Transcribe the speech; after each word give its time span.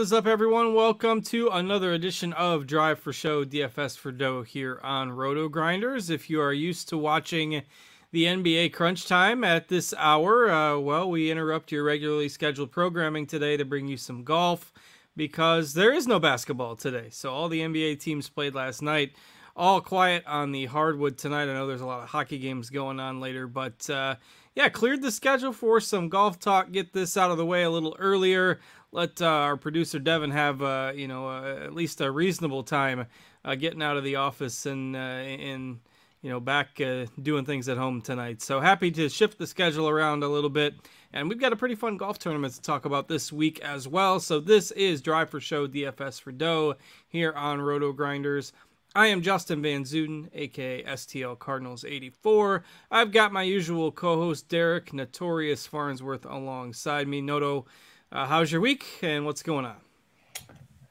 What 0.00 0.04
is 0.04 0.12
up, 0.14 0.26
everyone? 0.26 0.72
Welcome 0.72 1.20
to 1.24 1.48
another 1.48 1.92
edition 1.92 2.32
of 2.32 2.66
Drive 2.66 2.98
for 2.98 3.12
Show 3.12 3.44
DFS 3.44 3.98
for 3.98 4.10
Dough 4.10 4.42
here 4.44 4.80
on 4.82 5.12
Roto 5.12 5.46
Grinders. 5.46 6.08
If 6.08 6.30
you 6.30 6.40
are 6.40 6.54
used 6.54 6.88
to 6.88 6.96
watching 6.96 7.64
the 8.10 8.24
NBA 8.24 8.72
Crunch 8.72 9.06
Time 9.06 9.44
at 9.44 9.68
this 9.68 9.92
hour, 9.98 10.50
uh, 10.50 10.78
well, 10.78 11.10
we 11.10 11.30
interrupt 11.30 11.70
your 11.70 11.84
regularly 11.84 12.30
scheduled 12.30 12.72
programming 12.72 13.26
today 13.26 13.58
to 13.58 13.64
bring 13.66 13.88
you 13.88 13.98
some 13.98 14.24
golf 14.24 14.72
because 15.18 15.74
there 15.74 15.92
is 15.92 16.06
no 16.06 16.18
basketball 16.18 16.76
today. 16.76 17.08
So 17.10 17.30
all 17.30 17.50
the 17.50 17.60
NBA 17.60 18.00
teams 18.00 18.30
played 18.30 18.54
last 18.54 18.80
night. 18.80 19.12
All 19.54 19.82
quiet 19.82 20.24
on 20.26 20.52
the 20.52 20.64
hardwood 20.64 21.18
tonight. 21.18 21.42
I 21.42 21.52
know 21.52 21.66
there's 21.66 21.82
a 21.82 21.86
lot 21.86 22.02
of 22.02 22.08
hockey 22.08 22.38
games 22.38 22.70
going 22.70 23.00
on 23.00 23.20
later, 23.20 23.46
but 23.46 23.90
uh, 23.90 24.14
yeah, 24.54 24.70
cleared 24.70 25.02
the 25.02 25.10
schedule 25.10 25.52
for 25.52 25.78
some 25.80 26.08
golf 26.08 26.38
talk. 26.38 26.72
Get 26.72 26.94
this 26.94 27.18
out 27.18 27.30
of 27.30 27.36
the 27.36 27.44
way 27.44 27.64
a 27.64 27.70
little 27.70 27.94
earlier. 27.98 28.60
Let 28.92 29.22
uh, 29.22 29.26
our 29.26 29.56
producer 29.56 30.00
Devin 30.00 30.32
have 30.32 30.62
uh, 30.62 30.92
you 30.94 31.06
know 31.06 31.28
uh, 31.28 31.60
at 31.64 31.74
least 31.74 32.00
a 32.00 32.10
reasonable 32.10 32.64
time 32.64 33.06
uh, 33.44 33.54
getting 33.54 33.82
out 33.82 33.96
of 33.96 34.02
the 34.02 34.16
office 34.16 34.66
and 34.66 34.96
and 34.96 35.78
you 36.22 36.30
know 36.30 36.40
back 36.40 36.80
uh, 36.80 37.06
doing 37.22 37.44
things 37.44 37.68
at 37.68 37.78
home 37.78 38.00
tonight. 38.02 38.42
So 38.42 38.58
happy 38.58 38.90
to 38.92 39.08
shift 39.08 39.38
the 39.38 39.46
schedule 39.46 39.88
around 39.88 40.24
a 40.24 40.28
little 40.28 40.50
bit. 40.50 40.74
And 41.12 41.28
we've 41.28 41.40
got 41.40 41.52
a 41.52 41.56
pretty 41.56 41.74
fun 41.74 41.96
golf 41.96 42.18
tournament 42.18 42.54
to 42.54 42.62
talk 42.62 42.84
about 42.84 43.08
this 43.08 43.32
week 43.32 43.60
as 43.60 43.86
well. 43.86 44.20
So 44.20 44.38
this 44.38 44.70
is 44.72 45.00
Drive 45.00 45.30
for 45.30 45.40
Show 45.40 45.66
DFS 45.66 46.20
for 46.20 46.30
Dough 46.30 46.76
here 47.08 47.32
on 47.32 47.60
Roto 47.60 47.92
Grinders. 47.92 48.52
I 48.92 49.06
am 49.06 49.22
Justin 49.22 49.62
Van 49.62 49.84
Zuiden, 49.84 50.28
aka 50.34 50.82
STL 50.82 51.38
Cardinals 51.38 51.84
84. 51.84 52.64
I've 52.90 53.12
got 53.12 53.32
my 53.32 53.44
usual 53.44 53.92
co-host 53.92 54.48
Derek 54.48 54.92
Notorious 54.92 55.64
Farnsworth 55.64 56.24
alongside 56.24 57.06
me. 57.06 57.20
Noto, 57.20 57.66
uh, 58.12 58.26
how's 58.26 58.50
your 58.50 58.60
week 58.60 58.84
and 59.02 59.24
what's 59.24 59.42
going 59.42 59.64
on? 59.64 59.76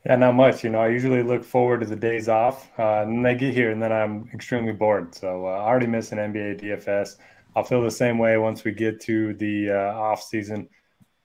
Yeah, 0.06 0.16
not 0.16 0.36
much. 0.36 0.64
You 0.64 0.70
know, 0.70 0.80
I 0.80 0.88
usually 0.88 1.24
look 1.24 1.44
forward 1.44 1.82
to 1.82 1.86
the 1.86 1.96
days 1.96 2.30
off, 2.30 2.70
uh, 2.80 3.02
and 3.02 3.18
then 3.18 3.26
I 3.26 3.34
get 3.34 3.54
here, 3.54 3.72
and 3.72 3.82
then 3.82 3.92
I'm 3.92 4.30
extremely 4.34 4.72
bored. 4.72 5.14
So 5.14 5.46
uh, 5.46 5.50
I 5.50 5.68
already 5.68 5.88
miss 5.88 6.12
an 6.14 6.20
NBA 6.20 6.62
DFS. 6.62 7.18
I'll 7.56 7.64
feel 7.64 7.82
the 7.82 7.92
same 7.92 8.18
way 8.18 8.38
once 8.38 8.64
we 8.64 8.72
get 8.72 9.02
to 9.02 9.34
the 9.34 9.72
uh, 9.72 9.94
off 10.00 10.24
season 10.24 10.70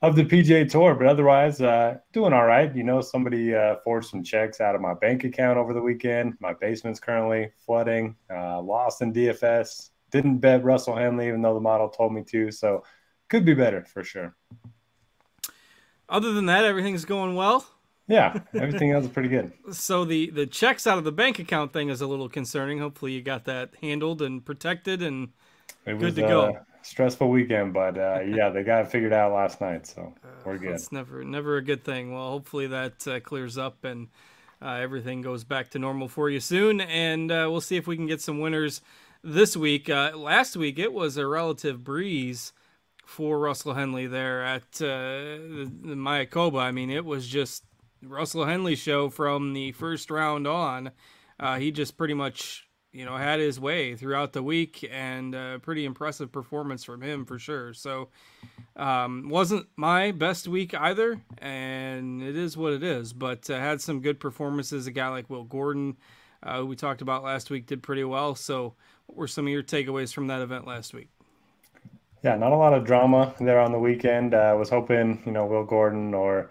of 0.03 0.17
the 0.17 0.25
PGA 0.25 0.69
Tour. 0.69 0.95
But 0.95 1.07
otherwise, 1.07 1.61
uh, 1.61 1.99
doing 2.13 2.33
all 2.33 2.47
right. 2.47 2.75
You 2.75 2.83
know, 2.83 3.01
somebody 3.01 3.55
uh, 3.55 3.77
forged 3.85 4.09
some 4.09 4.25
checks 4.25 4.61
out 4.61 4.75
of 4.75 4.81
my 4.81 4.95
bank 4.95 5.23
account 5.23 5.57
over 5.57 5.73
the 5.73 5.81
weekend. 5.81 6.35
My 6.41 6.55
basement's 6.55 6.99
currently 6.99 7.53
flooding. 7.65 8.17
Uh, 8.29 8.61
lost 8.61 9.01
in 9.03 9.13
DFS. 9.13 9.91
Didn't 10.11 10.39
bet 10.39 10.65
Russell 10.65 10.97
Henley, 10.97 11.29
even 11.29 11.43
though 11.43 11.55
the 11.55 11.61
model 11.61 11.89
told 11.89 12.13
me 12.13 12.25
to. 12.25 12.51
So 12.51 12.83
could 13.29 13.45
be 13.45 13.55
better 13.55 13.85
for 13.85 14.03
sure. 14.03 14.35
Other 16.09 16.33
than 16.33 16.47
that, 16.47 16.65
everything's 16.65 17.05
going 17.05 17.35
well. 17.35 17.67
Yeah, 18.07 18.41
everything 18.55 18.91
else 18.91 19.07
is 19.07 19.11
pretty 19.11 19.31
good. 19.31 19.53
So 19.73 20.05
the 20.05 20.31
the 20.31 20.47
checks 20.47 20.87
out 20.87 20.99
of 20.99 21.05
the 21.05 21.13
bank 21.13 21.39
account 21.39 21.73
thing 21.73 21.89
is 21.89 22.01
a 22.01 22.07
little 22.07 22.29
concerning. 22.29 22.79
Hopefully, 22.79 23.13
you 23.13 23.23
got 23.23 23.47
that 23.47 23.71
handled 23.81 24.21
and 24.21 24.45
protected 24.45 25.03
and 25.03 25.31
it 25.87 25.99
good 25.99 26.03
was, 26.03 26.15
to 26.17 26.21
go 26.21 26.59
stressful 26.85 27.29
weekend, 27.29 27.73
but 27.73 27.99
uh, 27.99 28.21
yeah, 28.27 28.51
they 28.51 28.63
got 28.63 28.85
it 28.85 28.91
figured 28.91 29.13
out 29.13 29.33
last 29.33 29.61
night, 29.61 29.87
so 29.87 30.15
we're 30.45 30.59
good. 30.59 30.73
It's 30.73 30.93
never 30.93 31.25
never 31.25 31.57
a 31.57 31.63
good 31.63 31.83
thing. 31.85 32.13
Well, 32.13 32.31
hopefully 32.31 32.67
that 32.69 33.09
uh, 33.09 33.21
clears 33.21 33.59
up 33.59 33.85
and 33.85 34.09
uh, 34.63 34.75
everything 34.75 35.23
goes 35.23 35.45
back 35.45 35.71
to 35.71 35.79
normal 35.79 36.09
for 36.09 36.31
you 36.31 36.41
soon, 36.41 36.81
and 36.81 37.31
uh, 37.31 37.49
we'll 37.51 37.61
see 37.61 37.77
if 37.77 37.87
we 37.87 37.97
can 37.97 38.07
get 38.07 38.21
some 38.21 38.39
winners 38.39 38.81
this 39.23 39.57
week. 39.57 39.89
Uh, 39.89 40.13
last 40.15 40.57
week 40.57 40.79
it 40.79 40.93
was 40.93 41.17
a 41.17 41.27
relative 41.27 41.83
breeze 41.83 42.53
for 43.05 43.39
Russell 43.39 43.75
Henley 43.75 44.07
there 44.07 44.43
at 44.45 44.63
uh, 44.81 44.87
the, 44.87 45.71
the 45.83 45.95
Mayakoba. 45.95 46.61
I 46.61 46.71
mean, 46.71 46.91
it 46.91 47.05
was 47.05 47.27
just 47.27 47.65
Russell 48.03 48.45
Henley 48.45 48.75
show 48.75 49.09
from 49.09 49.53
the 49.53 49.73
first 49.73 50.11
round 50.11 50.47
on. 50.47 50.91
he 51.59 51.71
just 51.71 51.97
pretty 51.97 52.15
much 52.15 52.65
you 52.95 53.05
know, 53.05 53.17
had 53.17 53.41
his 53.41 53.59
way 53.59 53.97
throughout 53.97 54.33
the 54.33 54.43
week 54.43 54.89
and 54.91 55.35
a 55.35 55.59
pretty 55.61 55.85
impressive 55.85 56.31
performance 56.31 56.85
from 56.85 57.03
him 57.03 57.27
for 57.27 57.41
sure. 57.41 57.75
So, 57.75 58.09
um, 58.77 59.29
wasn't 59.29 59.67
my 59.77 60.13
best 60.13 60.47
week 60.47 60.75
either, 60.75 61.21
and 61.39 62.23
it 62.23 62.37
is 62.37 62.57
what 62.57 62.73
it 62.73 62.85
is. 62.85 63.13
But 63.13 63.51
uh, 63.51 63.59
had 63.59 63.81
some 63.81 64.01
good 64.01 64.21
performances. 64.21 64.87
A 64.87 64.93
guy 64.93 65.09
like 65.09 65.29
Will 65.29 65.43
Gordon, 65.43 65.97
uh, 66.45 66.61
who 66.61 66.67
we 66.67 66.77
talked 66.77 67.03
about 67.03 67.25
last 67.25 67.51
week, 67.51 67.67
did 67.67 67.83
pretty 67.83 68.05
well. 68.05 68.37
So, 68.37 68.75
what 69.07 69.19
were 69.19 69.29
some 69.29 69.47
of 69.47 69.53
your 69.53 69.65
takeaways 69.65 70.15
from 70.15 70.29
that 70.29 70.41
event 70.41 70.65
last 70.65 70.95
week? 70.95 71.09
Yeah, 72.25 72.37
not 72.37 72.53
a 72.53 72.57
lot 72.57 72.73
of 72.73 72.87
drama 72.87 73.35
there 73.39 73.61
on 73.61 73.71
the 73.71 73.79
weekend. 73.79 74.35
I 74.35 74.53
uh, 74.53 74.57
was 74.57 74.71
hoping, 74.71 75.23
you 75.27 75.33
know, 75.33 75.45
Will 75.45 75.65
Gordon 75.65 76.15
or 76.15 76.51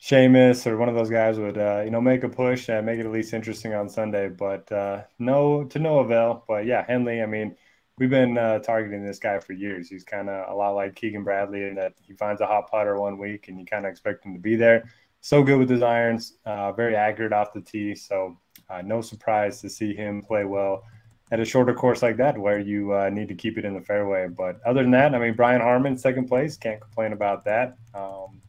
Seamus 0.00 0.64
or 0.64 0.76
one 0.76 0.88
of 0.88 0.94
those 0.94 1.10
guys 1.10 1.40
would 1.40 1.58
uh, 1.58 1.82
you 1.84 1.90
know 1.90 2.00
make 2.00 2.22
a 2.22 2.28
push 2.28 2.68
and 2.68 2.86
make 2.86 3.00
it 3.00 3.04
at 3.06 3.10
least 3.10 3.34
interesting 3.34 3.74
on 3.74 3.88
Sunday, 3.88 4.28
but 4.28 4.70
uh, 4.70 5.02
no 5.18 5.64
to 5.64 5.80
no 5.80 5.98
avail. 5.98 6.44
But 6.46 6.66
yeah, 6.66 6.84
Henley. 6.86 7.20
I 7.20 7.26
mean, 7.26 7.56
we've 7.98 8.08
been 8.08 8.38
uh, 8.38 8.60
targeting 8.60 9.04
this 9.04 9.18
guy 9.18 9.40
for 9.40 9.54
years. 9.54 9.88
He's 9.88 10.04
kind 10.04 10.28
of 10.28 10.52
a 10.52 10.54
lot 10.54 10.76
like 10.76 10.94
Keegan 10.94 11.24
Bradley 11.24 11.64
in 11.64 11.74
that 11.74 11.94
he 12.00 12.12
finds 12.14 12.40
a 12.40 12.46
hot 12.46 12.70
putter 12.70 13.00
one 13.00 13.18
week 13.18 13.48
and 13.48 13.58
you 13.58 13.66
kind 13.66 13.86
of 13.86 13.90
expect 13.90 14.24
him 14.24 14.34
to 14.34 14.40
be 14.40 14.54
there. 14.54 14.88
So 15.20 15.42
good 15.42 15.58
with 15.58 15.68
his 15.68 15.82
irons, 15.82 16.34
uh, 16.46 16.70
very 16.70 16.94
accurate 16.94 17.32
off 17.32 17.52
the 17.52 17.60
tee. 17.60 17.96
So 17.96 18.38
uh, 18.70 18.82
no 18.82 19.00
surprise 19.00 19.60
to 19.62 19.68
see 19.68 19.96
him 19.96 20.22
play 20.22 20.44
well 20.44 20.84
at 21.30 21.40
a 21.40 21.44
shorter 21.44 21.74
course 21.74 22.02
like 22.02 22.16
that 22.16 22.38
where 22.38 22.58
you 22.58 22.92
uh, 22.94 23.10
need 23.10 23.28
to 23.28 23.34
keep 23.34 23.58
it 23.58 23.64
in 23.64 23.74
the 23.74 23.80
fairway. 23.80 24.28
But 24.28 24.60
other 24.64 24.82
than 24.82 24.92
that, 24.92 25.14
I 25.14 25.18
mean, 25.18 25.34
Brian 25.34 25.60
Harman, 25.60 25.96
second 25.96 26.26
place, 26.26 26.56
can't 26.56 26.80
complain 26.80 27.12
about 27.12 27.44
that. 27.44 27.76
Um, 27.94 28.40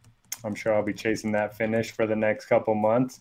I'm 0.44 0.54
sure 0.54 0.74
I'll 0.74 0.82
be 0.82 0.94
chasing 0.94 1.32
that 1.32 1.56
finish 1.56 1.90
for 1.90 2.06
the 2.06 2.16
next 2.16 2.46
couple 2.46 2.74
months. 2.74 3.20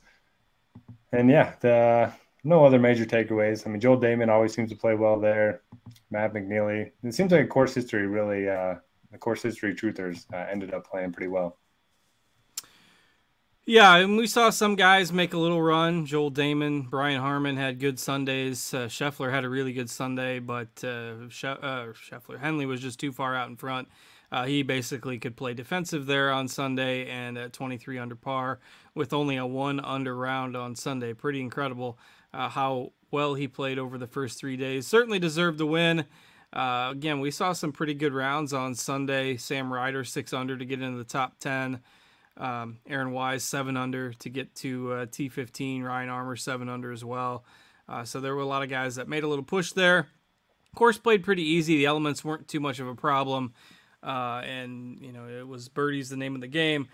And 1.12 1.30
yeah, 1.30 1.56
the 1.60 2.12
no 2.44 2.66
other 2.66 2.80
major 2.80 3.06
takeaways. 3.06 3.68
I 3.68 3.70
mean, 3.70 3.82
Joel 3.82 4.00
Dahmen 4.00 4.30
always 4.30 4.54
seems 4.54 4.70
to 4.70 4.76
play 4.76 4.96
well 4.96 5.20
there. 5.20 5.62
Matt 6.10 6.34
McNealy. 6.34 6.92
It 7.04 7.14
seems 7.14 7.32
like 7.32 7.44
a 7.44 7.48
course 7.48 7.74
history 7.74 8.08
really, 8.08 8.48
uh, 8.48 8.76
the 9.12 9.18
course 9.18 9.42
history 9.42 9.76
truthers 9.76 10.26
uh, 10.34 10.48
ended 10.50 10.74
up 10.74 10.90
playing 10.90 11.12
pretty 11.12 11.28
well. 11.30 11.58
Yeah, 13.70 13.98
and 13.98 14.18
we 14.18 14.26
saw 14.26 14.50
some 14.50 14.74
guys 14.74 15.14
make 15.14 15.36
a 15.36 15.38
little 15.38 15.62
run. 15.62 16.08
Joel 16.08 16.32
Dahmen, 16.32 16.90
Brian 16.90 17.22
Harman 17.22 17.56
had 17.56 17.80
good 17.80 18.00
Sundays. 18.00 18.74
Uh, 18.74 18.88
Scheffler 18.88 19.30
had 19.30 19.46
a 19.46 19.50
really 19.50 19.74
good 19.74 19.92
Sunday, 19.92 20.40
but 20.40 20.84
uh, 20.84 21.30
she- 21.30 21.46
uh, 21.46 21.94
Scheffler 21.94 22.40
Henley 22.40 22.66
was 22.66 22.82
just 22.82 23.00
too 23.00 23.12
far 23.12 23.36
out 23.36 23.48
in 23.48 23.56
front. 23.56 23.88
Uh, 24.32 24.48
he 24.48 24.64
basically 24.64 25.20
could 25.20 25.38
play 25.38 25.54
defensive 25.54 26.08
there 26.08 26.32
on 26.32 26.48
Sunday 26.48 27.08
and 27.12 27.38
at 27.38 27.54
23 27.54 28.00
under 28.00 28.16
par 28.16 28.58
with 28.96 29.14
only 29.14 29.38
a 29.38 29.46
one 29.46 29.80
under 29.82 30.16
round 30.16 30.58
on 30.58 30.76
Sunday. 30.76 31.14
Pretty 31.14 31.40
incredible 31.40 32.00
uh, 32.34 32.50
how 32.50 32.92
well 33.12 33.36
he 33.36 33.48
played 33.48 33.78
over 33.78 34.00
the 34.00 34.08
first 34.08 34.40
three 34.40 34.58
days. 34.58 34.88
Certainly 34.88 35.20
deserved 35.20 35.60
the 35.60 35.68
win. 35.68 36.06
Uh, 36.52 36.90
again, 36.92 37.20
we 37.20 37.30
saw 37.30 37.54
some 37.54 37.72
pretty 37.72 37.94
good 37.94 38.14
rounds 38.16 38.52
on 38.52 38.74
Sunday. 38.74 39.38
Sam 39.38 39.72
Ryder 39.72 40.04
six 40.06 40.34
under 40.34 40.58
to 40.58 40.66
get 40.66 40.82
into 40.82 40.98
the 40.98 41.04
top 41.04 41.38
10. 41.38 41.82
Um, 42.38 42.80
Aaron 42.88 43.12
Wise 43.12 43.44
seven 43.44 43.76
under 43.76 44.14
to 44.14 44.30
get 44.30 44.56
to 44.56 44.94
uh, 44.94 45.06
T15. 45.08 45.84
Ryan 45.84 46.10
Armour 46.10 46.36
seven 46.36 46.70
under 46.70 46.92
as 46.92 47.04
well. 47.04 47.44
Uh, 47.88 48.04
so 48.04 48.20
there 48.20 48.36
were 48.36 48.42
a 48.42 48.48
lot 48.48 48.64
of 48.64 48.70
guys 48.70 48.96
that 48.96 49.08
made 49.08 49.24
a 49.24 49.28
little 49.28 49.44
push 49.44 49.72
there. 49.74 50.08
Course 50.76 51.00
played 51.00 51.24
pretty 51.24 51.42
easy. 51.42 51.78
The 51.78 51.88
elements 51.88 52.24
weren't 52.24 52.48
too 52.48 52.60
much 52.60 52.80
of 52.80 52.88
a 52.88 52.96
problem 52.96 53.54
uh, 54.04 54.42
and 54.46 55.00
you 55.02 55.12
know 55.12 55.28
it 55.28 55.48
was 55.48 55.70
birdies 55.70 56.10
the 56.10 56.18
name 56.18 56.36
of 56.36 56.42
the 56.42 56.48
game. 56.48 56.88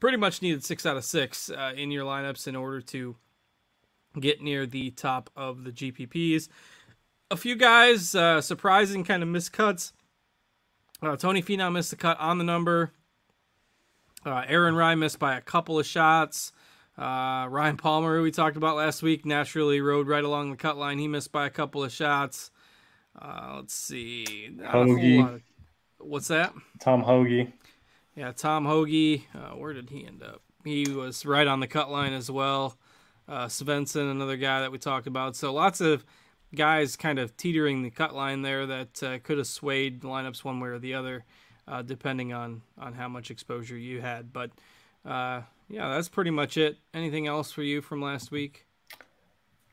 Pretty 0.00 0.16
much 0.16 0.42
needed 0.42 0.64
six 0.64 0.84
out 0.84 0.96
of 0.96 1.04
six 1.04 1.50
uh, 1.50 1.72
in 1.74 1.90
your 1.90 2.04
lineups 2.04 2.46
in 2.46 2.56
order 2.56 2.80
to 2.80 3.16
get 4.20 4.42
near 4.42 4.66
the 4.66 4.90
top 4.90 5.30
of 5.34 5.64
the 5.64 5.70
GPPs. 5.70 6.48
A 7.30 7.36
few 7.36 7.56
guys 7.56 8.14
uh, 8.14 8.40
surprising 8.40 9.04
kind 9.04 9.22
of 9.22 9.28
miscuts. 9.28 9.92
Uh, 11.02 11.16
Tony 11.16 11.42
Finau 11.42 11.72
missed 11.72 11.90
the 11.90 11.96
cut 11.96 12.18
on 12.20 12.38
the 12.38 12.44
number. 12.44 12.92
Uh, 14.24 14.42
Aaron 14.46 14.74
Rai 14.74 14.94
missed 14.94 15.18
by 15.18 15.36
a 15.36 15.40
couple 15.40 15.78
of 15.78 15.86
shots. 15.86 16.52
Uh, 16.96 17.46
Ryan 17.50 17.76
Palmer, 17.76 18.16
who 18.16 18.22
we 18.22 18.30
talked 18.30 18.56
about 18.56 18.76
last 18.76 19.02
week, 19.02 19.26
naturally 19.26 19.80
rode 19.80 20.06
right 20.06 20.24
along 20.24 20.50
the 20.50 20.56
cut 20.56 20.76
line. 20.76 20.98
He 20.98 21.08
missed 21.08 21.32
by 21.32 21.46
a 21.46 21.50
couple 21.50 21.82
of 21.82 21.92
shots. 21.92 22.50
Uh, 23.20 23.54
let's 23.56 23.74
see. 23.74 24.50
Hoge. 24.64 25.42
What's 25.98 26.28
that? 26.28 26.52
Tom 26.80 27.02
Hoge. 27.02 27.48
Yeah, 28.14 28.32
Tom 28.32 28.64
Hoge. 28.64 29.22
Uh, 29.34 29.56
where 29.56 29.72
did 29.72 29.90
he 29.90 30.06
end 30.06 30.22
up? 30.22 30.42
He 30.64 30.88
was 30.88 31.26
right 31.26 31.46
on 31.46 31.60
the 31.60 31.66
cut 31.66 31.90
line 31.90 32.12
as 32.12 32.30
well. 32.30 32.78
Uh, 33.28 33.46
Svensson, 33.46 34.10
another 34.10 34.36
guy 34.36 34.60
that 34.60 34.72
we 34.72 34.78
talked 34.78 35.06
about. 35.06 35.36
So 35.36 35.52
lots 35.52 35.80
of 35.80 36.04
guys 36.54 36.96
kind 36.96 37.18
of 37.18 37.36
teetering 37.36 37.82
the 37.82 37.90
cut 37.90 38.14
line 38.14 38.42
there 38.42 38.66
that 38.66 39.02
uh, 39.02 39.18
could 39.22 39.38
have 39.38 39.46
swayed 39.46 40.02
lineups 40.02 40.44
one 40.44 40.60
way 40.60 40.68
or 40.68 40.78
the 40.78 40.94
other, 40.94 41.24
uh, 41.68 41.82
depending 41.82 42.32
on 42.32 42.62
on 42.78 42.94
how 42.94 43.08
much 43.08 43.30
exposure 43.30 43.76
you 43.78 44.00
had. 44.00 44.32
But 44.32 44.50
uh, 45.04 45.42
yeah, 45.68 45.88
that's 45.90 46.08
pretty 46.08 46.30
much 46.30 46.56
it. 46.56 46.78
Anything 46.92 47.26
else 47.26 47.52
for 47.52 47.62
you 47.62 47.82
from 47.82 48.02
last 48.02 48.30
week? 48.30 48.66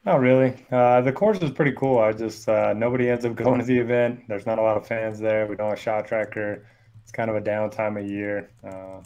Not 0.06 0.20
really. 0.20 0.66
Uh, 0.72 1.02
the 1.02 1.12
course 1.12 1.40
is 1.40 1.52
pretty 1.52 1.74
cool. 1.74 2.00
I 2.00 2.12
just 2.14 2.48
uh, 2.50 2.74
nobody 2.74 3.10
ends 3.10 3.26
up 3.26 3.36
going 3.44 3.60
to 3.60 3.66
the 3.66 3.78
event. 3.78 4.22
There's 4.28 4.46
not 4.46 4.60
a 4.60 4.62
lot 4.62 4.78
of 4.78 4.88
fans 4.88 5.20
there. 5.20 5.48
We 5.48 5.56
don't 5.56 5.70
have 5.70 5.80
shot 5.80 6.08
tracker. 6.08 6.68
It's 7.04 7.12
kind 7.12 7.30
of 7.30 7.36
a 7.36 7.42
down 7.42 7.70
time 7.70 7.98
of 7.98 8.06
year. 8.06 8.52
Uh, 8.64 9.02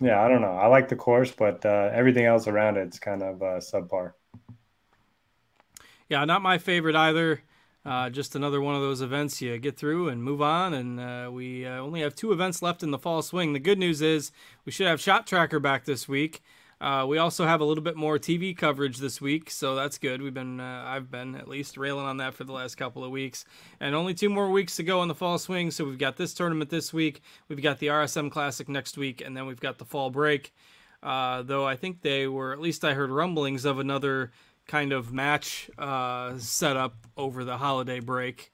Yeah, 0.00 0.22
I 0.24 0.28
don't 0.28 0.42
know. 0.42 0.52
I 0.54 0.68
like 0.68 0.88
the 0.88 0.96
course, 0.96 1.32
but 1.32 1.64
uh, 1.66 1.90
everything 1.94 2.26
else 2.26 2.48
around 2.48 2.78
it's 2.78 2.98
kind 3.00 3.22
of 3.22 3.42
uh, 3.42 3.60
subpar. 3.60 4.14
Yeah, 6.08 6.24
not 6.24 6.42
my 6.42 6.58
favorite 6.58 6.96
either. 6.96 7.42
Uh, 7.84 8.10
just 8.10 8.34
another 8.34 8.60
one 8.60 8.74
of 8.74 8.82
those 8.82 9.00
events 9.00 9.40
you 9.40 9.56
get 9.58 9.76
through 9.76 10.08
and 10.08 10.22
move 10.22 10.42
on. 10.42 10.74
And 10.74 11.00
uh, 11.00 11.30
we 11.32 11.64
uh, 11.64 11.78
only 11.78 12.00
have 12.00 12.14
two 12.14 12.32
events 12.32 12.60
left 12.60 12.82
in 12.82 12.90
the 12.90 12.98
fall 12.98 13.22
swing. 13.22 13.52
The 13.52 13.58
good 13.58 13.78
news 13.78 14.02
is 14.02 14.30
we 14.64 14.72
should 14.72 14.86
have 14.86 15.00
Shot 15.00 15.26
Tracker 15.26 15.60
back 15.60 15.84
this 15.84 16.08
week. 16.08 16.42
Uh, 16.80 17.04
we 17.08 17.18
also 17.18 17.44
have 17.44 17.60
a 17.60 17.64
little 17.64 17.82
bit 17.82 17.96
more 17.96 18.18
TV 18.18 18.56
coverage 18.56 18.98
this 18.98 19.20
week, 19.20 19.50
so 19.50 19.74
that's 19.74 19.98
good. 19.98 20.22
We've 20.22 20.34
been, 20.34 20.60
uh, 20.60 20.84
I've 20.86 21.10
been 21.10 21.34
at 21.34 21.48
least 21.48 21.76
railing 21.76 22.04
on 22.04 22.18
that 22.18 22.34
for 22.34 22.44
the 22.44 22.52
last 22.52 22.76
couple 22.76 23.02
of 23.02 23.10
weeks, 23.10 23.44
and 23.80 23.96
only 23.96 24.14
two 24.14 24.28
more 24.28 24.48
weeks 24.50 24.76
to 24.76 24.84
go 24.84 25.02
in 25.02 25.08
the 25.08 25.14
fall 25.14 25.38
swing. 25.38 25.72
So 25.72 25.84
we've 25.84 25.98
got 25.98 26.16
this 26.16 26.34
tournament 26.34 26.70
this 26.70 26.92
week, 26.92 27.20
we've 27.48 27.62
got 27.62 27.80
the 27.80 27.88
RSM 27.88 28.30
Classic 28.30 28.68
next 28.68 28.96
week, 28.96 29.20
and 29.20 29.36
then 29.36 29.46
we've 29.46 29.58
got 29.58 29.78
the 29.78 29.84
fall 29.84 30.10
break. 30.10 30.54
Uh, 31.02 31.42
though 31.42 31.66
I 31.66 31.76
think 31.76 32.02
they 32.02 32.26
were, 32.26 32.52
at 32.52 32.60
least 32.60 32.84
I 32.84 32.94
heard 32.94 33.10
rumblings 33.10 33.64
of 33.64 33.78
another 33.78 34.32
kind 34.68 34.92
of 34.92 35.12
match 35.12 35.68
uh, 35.78 36.38
set 36.38 36.76
up 36.76 36.94
over 37.16 37.42
the 37.42 37.56
holiday 37.56 37.98
break, 37.98 38.52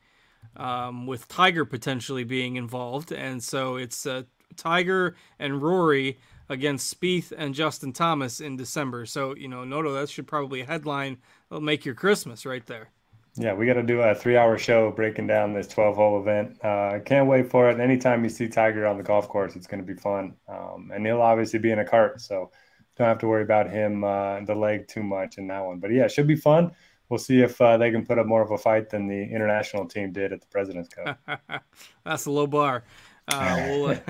um, 0.57 1.07
with 1.07 1.29
Tiger 1.29 1.67
potentially 1.67 2.25
being 2.25 2.57
involved, 2.57 3.13
and 3.13 3.43
so 3.43 3.77
it's 3.77 4.07
uh, 4.07 4.23
Tiger 4.57 5.17
and 5.39 5.61
Rory 5.61 6.19
against 6.49 6.99
Spieth 6.99 7.33
and 7.37 7.55
Justin 7.55 7.93
Thomas 7.93 8.41
in 8.41 8.57
December. 8.57 9.07
So, 9.07 9.35
you 9.35 9.49
know, 9.49 9.65
Noto, 9.65 9.93
that 9.95 10.09
should 10.09 10.27
probably 10.27 10.63
headline 10.63 11.19
that'll 11.49 11.63
make 11.63 11.85
your 11.85 11.95
Christmas 11.95 12.47
right 12.47 12.65
there. 12.67 12.91
Yeah, 13.37 13.55
we 13.55 13.67
got 13.67 13.75
to 13.75 13.83
do 13.83 14.01
a 14.01 14.15
three 14.15 14.37
hour 14.37 14.57
show 14.57 14.93
breaking 14.93 15.27
down 15.27 15.55
this 15.55 15.67
12 15.67 15.97
hole 15.97 16.21
event. 16.21 16.57
I 16.63 16.69
uh, 16.69 17.01
can't 17.01 17.29
wait 17.29 17.51
for 17.51 17.69
it. 17.69 17.81
Anytime 17.81 18.23
you 18.23 18.31
see 18.31 18.47
Tiger 18.47 18.87
on 18.87 18.97
the 18.97 19.03
golf 19.03 19.29
course, 19.29 19.57
it's 19.57 19.67
going 19.67 19.85
to 19.85 19.95
be 19.95 19.99
fun. 19.99 20.35
Um, 20.49 20.93
and 20.95 21.05
he'll 21.05 21.21
obviously 21.21 21.59
be 21.59 21.73
in 21.73 21.81
a 21.81 21.85
cart. 21.85 22.21
So 22.21 22.53
don't 22.97 23.09
have 23.09 23.19
to 23.19 23.29
worry 23.29 23.43
about 23.43 23.71
him, 23.71 24.05
uh, 24.05 24.41
the 24.41 24.55
leg 24.55 24.89
too 24.89 25.03
much 25.03 25.39
in 25.39 25.47
that 25.49 25.65
one. 25.65 25.79
But 25.79 25.91
yeah, 25.93 26.05
it 26.05 26.13
should 26.13 26.27
be 26.27 26.37
fun. 26.37 26.73
We'll 27.09 27.19
see 27.19 27.43
if 27.43 27.61
uh, 27.61 27.77
they 27.77 27.91
can 27.91 28.07
put 28.07 28.19
up 28.19 28.27
more 28.27 28.43
of 28.43 28.51
a 28.51 28.59
fight 28.59 28.91
than 28.91 29.07
the 29.07 29.23
international 29.23 29.87
team 29.87 30.13
did 30.13 30.33
at 30.33 30.41
the 30.41 30.47
President's 30.47 30.89
Cup. 30.89 31.19
That's 32.05 32.27
a 32.27 32.31
low 32.31 32.47
bar. 32.47 32.85
Uh, 33.29 33.57
we'll, 33.69 34.01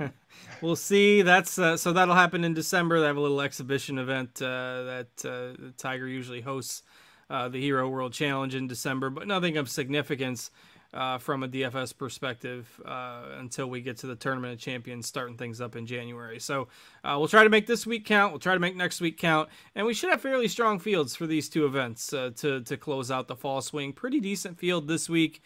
we'll 0.60 0.76
see. 0.76 1.22
That's 1.22 1.58
uh, 1.58 1.76
so 1.76 1.92
that'll 1.92 2.14
happen 2.14 2.44
in 2.44 2.54
December. 2.54 3.00
They 3.00 3.06
have 3.06 3.16
a 3.16 3.20
little 3.20 3.40
exhibition 3.40 3.98
event 3.98 4.40
uh, 4.40 4.82
that 4.84 5.24
uh, 5.24 5.70
Tiger 5.76 6.08
usually 6.08 6.40
hosts 6.40 6.82
uh, 7.28 7.48
the 7.48 7.60
Hero 7.60 7.88
World 7.88 8.12
Challenge 8.12 8.54
in 8.54 8.66
December, 8.66 9.10
but 9.10 9.26
nothing 9.26 9.56
of 9.56 9.68
significance 9.68 10.50
uh, 10.94 11.18
from 11.18 11.42
a 11.42 11.48
DFS 11.48 11.96
perspective 11.96 12.80
until 12.84 13.68
we 13.68 13.80
get 13.80 13.96
to 13.98 14.06
the 14.06 14.16
Tournament 14.16 14.52
of 14.52 14.58
Champions, 14.58 15.06
starting 15.06 15.36
things 15.36 15.60
up 15.60 15.76
in 15.76 15.86
January. 15.86 16.38
So 16.38 16.68
we'll 17.04 17.28
try 17.28 17.44
to 17.44 17.50
make 17.50 17.66
this 17.66 17.86
week 17.86 18.04
count. 18.04 18.32
We'll 18.32 18.40
try 18.40 18.54
to 18.54 18.60
make 18.60 18.76
next 18.76 19.00
week 19.00 19.18
count, 19.18 19.48
and 19.74 19.86
we 19.86 19.94
should 19.94 20.10
have 20.10 20.20
fairly 20.20 20.48
strong 20.48 20.78
fields 20.78 21.16
for 21.16 21.26
these 21.26 21.48
two 21.48 21.64
events 21.64 22.08
to 22.08 22.32
to 22.64 22.76
close 22.76 23.10
out 23.10 23.28
the 23.28 23.36
fall 23.36 23.60
swing. 23.60 23.92
Pretty 23.92 24.20
decent 24.20 24.58
field 24.58 24.88
this 24.88 25.08
week 25.08 25.42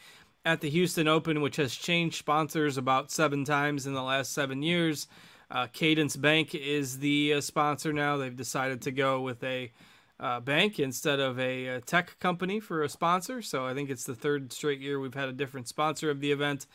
at 0.47 0.61
the 0.61 0.71
Houston 0.71 1.09
Open, 1.09 1.41
which 1.41 1.57
has 1.57 1.75
changed 1.75 2.17
sponsors 2.17 2.79
about 2.79 3.11
seven 3.11 3.45
times 3.45 3.85
in 3.87 3.95
the 3.95 4.03
last 4.03 4.33
seven 4.33 4.63
years. 4.63 5.09
Uh, 5.51 5.67
Cadence 5.73 6.17
Bank 6.17 6.55
is 6.55 7.01
the 7.01 7.35
uh, 7.35 7.41
sponsor 7.41 7.93
now. 7.93 8.17
They've 8.17 8.35
decided 8.35 8.81
to 8.83 8.93
go 8.93 9.21
with 9.21 9.43
a 9.43 9.73
uh, 10.19 10.41
bank 10.41 10.79
instead 10.79 11.21
of 11.21 11.39
a, 11.39 11.67
a, 11.67 11.81
tech 11.81 12.19
company 12.19 12.59
for 12.59 12.83
a 12.83 12.89
sponsor. 12.89 13.43
So 13.43 13.67
I 13.67 13.75
think 13.75 13.91
it's 13.91 14.05
the 14.05 14.15
third 14.15 14.53
straight 14.53 14.81
year 14.81 14.99
we've 14.99 15.15
had 15.15 15.29
a 15.29 15.33
different 15.33 15.69
sponsor 15.69 16.11
of 16.11 16.21
the 16.21 16.33
event. 16.33 16.67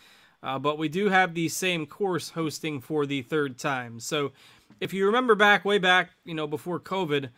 Uh, 0.44 0.58
but 0.58 0.78
we 0.78 0.90
do 0.90 1.10
have 1.10 1.34
the 1.34 1.50
same 1.50 1.86
course 1.86 2.30
hosting 2.30 2.82
for 2.82 3.06
the 3.06 3.22
third 3.22 3.58
time. 3.58 4.00
So 4.00 4.32
if 4.80 4.94
you 4.94 5.06
remember 5.06 5.36
back, 5.36 5.66
way 5.66 5.78
back, 5.78 6.12
you 6.26 6.34
know, 6.34 6.48
before 6.48 6.80
COVID, 6.80 7.30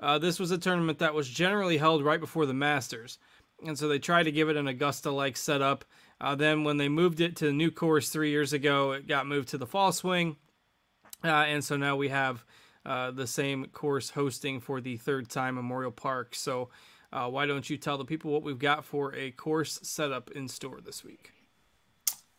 uh, 0.00 0.18
this 0.18 0.38
was 0.38 0.50
a 0.50 0.58
tournament 0.58 0.98
that 0.98 1.14
was 1.14 1.28
generally 1.28 1.78
held 1.78 2.02
right 2.02 2.20
before 2.20 2.46
the 2.46 2.54
Masters 2.54 3.18
and 3.64 3.78
so 3.78 3.88
they 3.88 3.98
tried 3.98 4.24
to 4.24 4.32
give 4.32 4.48
it 4.48 4.56
an 4.56 4.68
Augusta-like 4.68 5.36
setup. 5.36 5.84
Uh, 6.20 6.34
then 6.34 6.64
when 6.64 6.76
they 6.76 6.88
moved 6.88 7.20
it 7.20 7.36
to 7.36 7.46
the 7.46 7.52
new 7.52 7.70
course 7.70 8.08
three 8.08 8.30
years 8.30 8.52
ago, 8.52 8.92
it 8.92 9.06
got 9.06 9.26
moved 9.26 9.48
to 9.48 9.58
the 9.58 9.66
fall 9.66 9.92
swing, 9.92 10.36
uh, 11.24 11.28
and 11.28 11.64
so 11.64 11.76
now 11.76 11.96
we 11.96 12.08
have 12.08 12.44
uh, 12.86 13.10
the 13.10 13.26
same 13.26 13.66
course 13.66 14.10
hosting 14.10 14.60
for 14.60 14.80
the 14.80 14.96
third 14.96 15.28
time 15.28 15.56
Memorial 15.56 15.90
Park. 15.90 16.34
So 16.34 16.70
uh, 17.12 17.28
why 17.28 17.44
don't 17.44 17.68
you 17.68 17.76
tell 17.76 17.98
the 17.98 18.04
people 18.04 18.30
what 18.30 18.42
we've 18.42 18.58
got 18.58 18.84
for 18.84 19.14
a 19.14 19.32
course 19.32 19.80
setup 19.82 20.30
in 20.30 20.46
store 20.46 20.80
this 20.80 21.04
week? 21.04 21.32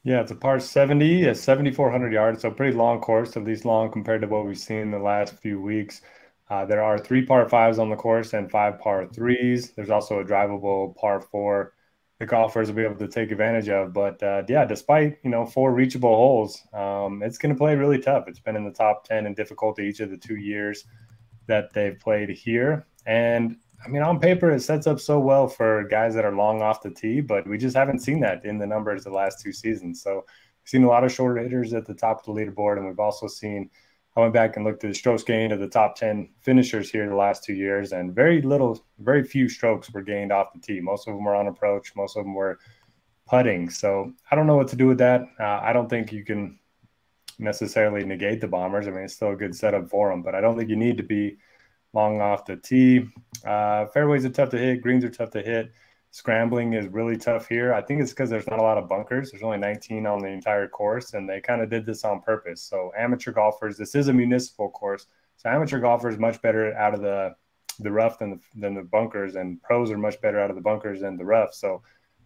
Yeah, 0.03 0.21
it's 0.21 0.31
a 0.31 0.35
par 0.35 0.61
70, 0.61 1.25
a 1.25 1.35
7,400 1.35 2.13
yards, 2.13 2.41
so 2.41 2.49
pretty 2.49 2.77
long 2.77 3.01
course, 3.01 3.35
at 3.35 3.43
least 3.43 3.65
long 3.65 3.91
compared 3.91 4.21
to 4.21 4.27
what 4.27 4.45
we've 4.45 4.57
seen 4.57 4.77
in 4.77 4.91
the 4.91 4.99
last 4.99 5.35
few 5.35 5.61
weeks. 5.61 6.01
Uh, 6.49 6.65
there 6.65 6.81
are 6.81 6.97
three 6.97 7.25
par 7.25 7.49
fives 7.49 7.77
on 7.77 7.89
the 7.89 7.95
course 7.97 8.31
and 8.31 8.49
five 8.49 8.79
par 8.79 9.05
threes. 9.07 9.71
There's 9.71 9.89
also 9.89 10.19
a 10.19 10.23
drivable 10.23 10.95
par 10.95 11.19
four 11.19 11.73
the 12.19 12.25
golfers 12.25 12.67
will 12.67 12.75
be 12.75 12.83
able 12.83 12.95
to 12.95 13.07
take 13.07 13.31
advantage 13.31 13.69
of. 13.69 13.93
But 13.93 14.21
uh, 14.23 14.43
yeah, 14.47 14.65
despite 14.65 15.19
you 15.23 15.29
know 15.29 15.45
four 15.45 15.73
reachable 15.73 16.15
holes, 16.15 16.63
um, 16.73 17.21
it's 17.23 17.37
going 17.37 17.53
to 17.53 17.57
play 17.57 17.75
really 17.75 17.99
tough. 17.99 18.27
It's 18.27 18.39
been 18.39 18.55
in 18.55 18.65
the 18.65 18.71
top 18.71 19.03
ten 19.03 19.25
in 19.25 19.33
difficulty 19.33 19.83
each 19.83 19.99
of 19.99 20.09
the 20.09 20.17
two 20.17 20.35
years 20.37 20.85
that 21.47 21.73
they've 21.73 21.99
played 21.99 22.29
here, 22.29 22.87
and 23.05 23.57
I 23.83 23.89
mean 23.89 24.01
on 24.01 24.19
paper 24.19 24.51
it 24.51 24.61
sets 24.61 24.87
up 24.87 24.99
so 24.99 25.19
well 25.19 25.47
for 25.47 25.87
guys 25.87 26.15
that 26.15 26.25
are 26.25 26.35
long 26.35 26.61
off 26.61 26.81
the 26.81 26.91
tee, 26.91 27.21
but 27.21 27.47
we 27.47 27.57
just 27.57 27.75
haven't 27.75 27.99
seen 27.99 28.19
that 28.21 28.43
in 28.45 28.57
the 28.57 28.67
numbers 28.67 29.03
the 29.03 29.11
last 29.11 29.41
two 29.41 29.53
seasons. 29.53 30.01
So 30.01 30.15
we've 30.15 30.69
seen 30.69 30.83
a 30.83 30.87
lot 30.87 31.03
of 31.03 31.11
shorter 31.11 31.41
hitters 31.41 31.73
at 31.73 31.85
the 31.85 31.93
top 31.93 32.19
of 32.19 32.25
the 32.25 32.41
leaderboard, 32.41 32.77
and 32.77 32.87
we've 32.87 32.99
also 32.99 33.27
seen 33.27 33.69
I 34.17 34.21
went 34.21 34.33
back 34.33 34.55
and 34.55 34.65
looked 34.65 34.83
at 34.83 34.89
the 34.89 34.95
strokes 34.95 35.21
gained 35.21 35.53
of 35.53 35.59
the 35.59 35.67
top 35.67 35.95
10 35.95 36.29
finishers 36.41 36.89
here 36.89 37.07
the 37.07 37.15
last 37.15 37.43
two 37.43 37.53
years, 37.53 37.91
and 37.91 38.15
very 38.15 38.41
little, 38.41 38.83
very 38.97 39.23
few 39.23 39.47
strokes 39.47 39.91
were 39.93 40.01
gained 40.01 40.31
off 40.31 40.53
the 40.53 40.59
tee. 40.59 40.79
Most 40.81 41.07
of 41.07 41.13
them 41.13 41.23
were 41.23 41.35
on 41.35 41.45
approach, 41.45 41.95
most 41.95 42.17
of 42.17 42.23
them 42.23 42.33
were 42.33 42.57
putting. 43.27 43.69
So 43.69 44.11
I 44.31 44.35
don't 44.35 44.47
know 44.47 44.55
what 44.55 44.69
to 44.69 44.75
do 44.75 44.87
with 44.87 44.97
that. 44.97 45.21
Uh, 45.39 45.59
I 45.61 45.71
don't 45.71 45.87
think 45.87 46.11
you 46.11 46.25
can 46.25 46.57
necessarily 47.37 48.03
negate 48.03 48.41
the 48.41 48.47
Bombers. 48.47 48.87
I 48.87 48.89
mean, 48.89 49.03
it's 49.03 49.13
still 49.13 49.33
a 49.33 49.35
good 49.35 49.55
setup 49.55 49.87
for 49.87 50.09
them, 50.09 50.23
but 50.23 50.33
I 50.33 50.41
don't 50.41 50.57
think 50.57 50.71
you 50.71 50.77
need 50.77 50.97
to 50.97 51.03
be 51.03 51.37
long 51.93 52.19
off 52.19 52.43
the 52.43 52.57
tee. 52.57 53.07
Uh, 53.45 53.85
fairways 53.85 54.25
are 54.25 54.29
tough 54.29 54.49
to 54.49 54.57
hit, 54.57 54.81
greens 54.81 55.03
are 55.03 55.11
tough 55.11 55.29
to 55.31 55.43
hit 55.43 55.71
scrambling 56.11 56.73
is 56.73 56.87
really 56.87 57.17
tough 57.17 57.47
here. 57.47 57.73
I 57.73 57.81
think 57.81 58.01
it's 58.01 58.11
because 58.11 58.29
there's 58.29 58.47
not 58.47 58.59
a 58.59 58.63
lot 58.63 58.77
of 58.77 58.89
bunkers. 58.89 59.31
There's 59.31 59.43
only 59.43 59.57
19 59.57 60.07
on 60.07 60.19
the 60.19 60.29
entire 60.29 60.67
course, 60.67 61.13
and 61.13 61.29
they 61.29 61.41
kind 61.41 61.61
of 61.61 61.69
did 61.69 61.85
this 61.85 62.03
on 62.03 62.21
purpose. 62.21 62.61
So 62.61 62.91
amateur 62.97 63.31
golfers, 63.31 63.77
this 63.77 63.95
is 63.95 64.07
a 64.07 64.13
municipal 64.13 64.69
course, 64.69 65.07
so 65.37 65.49
amateur 65.49 65.79
golfers 65.79 66.17
much 66.17 66.41
better 66.41 66.73
out 66.75 66.93
of 66.93 67.01
the 67.01 67.35
the 67.79 67.91
rough 67.91 68.17
than 68.17 68.31
the, 68.31 68.39
than 68.55 68.73
the 68.73 68.81
bunkers, 68.81 69.35
and 69.35 69.61
pros 69.61 69.91
are 69.91 69.99
much 69.99 70.19
better 70.19 70.39
out 70.39 70.49
of 70.49 70.55
the 70.55 70.61
bunkers 70.61 71.01
than 71.01 71.15
the 71.15 71.23
rough. 71.23 71.53
So 71.53 71.83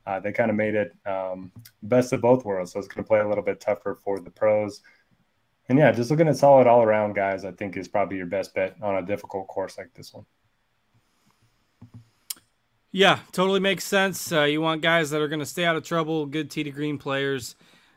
uh, 0.08 0.20
they 0.20 0.32
kind 0.32 0.50
of 0.50 0.56
made 0.56 0.76
it 0.76 0.94
um, 1.06 1.52
best 1.84 2.14
of 2.14 2.22
both 2.22 2.46
worlds. 2.46 2.72
So 2.72 2.80
it's 2.80 2.88
going 2.88 3.04
to 3.04 3.08
play 3.08 3.20
a 3.20 3.28
little 3.28 3.44
bit 3.44 3.60
tougher 3.60 4.00
for 4.02 4.20
the 4.20 4.30
pros. 4.30 4.82
And 5.68 5.78
yeah, 5.78 5.92
just 5.92 6.10
looking 6.10 6.28
at 6.28 6.38
solid 6.38 6.68
all 6.68 6.84
around 6.84 7.14
guys, 7.14 7.46
I 7.46 7.52
think 7.52 7.78
is 7.78 7.88
probably 7.88 8.18
your 8.18 8.26
best 8.26 8.54
bet 8.54 8.76
on 8.82 8.96
a 8.96 9.06
difficult 9.06 9.48
course 9.48 9.78
like 9.78 9.94
this 9.94 10.14
one. 10.14 10.26
Yeah, 12.94 13.20
totally 13.32 13.62
makes 13.62 13.86
sense. 13.86 14.34
Uh, 14.34 14.44
you 14.44 14.60
want 14.60 14.82
guys 14.82 15.12
that 15.12 15.22
are 15.22 15.30
going 15.30 15.40
to 15.40 15.46
stay 15.46 15.64
out 15.64 15.78
of 15.78 15.84
trouble, 15.84 16.26
good 16.26 16.52
tee 16.52 16.64
to 16.64 16.72
green 16.72 16.98
players, 16.98 17.56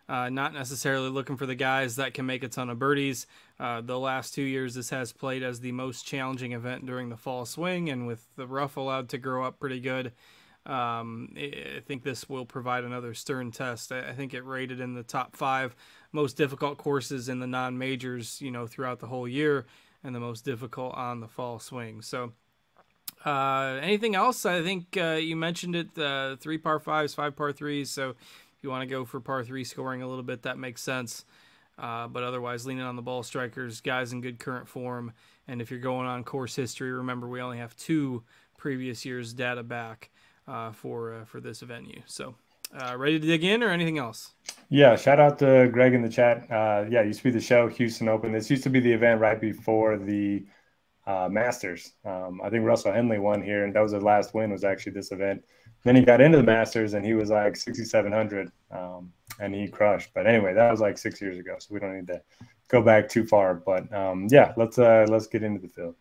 uh, 0.09 0.29
not 0.29 0.55
necessarily 0.55 1.09
looking 1.09 1.37
for 1.37 1.47
the 1.47 1.57
guys 1.57 1.97
that 1.97 2.15
can 2.15 2.27
make 2.27 2.45
a 2.45 2.49
ton 2.49 2.71
of 2.71 2.79
birdies. 2.79 3.27
Uh, 3.59 3.81
the 3.81 3.99
last 3.99 4.35
two 4.35 4.43
years, 4.43 4.75
this 4.75 4.91
has 4.91 5.13
played 5.13 5.43
as 5.43 5.59
the 5.59 5.73
most 5.73 6.07
challenging 6.07 6.53
event 6.53 6.87
during 6.87 7.09
the 7.09 7.17
fall 7.17 7.45
swing, 7.45 7.91
and 7.91 8.07
with 8.07 8.25
the 8.37 8.47
rough 8.47 8.77
allowed 8.77 9.09
to 9.09 9.19
grow 9.19 9.45
up 9.45 9.59
pretty 9.59 9.81
good, 9.81 10.13
um, 10.65 11.35
I 11.37 11.83
think 11.85 12.05
this 12.05 12.29
will 12.29 12.47
provide 12.47 12.85
another 12.85 13.15
stern 13.15 13.51
test. 13.51 13.91
I 13.91 14.13
think 14.13 14.33
it 14.33 14.45
rated 14.45 14.79
in 14.79 14.95
the 14.95 15.03
top 15.03 15.35
five 15.35 15.75
most 16.13 16.37
difficult 16.37 16.79
courses 16.79 17.29
in 17.29 17.41
the 17.41 17.49
non 17.49 17.77
majors, 17.77 18.41
you 18.41 18.53
know, 18.53 18.69
throughout 18.69 19.01
the 19.01 19.09
whole 19.09 19.27
year, 19.27 19.67
and 20.05 20.15
the 20.15 20.21
most 20.21 20.45
difficult 20.45 20.95
on 20.95 21.19
the 21.19 21.29
fall 21.29 21.59
swing. 21.59 22.01
So 22.01 22.33
uh, 23.25 23.79
anything 23.83 24.15
else? 24.15 24.45
I 24.45 24.63
think 24.63 24.97
uh, 24.97 25.19
you 25.21 25.37
mentioned 25.37 25.75
it. 25.75 25.99
Uh, 25.99 26.37
three 26.37 26.59
par 26.59 26.79
fives, 26.79 27.15
five 27.15 27.35
par 27.37 27.53
threes. 27.53 27.91
So 27.91 28.11
if 28.11 28.17
you 28.63 28.71
want 28.71 28.83
to 28.83 28.87
go 28.87 29.05
for 29.05 29.21
par 29.21 29.45
three 29.45 29.65
scoring 29.65 30.03
a 30.03 30.09
little 30.09 30.23
bit, 30.23 30.43
that 30.43 30.59
makes 30.59 30.83
sense. 30.83 31.25
Uh, 31.79 32.07
but 32.07 32.23
otherwise, 32.23 32.67
leaning 32.67 32.85
on 32.85 32.97
the 32.97 33.03
ball 33.03 33.23
strikers, 33.23 33.81
guys 33.81 34.13
in 34.13 34.21
good 34.21 34.39
current 34.39 34.69
form. 34.69 35.13
And 35.49 35.61
if 35.61 35.71
you're 35.71 35.81
going 35.81 36.07
on 36.07 36.23
course 36.25 36.55
history, 36.55 36.93
remember 36.93 37.29
we 37.29 37.41
only 37.41 37.59
have 37.59 37.75
two 37.77 38.23
previous 38.57 39.05
years 39.05 39.33
data 39.33 39.63
back 39.63 40.11
uh, 40.47 40.73
for 40.73 41.25
for 41.27 41.41
this 41.41 41.61
venue. 41.61 42.03
So. 42.07 42.35
ready 42.97 43.19
to 43.19 43.27
dig 43.27 43.45
in 43.45 43.63
or 43.63 43.71
anything 43.71 43.99
else? 43.99 44.35
Yeah, 44.69 44.97
shout 44.97 45.21
out 45.21 45.39
to 45.41 45.69
Greg 45.73 45.95
in 45.95 46.03
the 46.03 46.09
chat. 46.09 46.47
yeah, 46.51 47.03
used 47.03 47.19
to 47.19 47.25
be 47.25 47.31
the 47.31 47.41
show 47.41 47.69
Houston 47.69 48.09
Open. 48.09 48.33
This 48.33 48.51
used 48.51 48.65
to 48.65 48.71
be 48.71 48.81
the 48.81 48.93
event 48.93 49.21
right 49.21 49.41
before 49.41 49.97
the 49.97 50.45
uh, 51.07 51.29
Masters. 51.31 51.93
Um, 52.05 52.41
I 52.43 52.51
think 52.51 52.65
Russell 52.65 52.93
Henley 52.93 53.19
won 53.19 53.43
here, 53.43 53.65
and 53.65 53.75
that 53.75 53.81
was 53.81 53.93
his 53.93 54.03
last 54.03 54.35
win. 54.35 54.51
Was 54.51 54.65
actually 54.65 54.93
this 54.93 55.13
event. 55.13 55.45
Then 55.85 55.97
he 55.97 56.03
got 56.03 56.21
into 56.21 56.39
the 56.39 56.45
Masters, 56.45 56.95
and 56.95 57.05
he 57.05 57.13
was 57.13 57.31
like 57.31 57.57
6,700, 57.57 58.51
um, 58.71 59.13
and 59.39 59.55
he 59.55 59.69
crushed. 59.69 60.11
But 60.15 60.27
anyway, 60.27 60.55
that 60.55 60.71
was 60.71 60.81
like 60.81 60.97
six 60.97 61.21
years 61.21 61.39
ago, 61.39 61.57
so 61.59 61.75
we 61.75 61.81
don't 61.81 61.95
need 61.95 62.07
to 62.07 62.23
go 62.69 62.81
back 62.81 63.09
too 63.09 63.27
far. 63.27 63.55
But 63.55 63.93
um, 63.93 64.29
yeah, 64.31 64.53
let's 64.57 64.79
uh, 64.79 65.07
let's 65.09 65.27
get 65.27 65.43
into 65.43 65.61
the 65.61 65.69
field. 65.69 65.95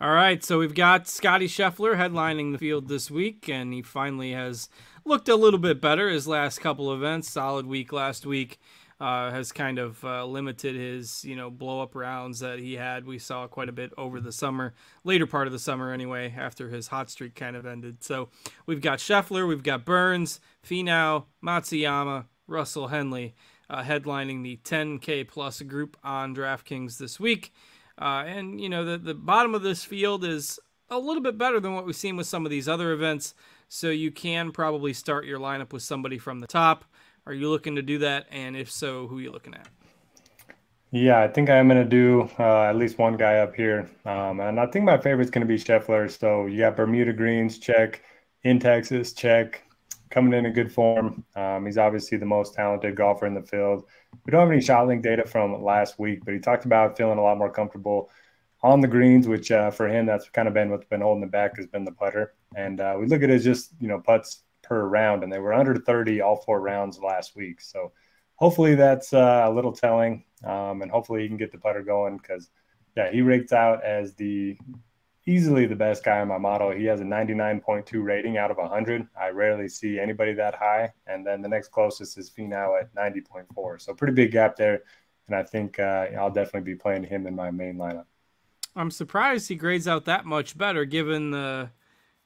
All 0.00 0.10
right, 0.10 0.42
so 0.42 0.58
we've 0.58 0.74
got 0.74 1.06
Scotty 1.06 1.46
Scheffler 1.46 1.94
headlining 1.94 2.50
the 2.50 2.58
field 2.58 2.88
this 2.88 3.08
week, 3.08 3.48
and 3.48 3.72
he 3.72 3.82
finally 3.82 4.32
has 4.32 4.68
looked 5.04 5.28
a 5.28 5.36
little 5.36 5.60
bit 5.60 5.80
better 5.80 6.08
his 6.08 6.26
last 6.26 6.58
couple 6.58 6.92
events. 6.92 7.30
Solid 7.30 7.66
week 7.66 7.92
last 7.92 8.26
week. 8.26 8.58
Uh, 9.02 9.32
has 9.32 9.50
kind 9.50 9.80
of 9.80 10.04
uh, 10.04 10.24
limited 10.24 10.76
his, 10.76 11.24
you 11.24 11.34
know, 11.34 11.50
blow 11.50 11.82
up 11.82 11.96
rounds 11.96 12.38
that 12.38 12.60
he 12.60 12.74
had. 12.74 13.04
We 13.04 13.18
saw 13.18 13.48
quite 13.48 13.68
a 13.68 13.72
bit 13.72 13.92
over 13.98 14.20
the 14.20 14.30
summer, 14.30 14.74
later 15.02 15.26
part 15.26 15.48
of 15.48 15.52
the 15.52 15.58
summer 15.58 15.92
anyway, 15.92 16.32
after 16.38 16.68
his 16.68 16.86
hot 16.86 17.10
streak 17.10 17.34
kind 17.34 17.56
of 17.56 17.66
ended. 17.66 18.04
So 18.04 18.28
we've 18.64 18.80
got 18.80 19.00
Scheffler, 19.00 19.48
we've 19.48 19.64
got 19.64 19.84
Burns, 19.84 20.38
Finau, 20.64 21.24
Matsuyama, 21.44 22.26
Russell 22.46 22.86
Henley 22.86 23.34
uh, 23.68 23.82
headlining 23.82 24.44
the 24.44 24.60
10K 24.62 25.26
plus 25.26 25.60
group 25.62 25.96
on 26.04 26.32
DraftKings 26.32 26.98
this 26.98 27.18
week. 27.18 27.52
Uh, 28.00 28.22
and, 28.24 28.60
you 28.60 28.68
know, 28.68 28.84
the, 28.84 28.98
the 28.98 29.14
bottom 29.14 29.52
of 29.52 29.62
this 29.62 29.82
field 29.82 30.24
is 30.24 30.60
a 30.90 30.98
little 30.98 31.22
bit 31.22 31.36
better 31.36 31.58
than 31.58 31.74
what 31.74 31.86
we've 31.86 31.96
seen 31.96 32.16
with 32.16 32.28
some 32.28 32.46
of 32.46 32.50
these 32.50 32.68
other 32.68 32.92
events. 32.92 33.34
So 33.68 33.90
you 33.90 34.12
can 34.12 34.52
probably 34.52 34.92
start 34.92 35.24
your 35.24 35.40
lineup 35.40 35.72
with 35.72 35.82
somebody 35.82 36.18
from 36.18 36.38
the 36.38 36.46
top. 36.46 36.84
Are 37.26 37.32
you 37.32 37.50
looking 37.50 37.76
to 37.76 37.82
do 37.82 37.98
that? 37.98 38.26
And 38.30 38.56
if 38.56 38.70
so, 38.70 39.06
who 39.06 39.18
are 39.18 39.20
you 39.20 39.30
looking 39.30 39.54
at? 39.54 39.68
Yeah, 40.90 41.20
I 41.20 41.28
think 41.28 41.48
I'm 41.48 41.68
going 41.68 41.82
to 41.82 41.88
do 41.88 42.28
uh, 42.38 42.64
at 42.64 42.76
least 42.76 42.98
one 42.98 43.16
guy 43.16 43.38
up 43.38 43.54
here. 43.54 43.88
Um, 44.04 44.40
and 44.40 44.60
I 44.60 44.66
think 44.66 44.84
my 44.84 44.98
favorite 44.98 45.24
is 45.24 45.30
going 45.30 45.46
to 45.46 45.52
be 45.52 45.56
Scheffler. 45.56 46.10
So 46.10 46.46
you 46.46 46.58
got 46.58 46.76
Bermuda 46.76 47.12
Greens, 47.12 47.58
check. 47.58 48.02
In 48.44 48.58
Texas, 48.58 49.12
check 49.12 49.62
coming 50.12 50.34
in 50.34 50.46
a 50.46 50.50
good 50.50 50.70
form. 50.70 51.24
Um, 51.34 51.64
he's 51.64 51.78
obviously 51.78 52.18
the 52.18 52.26
most 52.26 52.54
talented 52.54 52.94
golfer 52.94 53.26
in 53.26 53.34
the 53.34 53.42
field. 53.42 53.84
We 54.24 54.30
don't 54.30 54.42
have 54.42 54.50
any 54.50 54.60
shot 54.60 54.86
link 54.86 55.02
data 55.02 55.26
from 55.26 55.62
last 55.64 55.98
week, 55.98 56.24
but 56.24 56.34
he 56.34 56.40
talked 56.40 56.66
about 56.66 56.96
feeling 56.96 57.18
a 57.18 57.22
lot 57.22 57.38
more 57.38 57.50
comfortable 57.50 58.10
on 58.62 58.80
the 58.80 58.88
greens, 58.88 59.26
which 59.26 59.50
uh, 59.50 59.70
for 59.70 59.88
him 59.88 60.06
that's 60.06 60.28
kind 60.28 60.46
of 60.46 60.54
been 60.54 60.70
what's 60.70 60.86
been 60.86 61.00
holding 61.00 61.22
him 61.22 61.30
back 61.30 61.56
has 61.56 61.66
been 61.66 61.84
the 61.84 61.92
putter. 61.92 62.34
And 62.54 62.80
uh, 62.80 62.96
we 63.00 63.06
look 63.06 63.22
at 63.22 63.30
his 63.30 63.42
just 63.42 63.70
you 63.80 63.88
know 63.88 64.00
putts 64.00 64.42
per 64.72 64.86
round, 64.86 65.22
and 65.22 65.30
they 65.30 65.38
were 65.38 65.52
under 65.52 65.76
30 65.76 66.22
all 66.22 66.36
four 66.36 66.62
rounds 66.62 66.98
last 66.98 67.36
week. 67.36 67.60
So 67.60 67.92
hopefully 68.36 68.74
that's 68.74 69.12
uh, 69.12 69.44
a 69.44 69.52
little 69.52 69.72
telling, 69.72 70.24
um, 70.44 70.80
and 70.80 70.90
hopefully 70.90 71.20
he 71.20 71.28
can 71.28 71.36
get 71.36 71.52
the 71.52 71.58
putter 71.58 71.82
going 71.82 72.16
because 72.16 72.48
yeah, 72.96 73.10
he 73.12 73.20
rates 73.20 73.52
out 73.52 73.84
as 73.84 74.14
the 74.14 74.56
easily 75.26 75.66
the 75.66 75.76
best 75.76 76.04
guy 76.04 76.22
in 76.22 76.28
my 76.28 76.38
model. 76.38 76.70
He 76.70 76.84
has 76.86 77.02
a 77.02 77.04
99.2 77.04 78.02
rating 78.02 78.38
out 78.38 78.50
of 78.50 78.56
100. 78.56 79.06
I 79.20 79.28
rarely 79.28 79.68
see 79.68 80.00
anybody 80.00 80.32
that 80.34 80.54
high. 80.54 80.92
And 81.06 81.24
then 81.24 81.42
the 81.42 81.48
next 81.48 81.68
closest 81.68 82.16
is 82.18 82.30
Finau 82.30 82.80
at 82.80 82.92
90.4. 82.94 83.80
So 83.80 83.94
pretty 83.94 84.14
big 84.14 84.32
gap 84.32 84.56
there. 84.56 84.82
And 85.28 85.36
I 85.36 85.42
think 85.42 85.78
uh, 85.78 86.06
I'll 86.18 86.32
definitely 86.32 86.72
be 86.72 86.74
playing 86.74 87.04
him 87.04 87.26
in 87.26 87.36
my 87.36 87.50
main 87.50 87.76
lineup. 87.76 88.06
I'm 88.74 88.90
surprised 88.90 89.48
he 89.48 89.54
grades 89.54 89.86
out 89.86 90.06
that 90.06 90.24
much 90.24 90.58
better 90.58 90.84
given 90.84 91.30
the, 91.30 91.70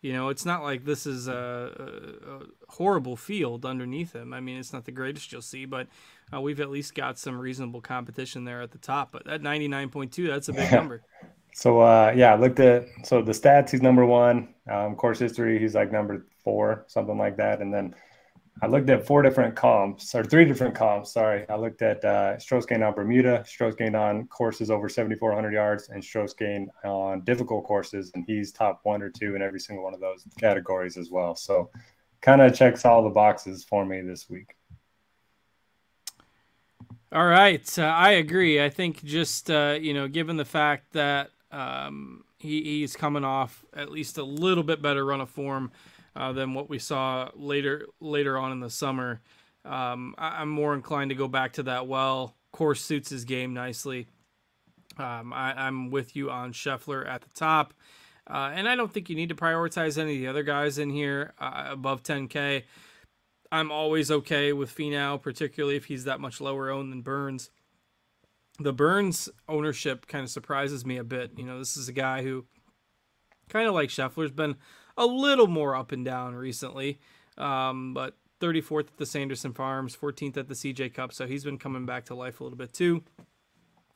you 0.06 0.12
know, 0.12 0.28
it's 0.28 0.44
not 0.44 0.62
like 0.62 0.84
this 0.84 1.04
is 1.04 1.26
a, 1.26 1.32
a, 1.32 2.34
a 2.36 2.40
horrible 2.68 3.16
field 3.16 3.66
underneath 3.66 4.14
him. 4.14 4.32
I 4.32 4.38
mean, 4.38 4.56
it's 4.56 4.72
not 4.72 4.84
the 4.84 4.92
greatest 4.92 5.32
you'll 5.32 5.42
see, 5.42 5.64
but 5.64 5.88
uh, 6.32 6.40
we've 6.40 6.60
at 6.60 6.70
least 6.70 6.94
got 6.94 7.18
some 7.18 7.36
reasonable 7.36 7.80
competition 7.80 8.44
there 8.44 8.62
at 8.62 8.70
the 8.70 8.78
top. 8.78 9.10
But 9.10 9.24
that 9.24 9.42
99.2, 9.42 10.28
that's 10.28 10.48
a 10.48 10.52
big 10.52 10.70
number. 10.80 11.02
So 11.54 11.80
uh, 11.80 12.12
yeah, 12.14 12.34
I 12.34 12.36
looked 12.36 12.60
at 12.60 12.86
so 13.02 13.20
the 13.20 13.32
stats. 13.32 13.70
He's 13.70 13.82
number 13.82 14.06
one. 14.06 14.54
Um, 14.70 14.94
course 14.94 15.18
history. 15.18 15.58
He's 15.58 15.74
like 15.74 15.90
number 15.90 16.24
four, 16.44 16.84
something 16.86 17.18
like 17.18 17.36
that. 17.38 17.60
And 17.60 17.74
then 17.74 17.92
I 18.62 18.68
looked 18.68 18.88
at 18.88 19.06
four 19.06 19.22
different 19.22 19.54
comps 19.54 20.14
or 20.14 20.24
three 20.24 20.46
different 20.46 20.74
comps. 20.74 21.12
Sorry, 21.12 21.46
I 21.50 21.56
looked 21.56 21.82
at 21.82 22.02
uh, 22.04 22.38
strokes 22.38 22.64
gained 22.64 22.82
on 22.82 22.94
Bermuda, 22.94 23.44
strokes 23.46 23.76
gained 23.76 23.94
on 23.94 24.26
courses 24.28 24.70
over 24.70 24.88
7,400 24.88 25.52
yards, 25.52 25.90
and 25.90 26.02
strokes 26.02 26.32
gained 26.32 26.70
on 26.82 27.20
difficult 27.24 27.64
courses. 27.64 28.12
And 28.14 28.24
he's 28.26 28.52
top 28.52 28.80
one 28.84 29.02
or 29.02 29.10
two 29.10 29.34
in 29.34 29.42
every 29.42 29.60
single 29.60 29.84
one 29.84 29.92
of 29.92 30.00
those 30.00 30.24
categories 30.38 30.96
as 30.96 31.10
well. 31.10 31.36
So 31.36 31.70
kind 32.22 32.40
of 32.40 32.54
checks 32.54 32.86
all 32.86 33.04
the 33.04 33.10
boxes 33.10 33.62
for 33.62 33.84
me 33.84 34.00
this 34.00 34.30
week. 34.30 34.56
All 37.12 37.26
right, 37.26 37.78
uh, 37.78 37.84
I 37.84 38.12
agree. 38.12 38.62
I 38.62 38.70
think 38.70 39.04
just 39.04 39.50
uh, 39.50 39.78
you 39.80 39.92
know, 39.92 40.08
given 40.08 40.38
the 40.38 40.44
fact 40.46 40.92
that 40.94 41.30
um, 41.52 42.24
he, 42.38 42.62
he's 42.62 42.96
coming 42.96 43.24
off 43.24 43.64
at 43.74 43.90
least 43.90 44.18
a 44.18 44.24
little 44.24 44.64
bit 44.64 44.80
better 44.80 45.04
run 45.04 45.20
of 45.20 45.28
form 45.28 45.70
uh, 46.16 46.32
than 46.32 46.54
what 46.54 46.68
we 46.68 46.78
saw 46.78 47.30
later 47.34 47.86
later 48.00 48.38
on 48.38 48.52
in 48.52 48.60
the 48.60 48.70
summer. 48.70 49.20
Um, 49.64 50.14
I, 50.16 50.42
am 50.42 50.48
more 50.48 50.74
inclined 50.74 51.10
to 51.10 51.16
go 51.16 51.28
back 51.28 51.54
to 51.54 51.64
that 51.64 51.86
well. 51.86 52.36
Course 52.52 52.80
suits 52.80 53.10
his 53.10 53.24
game 53.24 53.52
nicely. 53.52 54.06
Um, 54.96 55.32
I, 55.32 55.66
am 55.66 55.90
with 55.90 56.16
you 56.16 56.30
on 56.30 56.52
Scheffler 56.52 57.06
at 57.06 57.22
the 57.22 57.30
top. 57.34 57.74
Uh, 58.28 58.50
and 58.54 58.68
I 58.68 58.74
don't 58.74 58.92
think 58.92 59.08
you 59.08 59.16
need 59.16 59.28
to 59.28 59.34
prioritize 59.34 59.98
any 59.98 60.14
of 60.14 60.20
the 60.20 60.26
other 60.28 60.42
guys 60.42 60.78
in 60.78 60.90
here 60.90 61.32
uh, 61.38 61.66
above 61.68 62.02
10K. 62.02 62.64
I'm 63.52 63.70
always 63.70 64.10
okay 64.10 64.52
with 64.52 64.74
Finau, 64.74 65.20
particularly 65.20 65.76
if 65.76 65.84
he's 65.84 66.04
that 66.04 66.20
much 66.20 66.40
lower 66.40 66.70
owned 66.70 66.92
than 66.92 67.02
Burns 67.02 67.50
the 68.58 68.72
Burns 68.72 69.28
ownership 69.48 70.06
kind 70.06 70.24
of 70.24 70.30
surprises 70.30 70.86
me 70.86 70.96
a 70.96 71.04
bit. 71.04 71.32
You 71.36 71.44
know, 71.44 71.58
this 71.58 71.76
is 71.76 71.88
a 71.88 71.92
guy 71.92 72.22
who 72.22 72.46
kind 73.48 73.68
of 73.68 73.74
like 73.74 73.90
Scheffler's 73.90 74.30
been 74.30 74.56
a 74.96 75.06
little 75.06 75.46
more 75.46 75.74
up 75.74 75.92
and 75.92 76.04
down 76.04 76.34
recently, 76.34 76.98
um, 77.38 77.94
but 77.94 78.16
34th 78.40 78.88
at 78.88 78.96
the 78.96 79.06
Sanderson 79.06 79.52
Farms, 79.52 79.96
14th 79.96 80.36
at 80.36 80.48
the 80.48 80.54
CJ 80.54 80.94
Cup, 80.94 81.12
so 81.12 81.26
he's 81.26 81.44
been 81.44 81.58
coming 81.58 81.86
back 81.86 82.04
to 82.06 82.14
life 82.14 82.40
a 82.40 82.44
little 82.44 82.58
bit 82.58 82.72
too. 82.72 83.02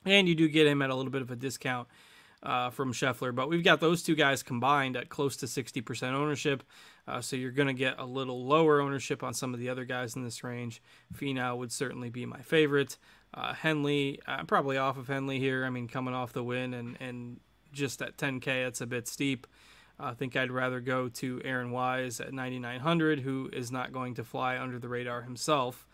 And 0.05 0.29
you 0.29 0.35
do 0.35 0.49
get 0.49 0.67
him 0.67 0.81
at 0.83 0.91
a 0.91 0.95
little 0.95 1.13
bit 1.13 1.23
of 1.23 1.31
a 1.31 1.37
discount 1.37 1.89
uh, 2.43 2.71
from 2.71 2.93
Scheffler, 2.93 3.35
but 3.35 3.51
we've 3.51 3.65
got 3.65 3.81
those 3.81 4.03
two 4.03 4.15
guys 4.15 4.43
combined 4.43 4.97
at 4.97 5.11
close 5.11 5.37
to 5.39 5.47
60% 5.47 6.13
ownership. 6.15 6.63
Uh, 7.07 7.21
so 7.21 7.37
you're 7.37 7.51
going 7.51 7.69
to 7.69 7.75
get 7.75 7.99
a 7.99 8.05
little 8.05 8.47
lower 8.47 8.81
ownership 8.81 9.23
on 9.23 9.35
some 9.35 9.53
of 9.53 9.61
the 9.61 9.69
other 9.69 9.85
guys 9.85 10.17
in 10.17 10.25
this 10.25 10.43
range. 10.43 10.81
Finau 11.15 11.57
would 11.59 11.73
certainly 11.73 12.09
be 12.09 12.25
my 12.25 12.41
favorite. 12.41 12.97
Uh, 13.35 13.53
Henley, 13.53 14.21
I'm 14.27 14.47
probably 14.47 14.79
off 14.79 14.97
of 14.97 15.09
Henley 15.09 15.39
here. 15.39 15.65
I 15.65 15.71
mean, 15.71 15.87
coming 15.87 16.15
off 16.15 16.33
the 16.33 16.43
win 16.43 16.73
and, 16.73 16.97
and 17.01 17.41
just 17.73 18.01
at 18.01 18.17
10K, 18.17 18.67
it's 18.67 18.81
a 18.81 18.87
bit 18.87 19.07
steep. 19.07 19.47
I 20.01 20.15
think 20.15 20.37
I'd 20.37 20.51
rather 20.51 20.81
go 20.81 21.09
to 21.09 21.41
Aaron 21.45 21.71
Wise 21.71 22.21
at 22.21 22.33
9,900, 22.33 23.21
who 23.21 23.51
is 23.53 23.71
not 23.71 23.93
going 23.93 24.15
to 24.15 24.25
fly 24.25 24.59
under 24.59 24.79
the 24.79 24.89
radar 24.89 25.23
himself. 25.23 25.87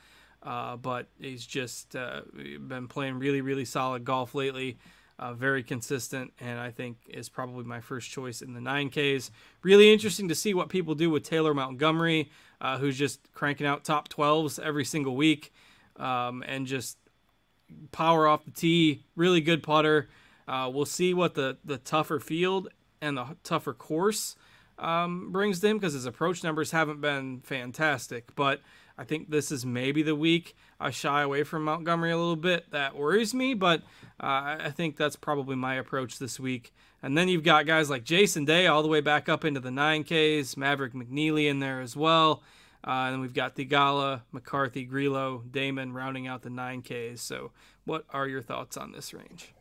Uh, 0.43 0.77
but 0.77 1.09
he's 1.19 1.45
just 1.45 1.97
uh, 1.97 2.21
been 2.35 2.87
playing 2.87 3.19
really, 3.19 3.41
really 3.41 3.65
solid 3.65 4.05
golf 4.05 4.35
lately. 4.35 4.79
Uh, 5.19 5.33
very 5.33 5.63
consistent, 5.63 6.31
and 6.41 6.61
I 6.61 6.71
think 6.71 6.99
is 7.09 7.31
probably 7.31 7.65
my 7.65 7.81
first 7.81 8.11
choice 8.11 8.43
in 8.43 8.53
the 8.53 8.61
9Ks. 8.61 9.31
Really 9.63 9.91
interesting 9.91 10.29
to 10.29 10.35
see 10.35 10.53
what 10.53 10.69
people 10.69 10.95
do 10.95 11.09
with 11.09 11.23
Taylor 11.23 11.55
Montgomery, 11.55 12.31
uh, 12.61 12.77
who's 12.77 12.99
just 12.99 13.33
cranking 13.33 13.67
out 13.67 13.83
top 13.83 14.11
12s 14.11 14.63
every 14.63 14.85
single 14.85 15.17
week 15.17 15.55
um, 15.97 16.45
and 16.47 16.67
just 16.67 16.99
power 17.93 18.29
off 18.29 18.45
the 18.45 18.51
tee, 18.51 19.05
really 19.17 19.41
good 19.41 19.63
putter. 19.63 20.09
Uh, 20.47 20.71
we'll 20.73 20.85
see 20.85 21.15
what 21.15 21.35
the, 21.35 21.57
the 21.65 21.79
tougher 21.79 22.21
field 22.21 22.69
and 23.01 23.17
the 23.17 23.37
tougher 23.43 23.75
course 23.75 24.37
um, 24.79 25.33
brings 25.33 25.61
them 25.61 25.79
because 25.79 25.95
his 25.95 26.07
approach 26.07 26.45
numbers 26.45 26.71
haven't 26.71 27.01
been 27.01 27.41
fantastic. 27.41 28.35
But 28.35 28.61
I 28.99 29.05
think 29.05 29.31
this 29.31 29.51
is 29.51 29.65
maybe 29.67 30.03
the 30.03 30.15
week 30.15 30.57
I 30.81 30.91
shy 30.91 31.23
away 31.23 31.43
from 31.45 31.65
Montgomery 31.65 32.13
a 32.13 32.17
little 32.17 32.37
bit. 32.37 32.71
That 32.71 32.97
worries 32.97 33.35
me, 33.35 33.55
but 33.55 33.83
uh, 34.21 34.57
I 34.61 34.73
think 34.75 34.97
that's 34.97 35.17
probably 35.17 35.57
my 35.57 35.75
approach 35.75 36.19
this 36.19 36.41
week. 36.41 36.73
And 37.03 37.17
then 37.17 37.29
you've 37.29 37.45
got 37.45 37.67
guys 37.67 37.91
like 37.91 38.05
Jason 38.05 38.45
Day 38.45 38.67
all 38.67 38.83
the 38.83 38.89
way 38.89 39.01
back 39.01 39.29
up 39.29 39.45
into 39.45 39.61
the 39.61 39.71
9Ks, 39.71 40.57
Maverick 40.57 40.95
McNealy 40.95 41.49
in 41.49 41.61
there 41.61 41.81
as 41.81 41.95
well. 41.95 42.43
Uh, 42.87 43.07
and 43.07 43.15
then 43.15 43.21
we've 43.21 43.35
got 43.35 43.57
Theegala, 43.57 44.23
McCarthy, 44.33 44.85
Grillo, 44.85 45.43
Dahmen 45.51 45.93
rounding 45.93 46.27
out 46.27 46.43
the 46.43 46.51
9Ks. 46.51 47.19
So, 47.19 47.51
what 47.85 48.05
are 48.11 48.29
your 48.29 48.43
thoughts 48.43 48.77
on 48.77 48.93
this 48.93 49.13
range? 49.13 49.53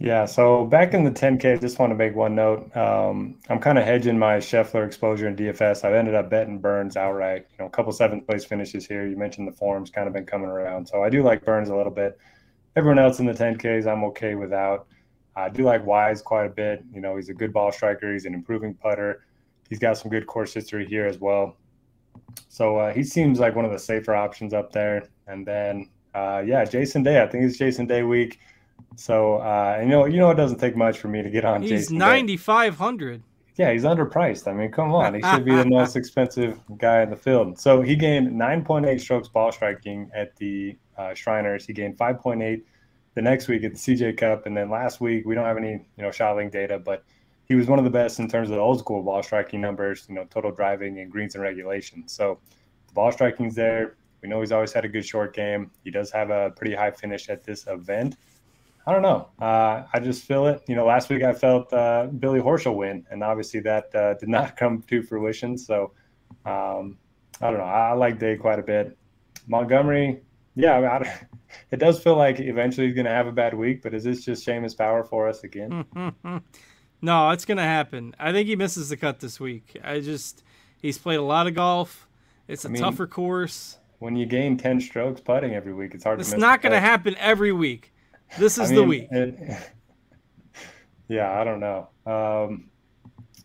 Yeah, 0.00 0.26
so 0.26 0.64
back 0.64 0.94
in 0.94 1.02
the 1.02 1.10
10K, 1.10 1.54
I 1.54 1.56
just 1.56 1.80
want 1.80 1.90
to 1.90 1.96
make 1.96 2.14
one 2.14 2.36
note. 2.36 2.74
Um, 2.76 3.36
I'm 3.48 3.58
kind 3.58 3.78
of 3.78 3.84
hedging 3.84 4.16
my 4.16 4.36
Scheffler 4.36 4.86
exposure 4.86 5.26
in 5.26 5.34
DFS. 5.34 5.84
I've 5.84 5.94
ended 5.94 6.14
up 6.14 6.30
betting 6.30 6.60
Burns 6.60 6.96
outright. 6.96 7.46
You 7.50 7.56
know, 7.58 7.66
a 7.66 7.70
couple 7.70 7.90
seventh 7.92 8.24
place 8.24 8.44
finishes 8.44 8.86
here. 8.86 9.08
You 9.08 9.16
mentioned 9.16 9.48
the 9.48 9.52
forms 9.52 9.90
kind 9.90 10.06
of 10.06 10.14
been 10.14 10.24
coming 10.24 10.48
around. 10.48 10.86
So 10.86 11.02
I 11.02 11.10
do 11.10 11.24
like 11.24 11.44
Burns 11.44 11.68
a 11.68 11.74
little 11.74 11.92
bit. 11.92 12.16
Everyone 12.76 13.00
else 13.00 13.18
in 13.18 13.26
the 13.26 13.32
10Ks, 13.32 13.88
I'm 13.88 14.04
okay 14.04 14.36
without. 14.36 14.86
I 15.34 15.48
do 15.48 15.64
like 15.64 15.84
Wise 15.84 16.22
quite 16.22 16.46
a 16.46 16.50
bit. 16.50 16.84
You 16.92 17.00
know, 17.00 17.16
he's 17.16 17.28
a 17.28 17.34
good 17.34 17.52
ball 17.52 17.72
striker. 17.72 18.12
He's 18.12 18.24
an 18.24 18.34
improving 18.34 18.74
putter. 18.74 19.24
He's 19.68 19.80
got 19.80 19.98
some 19.98 20.12
good 20.12 20.28
course 20.28 20.54
history 20.54 20.86
here 20.86 21.06
as 21.06 21.18
well. 21.18 21.56
So 22.48 22.76
uh, 22.76 22.92
he 22.92 23.02
seems 23.02 23.40
like 23.40 23.56
one 23.56 23.64
of 23.64 23.72
the 23.72 23.78
safer 23.80 24.14
options 24.14 24.54
up 24.54 24.70
there. 24.70 25.08
And 25.26 25.44
then, 25.44 25.90
uh, 26.14 26.44
yeah, 26.46 26.64
Jason 26.64 27.02
Day. 27.02 27.20
I 27.20 27.26
think 27.26 27.42
it's 27.44 27.58
Jason 27.58 27.86
Day 27.86 28.04
week. 28.04 28.38
So 28.96 29.36
uh, 29.36 29.78
you 29.82 29.88
know, 29.88 30.06
you 30.06 30.18
know, 30.18 30.30
it 30.30 30.36
doesn't 30.36 30.58
take 30.58 30.76
much 30.76 30.98
for 30.98 31.08
me 31.08 31.22
to 31.22 31.30
get 31.30 31.44
on. 31.44 31.62
He's 31.62 31.90
ninety 31.90 32.36
five 32.36 32.76
hundred. 32.76 33.22
Yeah, 33.58 33.72
he's 33.72 33.82
underpriced. 33.82 34.46
I 34.46 34.52
mean, 34.52 34.70
come 34.70 34.94
on. 34.94 35.14
He 35.14 35.20
should 35.20 35.44
be 35.44 35.54
the 35.54 35.64
most 35.68 35.96
expensive 35.96 36.60
guy 36.78 37.02
in 37.02 37.10
the 37.10 37.16
field. 37.16 37.58
So 37.58 37.82
he 37.82 37.96
gained 37.96 38.28
9.8 38.40 39.00
strokes 39.00 39.26
ball 39.26 39.50
striking 39.50 40.08
at 40.14 40.36
the 40.36 40.78
uh, 40.96 41.12
Shriners. 41.12 41.66
He 41.66 41.72
gained 41.72 41.98
5.8 41.98 42.62
the 43.14 43.22
next 43.22 43.48
week 43.48 43.64
at 43.64 43.72
the 43.72 43.78
CJ 43.78 44.16
Cup. 44.16 44.46
And 44.46 44.56
then 44.56 44.70
last 44.70 45.00
week, 45.00 45.26
we 45.26 45.34
don't 45.34 45.44
have 45.44 45.56
any, 45.56 45.72
you 45.72 46.04
know, 46.04 46.12
shot 46.12 46.36
link 46.36 46.52
data, 46.52 46.78
but 46.78 47.02
he 47.48 47.56
was 47.56 47.66
one 47.66 47.80
of 47.80 47.84
the 47.84 47.90
best 47.90 48.20
in 48.20 48.28
terms 48.28 48.48
of 48.48 48.54
the 48.54 48.60
old 48.60 48.78
school 48.78 49.02
ball 49.02 49.24
striking 49.24 49.60
numbers, 49.60 50.06
you 50.08 50.14
know, 50.14 50.24
total 50.30 50.52
driving 50.52 51.00
and 51.00 51.10
greens 51.10 51.34
and 51.34 51.42
regulation. 51.42 52.06
So 52.06 52.38
the 52.86 52.92
ball 52.92 53.10
striking's 53.10 53.56
there. 53.56 53.96
We 54.22 54.28
know 54.28 54.40
he's 54.40 54.52
always 54.52 54.72
had 54.72 54.84
a 54.84 54.88
good 54.88 55.04
short 55.04 55.34
game. 55.34 55.72
He 55.82 55.90
does 55.90 56.12
have 56.12 56.30
a 56.30 56.50
pretty 56.50 56.76
high 56.76 56.92
finish 56.92 57.28
at 57.28 57.42
this 57.42 57.66
event. 57.66 58.16
I 58.88 58.92
don't 58.92 59.02
know. 59.02 59.28
Uh, 59.38 59.82
I 59.92 60.00
just 60.00 60.24
feel 60.24 60.46
it. 60.46 60.62
You 60.66 60.74
know, 60.74 60.86
last 60.86 61.10
week 61.10 61.22
I 61.22 61.34
felt 61.34 61.70
uh, 61.74 62.06
Billy 62.06 62.40
Horschel 62.40 62.74
win, 62.74 63.04
and 63.10 63.22
obviously 63.22 63.60
that 63.60 63.94
uh, 63.94 64.14
did 64.14 64.30
not 64.30 64.56
come 64.56 64.80
to 64.88 65.02
fruition. 65.02 65.58
So 65.58 65.92
um, 66.46 66.96
I 67.42 67.50
don't 67.50 67.58
know. 67.58 67.64
I, 67.64 67.90
I, 67.90 67.92
like 67.92 68.18
Day 68.18 68.36
quite 68.36 68.58
a 68.58 68.62
bit. 68.62 68.96
Montgomery, 69.46 70.22
yeah, 70.56 70.72
I 70.72 70.80
mean, 70.80 70.88
I, 70.88 71.20
it 71.70 71.80
does 71.80 72.02
feel 72.02 72.16
like 72.16 72.40
eventually 72.40 72.86
he's 72.86 72.94
going 72.94 73.04
to 73.04 73.12
have 73.12 73.26
a 73.26 73.32
bad 73.32 73.52
week. 73.52 73.82
But 73.82 73.92
is 73.92 74.04
this 74.04 74.24
just 74.24 74.46
Seamus 74.46 74.74
Power 74.74 75.04
for 75.04 75.28
us 75.28 75.44
again? 75.44 75.84
no, 77.02 77.30
it's 77.30 77.44
going 77.44 77.58
to 77.58 77.64
happen. 77.64 78.16
I 78.18 78.32
think 78.32 78.48
he 78.48 78.56
misses 78.56 78.88
the 78.88 78.96
cut 78.96 79.20
this 79.20 79.38
week. 79.38 79.76
I 79.84 80.00
just 80.00 80.42
he's 80.80 80.96
played 80.96 81.18
a 81.18 81.22
lot 81.22 81.46
of 81.46 81.54
golf. 81.54 82.08
It's 82.48 82.64
a 82.64 82.70
mean, 82.70 82.80
tougher 82.80 83.06
course. 83.06 83.76
When 83.98 84.16
you 84.16 84.24
gain 84.24 84.56
ten 84.56 84.80
strokes 84.80 85.20
putting 85.20 85.54
every 85.54 85.74
week, 85.74 85.92
it's 85.92 86.04
hard. 86.04 86.20
To 86.20 86.20
miss. 86.20 86.32
It's 86.32 86.40
not 86.40 86.62
going 86.62 86.72
to 86.72 86.80
happen 86.80 87.16
every 87.18 87.52
week. 87.52 87.92
This 88.36 88.58
is 88.58 88.70
I 88.70 88.74
mean, 88.74 88.74
the 88.74 88.84
week. 88.84 89.08
It, 89.10 89.58
yeah, 91.08 91.40
I 91.40 91.44
don't 91.44 91.60
know. 91.60 91.88
Um, 92.06 92.68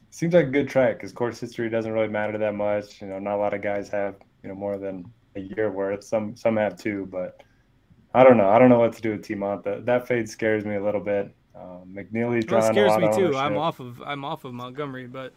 seems 0.09 0.33
like 0.33 0.47
a 0.47 0.51
good 0.51 0.67
track 0.67 0.97
because 0.97 1.11
course 1.11 1.39
history 1.39 1.69
doesn't 1.69 1.91
really 1.91 2.07
matter 2.07 2.37
that 2.37 2.55
much. 2.55 3.01
You 3.01 3.07
know, 3.07 3.19
not 3.19 3.35
a 3.35 3.37
lot 3.37 3.53
of 3.53 3.61
guys 3.61 3.89
have 3.89 4.15
you 4.43 4.49
know 4.49 4.55
more 4.55 4.77
than 4.77 5.05
a 5.35 5.39
year 5.39 5.71
worth. 5.71 6.03
Some 6.03 6.35
some 6.35 6.57
have 6.57 6.77
two, 6.77 7.07
but 7.11 7.41
I 8.13 8.23
don't 8.23 8.37
know. 8.37 8.49
I 8.49 8.59
don't 8.59 8.69
know 8.69 8.79
what 8.79 8.93
to 8.93 9.01
do 9.01 9.11
with 9.11 9.23
T-Mont. 9.23 9.63
That 9.63 9.85
that 9.85 10.07
fade 10.07 10.29
scares 10.29 10.65
me 10.65 10.75
a 10.75 10.83
little 10.83 11.01
bit. 11.01 11.33
Um, 11.55 11.93
McNealy's 11.93 12.49
well, 12.49 12.63
it 12.63 12.67
scares 12.67 12.97
me 12.97 13.11
too. 13.15 13.35
I'm 13.35 13.57
off 13.57 13.79
of 13.79 14.01
I'm 14.01 14.25
off 14.25 14.45
of 14.45 14.53
Montgomery, 14.53 15.07
but 15.07 15.33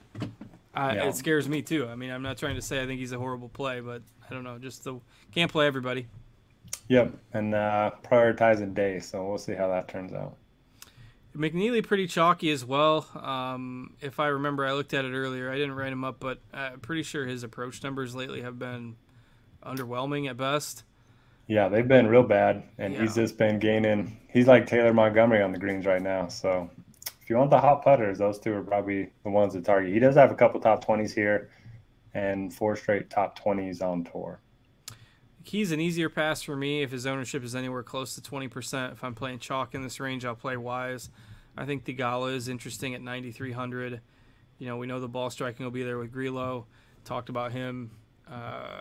I, 0.74 0.96
yeah. 0.96 1.08
it 1.08 1.16
scares 1.16 1.48
me 1.48 1.62
too. 1.62 1.88
I 1.88 1.94
mean, 1.94 2.10
I'm 2.10 2.22
not 2.22 2.36
trying 2.36 2.56
to 2.56 2.62
say 2.62 2.82
I 2.82 2.86
think 2.86 3.00
he's 3.00 3.12
a 3.12 3.18
horrible 3.18 3.48
play, 3.48 3.80
but 3.80 4.02
I 4.28 4.34
don't 4.34 4.44
know. 4.44 4.58
Just 4.58 4.84
the 4.84 5.00
can't 5.32 5.50
play 5.50 5.66
everybody. 5.66 6.06
Yep, 6.88 7.14
and 7.32 7.54
uh, 7.54 7.90
prioritizing 8.04 8.74
day, 8.74 9.00
so 9.00 9.26
we'll 9.26 9.38
see 9.38 9.54
how 9.54 9.68
that 9.68 9.88
turns 9.88 10.12
out. 10.12 10.36
McNealy 11.36 11.84
pretty 11.84 12.06
chalky 12.06 12.50
as 12.50 12.64
well. 12.64 13.06
Um, 13.14 13.94
if 14.00 14.20
I 14.20 14.28
remember, 14.28 14.64
I 14.64 14.72
looked 14.72 14.94
at 14.94 15.04
it 15.04 15.12
earlier. 15.12 15.50
I 15.50 15.56
didn't 15.56 15.74
write 15.74 15.92
him 15.92 16.04
up, 16.04 16.18
but 16.20 16.38
I'm 16.52 16.80
pretty 16.80 17.02
sure 17.02 17.26
his 17.26 17.42
approach 17.42 17.82
numbers 17.82 18.14
lately 18.14 18.40
have 18.42 18.58
been 18.58 18.96
underwhelming 19.64 20.30
at 20.30 20.36
best. 20.36 20.84
Yeah, 21.48 21.68
they've 21.68 21.86
been 21.86 22.06
real 22.06 22.22
bad, 22.22 22.62
and 22.78 22.94
yeah. 22.94 23.02
he's 23.02 23.14
just 23.14 23.36
been 23.36 23.58
gaining. 23.58 24.18
He's 24.28 24.46
like 24.46 24.66
Taylor 24.66 24.94
Montgomery 24.94 25.42
on 25.42 25.52
the 25.52 25.58
greens 25.58 25.86
right 25.86 26.02
now. 26.02 26.28
So 26.28 26.70
if 27.20 27.28
you 27.28 27.36
want 27.36 27.50
the 27.50 27.60
hot 27.60 27.82
putters, 27.82 28.18
those 28.18 28.38
two 28.38 28.54
are 28.54 28.62
probably 28.62 29.10
the 29.22 29.30
ones 29.30 29.52
to 29.52 29.60
target. 29.60 29.92
He 29.92 29.98
does 29.98 30.14
have 30.14 30.30
a 30.30 30.34
couple 30.34 30.60
top 30.60 30.84
twenties 30.84 31.12
here, 31.12 31.50
and 32.14 32.52
four 32.52 32.76
straight 32.76 33.10
top 33.10 33.36
twenties 33.36 33.82
on 33.82 34.04
tour 34.04 34.40
he's 35.48 35.72
an 35.72 35.80
easier 35.80 36.08
pass 36.08 36.42
for 36.42 36.56
me 36.56 36.82
if 36.82 36.90
his 36.90 37.06
ownership 37.06 37.44
is 37.44 37.54
anywhere 37.54 37.82
close 37.82 38.14
to 38.14 38.20
20%. 38.20 38.92
If 38.92 39.04
I'm 39.04 39.14
playing 39.14 39.38
chalk 39.38 39.74
in 39.74 39.82
this 39.82 40.00
range, 40.00 40.24
I'll 40.24 40.34
play 40.34 40.56
wise. 40.56 41.10
I 41.56 41.64
think 41.64 41.84
Theegala 41.84 42.34
is 42.34 42.48
interesting 42.48 42.94
at 42.94 43.00
9,300. 43.00 44.00
You 44.58 44.66
know, 44.66 44.76
we 44.76 44.86
know 44.86 45.00
the 45.00 45.08
ball 45.08 45.30
striking 45.30 45.64
will 45.64 45.70
be 45.70 45.82
there 45.82 45.98
with 45.98 46.12
Grillo. 46.12 46.66
Talked 47.04 47.28
about 47.28 47.52
him. 47.52 47.90
Uh, 48.30 48.80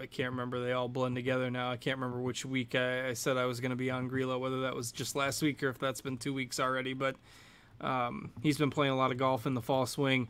I 0.00 0.06
can't 0.10 0.30
remember. 0.30 0.60
They 0.60 0.72
all 0.72 0.88
blend 0.88 1.16
together 1.16 1.50
now. 1.50 1.70
I 1.70 1.76
can't 1.76 1.98
remember 1.98 2.20
which 2.22 2.46
week 2.46 2.74
I, 2.74 3.08
I 3.08 3.12
said 3.12 3.36
I 3.36 3.44
was 3.44 3.60
going 3.60 3.70
to 3.70 3.76
be 3.76 3.90
on 3.90 4.08
Grillo, 4.08 4.38
whether 4.38 4.62
that 4.62 4.74
was 4.74 4.90
just 4.92 5.14
last 5.16 5.42
week 5.42 5.62
or 5.62 5.68
if 5.68 5.78
that's 5.78 6.00
been 6.00 6.16
two 6.16 6.32
weeks 6.32 6.58
already. 6.58 6.94
But 6.94 7.16
um, 7.80 8.30
he's 8.42 8.56
been 8.56 8.70
playing 8.70 8.92
a 8.92 8.96
lot 8.96 9.12
of 9.12 9.18
golf 9.18 9.46
in 9.46 9.54
the 9.54 9.60
fall 9.60 9.86
swing. 9.86 10.28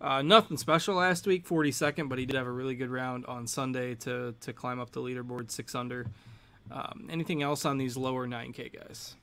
Uh, 0.00 0.22
nothing 0.22 0.56
special 0.56 0.94
last 0.94 1.26
week, 1.26 1.46
42nd, 1.46 2.08
but 2.08 2.18
he 2.18 2.26
did 2.26 2.36
have 2.36 2.46
a 2.46 2.52
really 2.52 2.76
good 2.76 2.90
round 2.90 3.26
on 3.26 3.46
Sunday 3.46 3.94
to 3.96 4.34
to 4.40 4.52
climb 4.52 4.78
up 4.78 4.90
the 4.92 5.00
leaderboard 5.00 5.50
six 5.50 5.74
under. 5.74 6.06
Um, 6.70 7.08
anything 7.10 7.42
else 7.42 7.64
on 7.64 7.78
these 7.78 7.96
lower 7.96 8.26
9K 8.28 8.72
guys? 8.72 9.16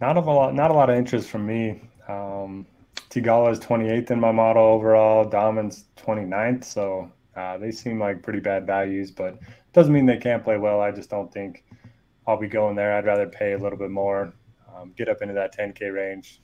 Not 0.00 0.16
a 0.16 0.20
lot. 0.20 0.54
Not 0.54 0.70
a 0.70 0.74
lot 0.74 0.88
of 0.88 0.96
interest 0.96 1.28
from 1.28 1.46
me. 1.46 1.80
Um, 2.08 2.66
Theegala 3.10 3.52
is 3.52 3.60
28th 3.60 4.10
in 4.10 4.20
my 4.20 4.32
model 4.32 4.62
overall. 4.62 5.28
Dahmen's 5.28 5.84
29th, 5.98 6.64
so 6.64 7.12
uh, 7.36 7.58
they 7.58 7.70
seem 7.70 8.00
like 8.00 8.22
pretty 8.22 8.40
bad 8.40 8.66
values, 8.66 9.10
but 9.10 9.38
doesn't 9.74 9.92
mean 9.92 10.06
they 10.06 10.16
can't 10.16 10.42
play 10.42 10.56
well. 10.56 10.80
I 10.80 10.90
just 10.90 11.10
don't 11.10 11.32
think 11.32 11.64
I'll 12.26 12.38
be 12.38 12.48
going 12.48 12.76
there. 12.76 12.96
I'd 12.96 13.04
rather 13.04 13.26
pay 13.26 13.52
a 13.52 13.58
little 13.58 13.78
bit 13.78 13.90
more, 13.90 14.32
um, 14.74 14.94
get 14.96 15.08
up 15.08 15.20
into 15.20 15.34
that 15.34 15.56
10K 15.56 15.92
range, 15.92 16.40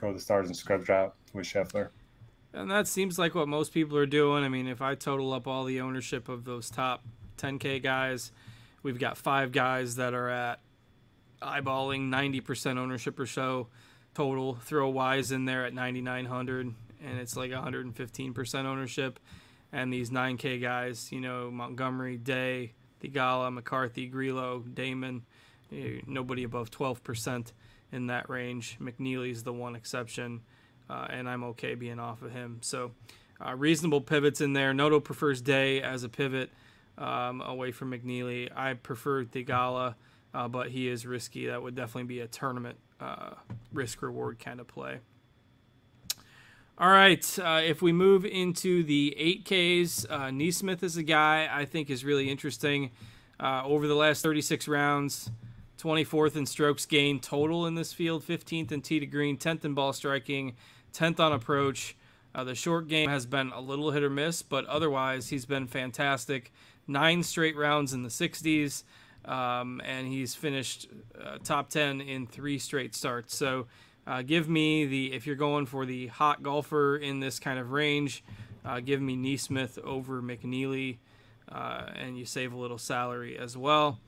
go 0.00 0.08
to 0.08 0.14
the 0.14 0.20
stars 0.20 0.46
and 0.46 0.56
scrubs 0.56 0.88
route 0.88 1.14
with 1.32 1.46
Scheffler. 1.46 1.88
And 2.52 2.70
that 2.70 2.88
seems 2.88 3.18
like 3.18 3.34
what 3.34 3.48
most 3.48 3.72
people 3.72 3.96
are 3.96 4.06
doing. 4.06 4.44
I 4.44 4.48
mean, 4.48 4.66
if 4.66 4.82
I 4.82 4.94
total 4.94 5.32
up 5.32 5.46
all 5.46 5.64
the 5.64 5.80
ownership 5.80 6.28
of 6.28 6.44
those 6.44 6.68
top 6.68 7.04
10K 7.38 7.82
guys, 7.82 8.32
we've 8.82 8.98
got 8.98 9.16
five 9.16 9.52
guys 9.52 9.96
that 9.96 10.14
are 10.14 10.28
at 10.28 10.60
eyeballing 11.40 12.08
90% 12.10 12.76
ownership 12.76 13.18
or 13.18 13.26
so 13.26 13.68
total. 14.14 14.56
Throw 14.56 14.88
Wise 14.88 15.30
in 15.30 15.44
there 15.44 15.64
at 15.64 15.72
9,900, 15.72 16.74
and 17.04 17.18
it's 17.20 17.36
like 17.36 17.52
115% 17.52 18.64
ownership. 18.64 19.20
And 19.72 19.92
these 19.92 20.10
9K 20.10 20.60
guys, 20.60 21.12
you 21.12 21.20
know, 21.20 21.50
Montgomery, 21.52 22.16
Day, 22.16 22.72
Theegala, 23.00 23.52
McCarthy, 23.52 24.06
Grillo, 24.08 24.64
Dahmen, 24.68 25.22
eh, 25.72 26.00
nobody 26.06 26.42
above 26.42 26.72
12% 26.72 27.52
in 27.92 28.08
that 28.08 28.28
range. 28.28 28.76
McNealy's 28.80 29.44
the 29.44 29.52
one 29.52 29.76
exception 29.76 30.40
uh, 30.90 31.06
and 31.08 31.28
I'm 31.28 31.44
okay 31.44 31.74
being 31.74 32.00
off 32.00 32.22
of 32.22 32.32
him. 32.32 32.58
So 32.62 32.90
uh, 33.44 33.54
reasonable 33.54 34.00
pivots 34.00 34.40
in 34.40 34.52
there. 34.52 34.74
Noto 34.74 35.00
prefers 35.00 35.40
Day 35.40 35.80
as 35.80 36.02
a 36.02 36.08
pivot 36.08 36.50
um, 36.98 37.40
away 37.40 37.70
from 37.70 37.92
McNealy. 37.92 38.50
I 38.54 38.74
prefer 38.74 39.24
Theegala, 39.24 39.94
uh, 40.34 40.48
but 40.48 40.70
he 40.70 40.88
is 40.88 41.06
risky. 41.06 41.46
That 41.46 41.62
would 41.62 41.74
definitely 41.74 42.04
be 42.04 42.20
a 42.20 42.26
tournament 42.26 42.78
uh, 43.00 43.30
risk 43.72 44.02
reward 44.02 44.38
kind 44.38 44.60
of 44.60 44.66
play. 44.66 44.98
All 46.76 46.88
right, 46.88 47.38
uh, 47.38 47.60
if 47.62 47.82
we 47.82 47.92
move 47.92 48.24
into 48.24 48.82
the 48.82 49.14
8Ks, 49.46 50.06
uh, 50.08 50.18
NeSmith 50.30 50.82
is 50.82 50.96
a 50.96 51.02
guy 51.02 51.46
I 51.50 51.66
think 51.66 51.90
is 51.90 52.06
really 52.06 52.30
interesting. 52.30 52.90
Uh, 53.38 53.62
over 53.64 53.86
the 53.86 53.94
last 53.94 54.22
36 54.22 54.66
rounds, 54.66 55.30
24th 55.78 56.36
in 56.36 56.46
strokes 56.46 56.86
gained 56.86 57.22
total 57.22 57.66
in 57.66 57.74
this 57.74 57.92
field, 57.92 58.22
15th 58.22 58.72
in 58.72 58.80
tee 58.80 58.98
to 58.98 59.06
green, 59.06 59.36
10th 59.36 59.64
in 59.66 59.74
ball 59.74 59.92
striking, 59.92 60.54
10th 60.92 61.20
on 61.20 61.32
approach. 61.32 61.96
Uh, 62.34 62.44
the 62.44 62.54
short 62.54 62.88
game 62.88 63.08
has 63.10 63.26
been 63.26 63.50
a 63.50 63.60
little 63.60 63.90
hit 63.90 64.02
or 64.02 64.10
miss, 64.10 64.42
but 64.42 64.64
otherwise 64.66 65.28
he's 65.28 65.46
been 65.46 65.66
fantastic. 65.66 66.52
Nine 66.86 67.22
straight 67.22 67.56
rounds 67.56 67.92
in 67.92 68.02
the 68.02 68.08
60s, 68.08 68.84
um, 69.24 69.80
and 69.84 70.06
he's 70.06 70.34
finished 70.34 70.88
uh, 71.20 71.38
top 71.42 71.70
10 71.70 72.00
in 72.00 72.26
three 72.26 72.58
straight 72.58 72.94
starts. 72.94 73.36
So 73.36 73.66
uh, 74.06 74.22
give 74.22 74.48
me 74.48 74.86
the, 74.86 75.12
if 75.12 75.26
you're 75.26 75.36
going 75.36 75.66
for 75.66 75.84
the 75.84 76.06
hot 76.08 76.42
golfer 76.42 76.96
in 76.96 77.20
this 77.20 77.38
kind 77.38 77.58
of 77.58 77.72
range, 77.72 78.22
uh, 78.64 78.80
give 78.80 79.00
me 79.00 79.16
NeSmith 79.16 79.78
over 79.78 80.22
McNealy, 80.22 80.98
uh, 81.50 81.86
and 81.96 82.16
you 82.16 82.24
save 82.24 82.52
a 82.52 82.56
little 82.56 82.78
salary 82.78 83.36
as 83.38 83.56
well. 83.56 83.98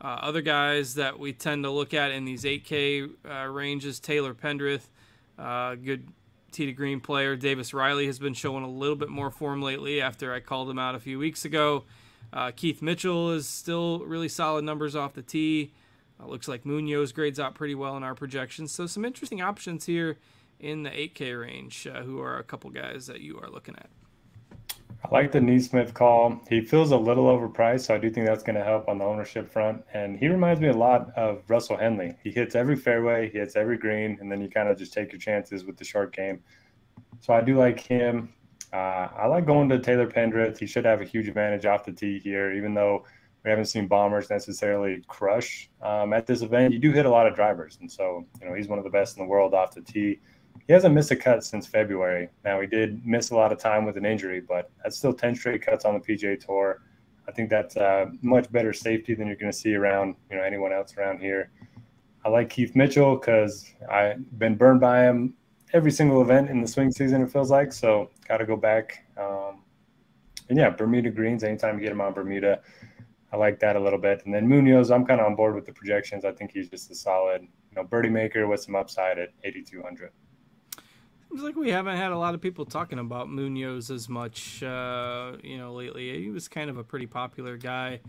Uh, 0.00 0.18
other 0.20 0.42
guys 0.42 0.94
that 0.94 1.18
we 1.18 1.32
tend 1.32 1.64
to 1.64 1.70
look 1.70 1.94
at 1.94 2.10
in 2.10 2.24
these 2.24 2.44
8K 2.44 3.52
ranges, 3.52 4.00
Taylor 4.00 4.34
Pendrith, 4.34 4.88
good 5.36 6.08
tee 6.58 6.66
to 6.66 6.72
green 6.72 6.98
player. 6.98 7.36
Davis 7.36 7.72
Riley 7.72 8.06
has 8.06 8.18
been 8.18 8.34
showing 8.34 8.64
a 8.64 8.68
little 8.68 8.96
bit 8.96 9.08
more 9.08 9.30
form 9.30 9.62
lately 9.62 10.00
after 10.00 10.34
I 10.34 10.40
called 10.40 10.68
him 10.68 10.78
out 10.78 10.96
a 10.96 10.98
few 10.98 11.16
weeks 11.16 11.44
ago. 11.44 11.84
Uh, 12.32 12.50
Keith 12.50 12.82
Mitchell 12.82 13.30
is 13.30 13.48
still 13.48 14.00
really 14.00 14.28
solid 14.28 14.64
numbers 14.64 14.96
off 14.96 15.14
the 15.14 15.22
tee. 15.22 15.72
Uh, 16.20 16.26
looks 16.26 16.48
like 16.48 16.66
Munoz 16.66 17.12
grades 17.12 17.38
out 17.38 17.54
pretty 17.54 17.76
well 17.76 17.96
in 17.96 18.02
our 18.02 18.16
projections. 18.16 18.72
So 18.72 18.88
some 18.88 19.04
interesting 19.04 19.40
options 19.40 19.86
here 19.86 20.18
in 20.58 20.82
the 20.82 20.90
8K 20.90 21.40
range, 21.40 21.86
uh, 21.86 22.02
who 22.02 22.20
are 22.20 22.38
a 22.38 22.42
couple 22.42 22.70
guys 22.70 23.06
that 23.06 23.20
you 23.20 23.38
are 23.38 23.48
looking 23.48 23.76
at. 23.76 23.88
I 25.04 25.14
like 25.14 25.30
the 25.30 25.38
NeSmith 25.38 25.94
call. 25.94 26.40
He 26.48 26.60
feels 26.60 26.90
a 26.90 26.96
little 26.96 27.26
overpriced, 27.26 27.86
so 27.86 27.94
I 27.94 27.98
do 27.98 28.10
think 28.10 28.26
that's 28.26 28.42
going 28.42 28.56
to 28.56 28.64
help 28.64 28.88
on 28.88 28.98
the 28.98 29.04
ownership 29.04 29.48
front. 29.50 29.82
And 29.94 30.18
he 30.18 30.28
reminds 30.28 30.60
me 30.60 30.68
a 30.68 30.76
lot 30.76 31.10
of 31.16 31.42
Russell 31.48 31.76
Henley. 31.76 32.14
He 32.22 32.30
hits 32.30 32.56
every 32.56 32.74
fairway, 32.74 33.30
he 33.30 33.38
hits 33.38 33.54
every 33.54 33.78
green, 33.78 34.18
and 34.20 34.30
then 34.30 34.40
you 34.40 34.50
kind 34.50 34.68
of 34.68 34.76
just 34.76 34.92
take 34.92 35.12
your 35.12 35.20
chances 35.20 35.64
with 35.64 35.76
the 35.76 35.84
short 35.84 36.14
game. 36.14 36.40
So 37.20 37.32
I 37.32 37.40
do 37.40 37.56
like 37.56 37.78
him. 37.78 38.34
Uh, 38.72 39.08
I 39.16 39.26
like 39.26 39.46
going 39.46 39.68
to 39.68 39.78
Taylor 39.78 40.08
Pendrith. 40.08 40.58
He 40.58 40.66
should 40.66 40.84
have 40.84 41.00
a 41.00 41.04
huge 41.04 41.28
advantage 41.28 41.64
off 41.64 41.84
the 41.84 41.92
tee 41.92 42.18
here, 42.18 42.52
even 42.52 42.74
though 42.74 43.04
we 43.44 43.50
haven't 43.50 43.66
seen 43.66 43.86
bombers 43.86 44.28
necessarily 44.28 45.02
crush 45.06 45.70
um, 45.80 46.12
at 46.12 46.26
this 46.26 46.42
event. 46.42 46.74
You 46.74 46.80
do 46.80 46.92
hit 46.92 47.06
a 47.06 47.10
lot 47.10 47.26
of 47.26 47.34
drivers, 47.34 47.78
and 47.80 47.90
so 47.90 48.26
you 48.40 48.48
know 48.48 48.54
he's 48.54 48.68
one 48.68 48.78
of 48.78 48.84
the 48.84 48.90
best 48.90 49.16
in 49.16 49.24
the 49.24 49.28
world 49.28 49.54
off 49.54 49.74
the 49.74 49.80
tee. 49.80 50.20
He 50.66 50.72
hasn't 50.72 50.94
missed 50.94 51.10
a 51.10 51.16
cut 51.16 51.44
since 51.44 51.66
February. 51.66 52.28
Now 52.44 52.60
he 52.60 52.66
did 52.66 53.04
miss 53.06 53.30
a 53.30 53.34
lot 53.34 53.52
of 53.52 53.58
time 53.58 53.84
with 53.84 53.96
an 53.96 54.04
injury, 54.04 54.40
but 54.40 54.70
that's 54.82 54.96
still 54.96 55.12
10 55.12 55.34
straight 55.34 55.62
cuts 55.62 55.84
on 55.84 55.94
the 55.94 56.00
PGA 56.00 56.38
Tour. 56.38 56.82
I 57.26 57.32
think 57.32 57.50
that's 57.50 57.76
a 57.76 58.10
much 58.22 58.50
better 58.50 58.72
safety 58.72 59.14
than 59.14 59.26
you're 59.26 59.36
going 59.36 59.52
to 59.52 59.58
see 59.58 59.74
around 59.74 60.16
you 60.30 60.36
know 60.36 60.42
anyone 60.42 60.72
else 60.72 60.96
around 60.96 61.20
here. 61.20 61.50
I 62.24 62.30
like 62.30 62.50
Keith 62.50 62.74
Mitchell 62.74 63.16
because 63.16 63.72
I've 63.90 64.38
been 64.38 64.56
burned 64.56 64.80
by 64.80 65.02
him 65.04 65.34
every 65.72 65.90
single 65.90 66.22
event 66.22 66.50
in 66.50 66.60
the 66.60 66.66
swing 66.66 66.90
season. 66.90 67.22
It 67.22 67.30
feels 67.30 67.50
like 67.50 67.72
so. 67.72 68.10
Got 68.26 68.38
to 68.38 68.46
go 68.46 68.56
back. 68.56 69.04
Um, 69.16 69.62
and 70.48 70.58
yeah, 70.58 70.70
Bermuda 70.70 71.10
greens. 71.10 71.44
Anytime 71.44 71.76
you 71.76 71.82
get 71.82 71.92
him 71.92 72.00
on 72.00 72.14
Bermuda, 72.14 72.60
I 73.32 73.36
like 73.36 73.60
that 73.60 73.76
a 73.76 73.80
little 73.80 73.98
bit. 73.98 74.22
And 74.24 74.34
then 74.34 74.48
Munoz, 74.48 74.90
I'm 74.90 75.04
kind 75.04 75.20
of 75.20 75.26
on 75.26 75.36
board 75.36 75.54
with 75.54 75.66
the 75.66 75.72
projections. 75.72 76.24
I 76.24 76.32
think 76.32 76.52
he's 76.52 76.68
just 76.68 76.90
a 76.90 76.94
solid, 76.94 77.42
you 77.42 77.76
know, 77.76 77.84
birdie 77.84 78.08
maker 78.08 78.46
with 78.46 78.62
some 78.62 78.74
upside 78.74 79.18
at 79.18 79.30
8,200. 79.44 80.10
Seems 81.28 81.42
like 81.42 81.56
we 81.56 81.70
haven't 81.70 81.96
had 81.96 82.10
a 82.10 82.18
lot 82.18 82.34
of 82.34 82.40
people 82.40 82.64
talking 82.64 82.98
about 82.98 83.28
Munoz 83.28 83.90
as 83.90 84.08
much, 84.08 84.62
uh, 84.62 85.32
you 85.42 85.58
know, 85.58 85.74
lately. 85.74 86.22
He 86.22 86.30
was 86.30 86.48
kind 86.48 86.70
of 86.70 86.78
a 86.78 86.84
pretty 86.84 87.06
popular 87.06 87.58
guy, 87.58 88.00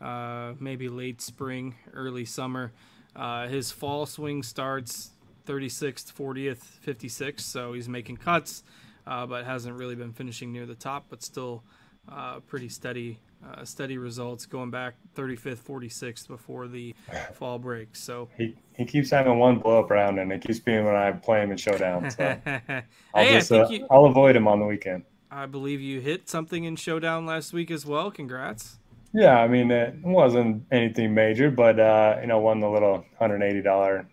uh, 0.00 0.52
maybe 0.60 0.88
late 0.88 1.20
spring, 1.20 1.74
early 1.92 2.24
summer. 2.24 2.72
Uh, 3.16 3.48
his 3.48 3.72
fall 3.72 4.06
swing 4.06 4.44
starts 4.44 5.10
36th, 5.46 6.12
40th, 6.12 6.62
56th, 6.86 7.40
so 7.40 7.72
he's 7.72 7.88
making 7.88 8.18
cuts, 8.18 8.62
uh, 9.08 9.26
but 9.26 9.44
hasn't 9.44 9.76
really 9.76 9.96
been 9.96 10.12
finishing 10.12 10.52
near 10.52 10.64
the 10.64 10.76
top, 10.76 11.06
but 11.10 11.22
still 11.22 11.64
uh, 12.08 12.38
pretty 12.40 12.68
steady 12.68 13.18
uh, 13.44 13.64
steady 13.64 13.98
results 13.98 14.46
going 14.46 14.70
back 14.70 14.94
35th, 15.16 15.58
46th 15.58 16.28
before 16.28 16.68
the 16.68 16.94
fall 17.34 17.58
break. 17.58 17.96
So 17.96 18.28
he, 18.36 18.54
he 18.82 18.90
keeps 18.90 19.10
having 19.10 19.38
one 19.38 19.58
blow 19.58 19.80
up 19.80 19.90
round, 19.90 20.18
and 20.18 20.32
it 20.32 20.42
keeps 20.42 20.58
being 20.58 20.84
when 20.84 20.96
I 20.96 21.12
play 21.12 21.42
him 21.42 21.52
in 21.52 21.56
showdown. 21.56 22.10
So 22.10 22.36
I'll 23.14 23.32
just 23.32 23.52
uh, 23.52 23.68
you, 23.68 23.86
I'll 23.90 24.06
avoid 24.06 24.34
him 24.34 24.48
on 24.48 24.58
the 24.58 24.66
weekend. 24.66 25.04
I 25.30 25.46
believe 25.46 25.80
you 25.80 26.00
hit 26.00 26.28
something 26.28 26.64
in 26.64 26.76
showdown 26.76 27.24
last 27.24 27.52
week 27.52 27.70
as 27.70 27.86
well. 27.86 28.10
Congrats. 28.10 28.78
Yeah, 29.14 29.38
I 29.38 29.46
mean 29.46 29.70
it 29.70 29.94
wasn't 30.02 30.64
anything 30.72 31.14
major, 31.14 31.50
but 31.50 31.78
uh, 31.78 32.18
you 32.20 32.26
know 32.26 32.40
won 32.40 32.60
the 32.60 32.68
little 32.68 33.04
hundred 33.18 33.42
eighty 33.42 33.62
dollar 33.62 34.08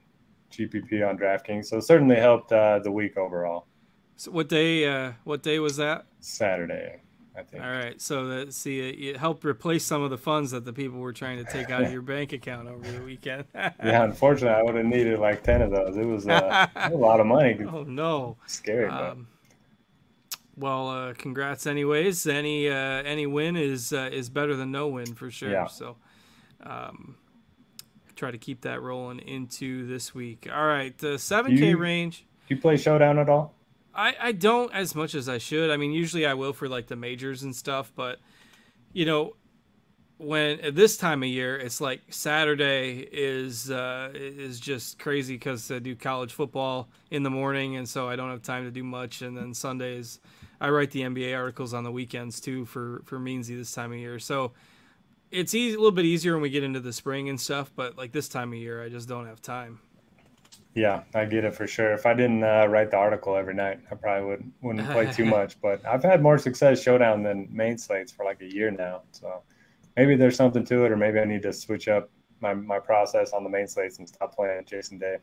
GPP 0.52 1.08
on 1.08 1.18
DraftKings, 1.18 1.66
so 1.66 1.80
certainly 1.80 2.18
helped 2.18 2.52
uh, 2.52 2.80
the 2.80 2.92
week 2.92 3.18
overall. 3.18 3.66
So 4.18 4.32
what 4.32 4.50
day? 4.50 4.86
Uh, 4.86 5.14
what 5.24 5.42
day 5.42 5.60
was 5.60 5.78
that? 5.78 6.06
Saturday. 6.20 7.02
I 7.40 7.44
think. 7.44 7.64
All 7.64 7.72
right, 7.72 8.02
so 8.02 8.28
that 8.28 8.54
see 8.54 8.80
it, 8.80 9.18
helped 9.18 9.46
replace 9.46 9.86
some 9.86 10.02
of 10.02 10.10
the 10.10 10.18
funds 10.18 10.52
that 10.52 10.66
the 10.66 10.74
people 10.74 11.00
were 11.00 11.14
trying 11.14 11.44
to 11.44 11.50
take 11.50 11.70
out 11.70 11.84
of 11.84 11.92
your 11.94 12.02
bank 12.02 12.34
account 12.34 12.68
over 12.68 12.92
the 12.92 13.02
weekend. 13.02 13.46
yeah, 13.56 14.04
unfortunately, 14.04 14.60
I 14.60 14.64
would 14.64 14.76
have 14.76 14.86
needed 14.86 15.20
like 15.20 15.44
ten 15.44 15.62
of 15.62 15.72
those. 15.72 15.96
It 15.96 16.06
was 16.06 16.28
uh, 16.28 16.68
a 16.76 16.90
lot 16.90 17.20
of 17.20 17.26
money. 17.26 17.58
Oh 17.66 17.84
no, 17.84 18.38
scary. 18.46 18.90
Um, 18.90 19.28
well, 20.58 20.90
uh, 20.90 21.14
congrats, 21.14 21.66
anyways. 21.66 22.28
Any 22.28 22.68
uh, 22.68 22.74
any 22.74 23.26
win 23.26 23.56
is 23.56 23.94
uh, 23.94 24.10
is 24.12 24.30
better 24.30 24.56
than 24.56 24.72
no 24.72 24.90
win 24.90 25.16
for 25.16 25.32
sure. 25.32 25.52
Yeah. 25.52 25.68
So, 25.68 25.96
um, 26.62 27.16
try 28.16 28.32
to 28.32 28.38
keep 28.38 28.62
that 28.62 28.82
rolling 28.82 29.20
into 29.20 29.88
this 29.88 30.14
week. 30.14 30.50
All 30.54 30.68
right, 30.68 30.98
the 30.98 31.18
seven 31.18 31.58
K 31.58 31.76
range. 31.76 32.26
Do 32.48 32.56
you 32.56 32.62
play 32.62 32.76
Showdown 32.76 33.18
at 33.20 33.30
all? 33.30 33.54
I, 34.00 34.16
I 34.20 34.32
don't 34.32 34.74
as 34.74 34.96
much 34.96 35.14
as 35.14 35.28
I 35.28 35.40
should. 35.40 35.70
I 35.70 35.76
mean, 35.76 35.92
usually 35.92 36.26
I 36.26 36.34
will 36.34 36.54
for 36.54 36.70
like 36.70 36.88
the 36.88 36.96
majors 36.96 37.44
and 37.44 37.54
stuff, 37.54 37.92
but 37.98 38.20
you 38.94 39.06
know, 39.06 39.36
when 40.18 40.62
at 40.62 40.74
this 40.74 40.96
time 40.96 41.22
of 41.22 41.28
year, 41.28 41.58
it's 41.58 41.82
like 41.82 42.02
Saturday 42.10 43.08
is 43.12 43.70
uh, 43.70 44.10
is 44.14 44.62
just 44.62 45.00
crazy 45.00 45.36
because 45.36 45.70
I 45.70 45.80
do 45.80 45.98
college 45.98 46.32
football 46.32 46.88
in 47.12 47.24
the 47.24 47.30
morning, 47.30 47.76
and 47.76 47.88
so 47.88 48.08
I 48.08 48.16
don't 48.16 48.30
have 48.30 48.42
time 48.42 48.64
to 48.64 48.72
do 48.72 48.86
much. 48.86 49.22
And 49.22 49.38
then 49.38 49.54
Sundays, 49.54 50.20
I 50.62 50.70
write 50.70 50.92
the 50.92 51.02
NBA 51.02 51.38
articles 51.38 51.74
on 51.74 51.84
the 51.84 51.92
weekends 51.92 52.40
too 52.40 52.64
for 52.66 53.02
for 53.04 53.20
Meansy 53.20 53.58
this 53.58 53.74
time 53.74 53.92
of 53.92 53.98
year. 53.98 54.18
So 54.18 54.54
it's 55.30 55.54
easy, 55.54 55.76
a 55.76 55.78
little 55.78 55.92
bit 55.92 56.06
easier 56.06 56.34
when 56.34 56.42
we 56.42 56.50
get 56.50 56.64
into 56.64 56.80
the 56.80 56.94
spring 56.94 57.28
and 57.28 57.40
stuff. 57.40 57.70
But 57.76 57.98
like 57.98 58.14
this 58.14 58.30
time 58.30 58.54
of 58.54 58.60
year, 58.60 58.82
I 58.82 58.88
just 58.88 59.10
don't 59.10 59.26
have 59.26 59.42
time. 59.42 59.80
Yeah, 60.76 61.04
I 61.16 61.26
get 61.26 61.46
it 61.46 61.56
for 61.56 61.66
sure. 61.66 61.94
If 61.94 62.06
I 62.06 62.14
didn't 62.14 62.44
uh, 62.44 62.68
write 62.68 62.92
the 62.92 62.98
article 62.98 63.36
every 63.36 63.56
night, 63.56 63.80
I 63.92 63.96
probably 63.96 64.28
would 64.28 64.52
wouldn't 64.62 64.90
play 64.90 65.12
too 65.12 65.26
much. 65.38 65.60
But 65.62 65.86
I've 65.86 66.04
had 66.04 66.22
more 66.22 66.38
success 66.38 66.82
showdown 66.82 67.24
than 67.24 67.48
main 67.52 67.78
slates 67.78 68.12
for 68.12 68.24
like 68.24 68.42
a 68.42 68.54
year 68.54 68.70
now. 68.70 69.02
So 69.12 69.42
maybe 69.98 70.16
there's 70.16 70.36
something 70.36 70.64
to 70.66 70.86
it, 70.86 70.92
or 70.92 70.98
maybe 70.98 71.20
I 71.20 71.26
need 71.26 71.42
to 71.44 71.54
switch 71.54 71.88
up 71.88 72.10
my, 72.40 72.54
my 72.54 72.80
process 72.80 73.34
on 73.34 73.44
the 73.44 73.50
main 73.50 73.68
slates 73.68 73.98
and 73.98 74.08
stop 74.08 74.36
playing 74.36 74.64
Jason 74.66 74.98
Day. 75.00 75.18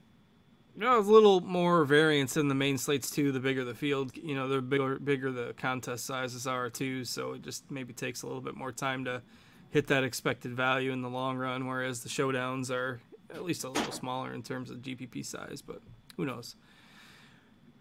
You 0.75 0.83
know, 0.83 0.99
a 0.99 1.01
little 1.01 1.41
more 1.41 1.85
variance 1.85 2.37
in 2.37 2.49
the 2.49 2.55
main 2.55 2.77
slates 2.77 3.11
too. 3.11 3.33
The 3.33 3.41
bigger 3.41 3.65
the 3.65 3.75
field, 3.75 4.13
you 4.17 4.35
know, 4.35 4.49
the 4.49 4.61
bigger 4.61 4.99
bigger 4.99 5.33
the 5.33 5.55
contest 5.57 6.05
sizes 6.05 6.47
are 6.47 6.69
too. 6.69 7.05
So 7.05 7.33
it 7.35 7.43
just 7.43 7.71
maybe 7.71 7.93
takes 7.93 8.23
a 8.23 8.27
little 8.27 8.43
bit 8.43 8.57
more 8.57 8.73
time 8.73 9.05
to 9.05 9.23
hit 9.71 9.87
that 9.87 10.05
expected 10.05 10.55
value 10.55 10.93
in 10.93 11.03
the 11.03 11.09
long 11.09 11.39
run. 11.39 11.67
Whereas 11.67 12.03
the 12.03 12.11
showdowns 12.11 12.71
are 12.71 13.01
at 13.37 13.45
least 13.45 13.65
a 13.65 13.69
little 13.69 13.93
smaller 13.93 14.33
in 14.33 14.43
terms 14.43 14.71
of 14.71 14.79
GPP 14.79 15.25
size, 15.25 15.63
but 15.63 15.81
who 16.17 16.25
knows? 16.25 16.57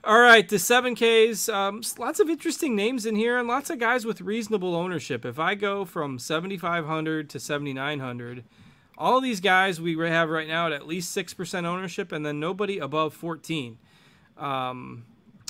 All 0.04 0.20
right, 0.20 0.48
the 0.48 0.58
7Ks, 0.58 1.52
um, 1.52 1.82
lots 1.98 2.20
of 2.20 2.30
interesting 2.30 2.76
names 2.76 3.08
in 3.08 3.16
here 3.16 3.40
and 3.40 3.48
lots 3.48 3.72
of 3.72 3.80
guys 3.80 4.06
with 4.06 4.22
reasonable 4.22 4.76
ownership. 4.76 5.26
If 5.26 5.40
I 5.40 5.56
go 5.56 5.84
from 5.84 6.20
7,500 6.20 7.28
to 7.32 7.40
7,900, 7.40 8.44
all 9.00 9.20
these 9.20 9.40
guys 9.40 9.82
we 9.82 9.98
have 9.98 10.30
right 10.30 10.48
now 10.48 10.68
at 10.68 10.74
at 10.74 10.86
least 10.86 11.16
6% 11.18 11.66
ownership 11.66 12.12
and 12.12 12.24
then 12.24 12.40
nobody 12.40 12.78
above 12.78 13.16
14. 13.16 13.80
Um, 14.38 15.06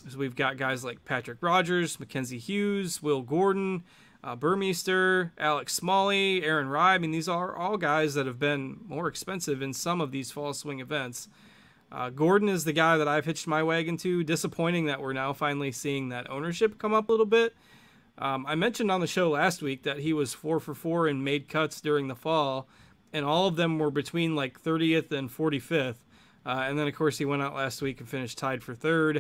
so 0.08 0.18
we've 0.18 0.36
got 0.36 0.56
guys 0.56 0.86
like 0.86 1.04
Patrick 1.04 1.40
Rodgers, 1.42 2.00
Mackenzie 2.00 2.38
Hughes, 2.38 3.04
Will 3.04 3.24
Gordon, 3.24 3.84
uh, 4.26 4.36
Burmester, 4.36 5.30
Alex 5.38 5.74
Smalley, 5.74 6.44
Aaron 6.44 6.68
Rai. 6.68 6.96
I 6.96 6.98
mean, 6.98 7.12
these 7.12 7.30
are 7.30 7.56
all 7.56 7.78
guys 7.78 8.16
that 8.16 8.26
have 8.26 8.40
been 8.40 8.80
more 8.88 9.08
expensive 9.08 9.62
in 9.62 9.72
some 9.72 10.02
of 10.02 10.12
these 10.12 10.32
fall 10.32 10.52
swing 10.54 10.80
events. 10.80 11.30
Uh, 11.92 12.10
Gordon 12.10 12.50
is 12.50 12.66
the 12.66 12.74
guy 12.74 12.98
that 12.98 13.08
I've 13.08 13.26
hitched 13.26 13.46
my 13.46 13.62
wagon 13.62 13.98
to. 13.98 14.24
Disappointing 14.24 14.86
that 14.88 15.00
we're 15.00 15.14
now 15.14 15.32
finally 15.32 15.72
seeing 15.72 16.10
that 16.10 16.28
ownership 16.28 16.80
come 16.80 16.92
up 16.92 17.08
a 17.08 17.12
little 17.12 17.28
bit. 17.28 17.56
Um, 18.18 18.48
I 18.48 18.56
mentioned 18.56 18.90
on 18.90 19.00
the 19.00 19.08
show 19.08 19.30
last 19.30 19.62
week 19.62 19.84
that 19.84 20.00
he 20.00 20.12
was 20.12 20.34
four 20.34 20.60
for 20.60 20.74
four 20.74 21.06
and 21.08 21.24
made 21.24 21.48
cuts 21.48 21.80
during 21.80 22.08
the 22.08 22.16
fall, 22.16 22.68
and 23.14 23.24
all 23.24 23.46
of 23.46 23.58
them 23.58 23.78
were 23.78 23.92
between 23.92 24.36
like 24.36 24.60
30th 24.60 25.12
and 25.12 25.30
45th. 25.30 25.98
Uh, 26.44 26.66
and 26.68 26.80
then, 26.80 26.88
of 26.88 26.96
course, 26.96 27.20
he 27.20 27.26
went 27.26 27.44
out 27.44 27.54
last 27.54 27.80
week 27.80 28.00
and 28.00 28.10
finished 28.10 28.40
tied 28.40 28.64
for 28.64 28.74
third. 28.74 29.18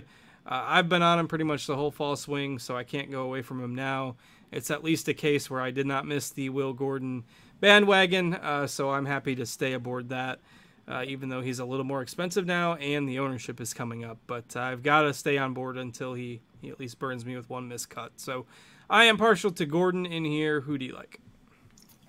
Uh, 0.47 0.63
I've 0.65 0.89
been 0.89 1.03
on 1.03 1.19
him 1.19 1.27
pretty 1.27 1.43
much 1.43 1.67
the 1.67 1.75
whole 1.75 1.91
fall 1.91 2.15
swing, 2.15 2.57
so 2.57 2.75
I 2.75 2.83
can't 2.83 3.11
go 3.11 3.21
away 3.21 3.43
from 3.43 3.63
him 3.63 3.75
now 3.75 4.15
it's 4.51 4.71
at 4.71 4.83
least 4.83 5.07
a 5.07 5.13
case 5.13 5.49
where 5.49 5.61
I 5.61 5.71
did 5.71 5.85
not 5.85 6.05
miss 6.05 6.29
the 6.29 6.49
Will 6.49 6.73
Gordon 6.73 7.23
bandwagon, 7.59 8.35
uh, 8.35 8.67
so 8.67 8.91
I'm 8.91 9.05
happy 9.05 9.35
to 9.35 9.45
stay 9.45 9.73
aboard 9.73 10.09
that. 10.09 10.39
Uh, 10.87 11.03
even 11.07 11.29
though 11.29 11.41
he's 11.41 11.57
a 11.57 11.65
little 11.65 11.83
more 11.83 12.03
expensive 12.03 12.45
now 12.45 12.75
and 12.75 13.09
the 13.09 13.17
ownership 13.17 13.59
is 13.59 13.73
coming 13.73 14.05
up. 14.05 14.19
But 14.27 14.55
I've 14.55 14.83
got 14.83 15.01
to 15.01 15.15
stay 15.15 15.35
on 15.35 15.55
board 15.55 15.79
until 15.79 16.13
he, 16.13 16.41
he 16.61 16.69
at 16.69 16.79
least 16.79 16.99
burns 16.99 17.25
me 17.25 17.35
with 17.35 17.49
one 17.49 17.67
miscut. 17.67 18.09
So 18.17 18.45
I 18.87 19.05
am 19.05 19.17
partial 19.17 19.49
to 19.49 19.65
Gordon 19.65 20.05
in 20.05 20.23
here. 20.23 20.61
Who 20.61 20.77
do 20.77 20.85
you 20.85 20.93
like? 20.93 21.19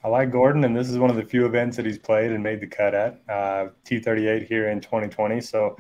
I 0.05 0.09
like 0.09 0.31
Gordon, 0.31 0.63
and 0.65 0.77
this 0.77 0.91
is 0.91 0.99
one 0.99 1.11
of 1.11 1.17
the 1.17 1.25
few 1.25 1.47
events 1.47 1.77
that 1.79 1.87
he's 1.87 1.99
played 1.99 2.33
and 2.33 2.43
made 2.43 2.61
the 2.61 2.67
cut 2.67 2.95
at 2.95 3.21
uh, 3.29 3.69
T38 3.85 4.47
here 4.47 4.69
in 4.69 4.81
2020. 4.81 5.41
So 5.41 5.77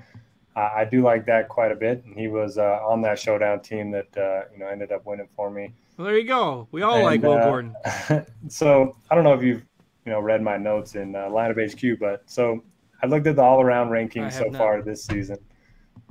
I 0.57 0.87
do 0.87 1.03
like 1.03 1.27
that 1.27 1.49
quite 1.49 1.71
a 1.71 1.77
bit. 1.77 2.03
And 2.05 2.19
he 2.19 2.29
was 2.29 2.57
uh, 2.57 2.81
on 2.83 3.03
that 3.03 3.19
showdown 3.19 3.61
team 3.61 3.91
that 3.91 4.17
uh, 4.17 4.49
you 4.53 4.59
know 4.59 4.67
ended 4.69 4.91
up 4.91 5.05
winning 5.05 5.29
for 5.37 5.51
me. 5.51 5.73
Well, 5.97 6.07
there 6.07 6.19
you 6.19 6.27
go. 6.27 6.67
We 6.73 6.83
all 6.83 6.97
and, 6.97 7.05
like 7.05 7.23
Will 7.23 7.35
uh, 7.35 7.45
Gordon. 7.45 7.77
so 8.49 8.97
I 9.11 9.15
don't 9.15 9.25
know 9.25 9.35
if 9.35 9.43
you've 9.43 9.65
you 10.05 10.13
know 10.13 10.21
read 10.21 10.43
my 10.43 10.57
notes 10.57 10.95
in 10.95 11.15
uh, 11.15 11.29
LineupHQ, 11.29 11.99
but 11.99 12.23
so 12.27 12.63
I 13.03 13.07
looked 13.07 13.27
at 13.27 13.37
the 13.37 13.43
all 13.43 13.61
around 13.61 13.91
rankings 13.91 14.33
so 14.33 14.45
not. 14.45 14.59
far 14.59 14.83
this 14.83 15.05
season, 15.05 15.39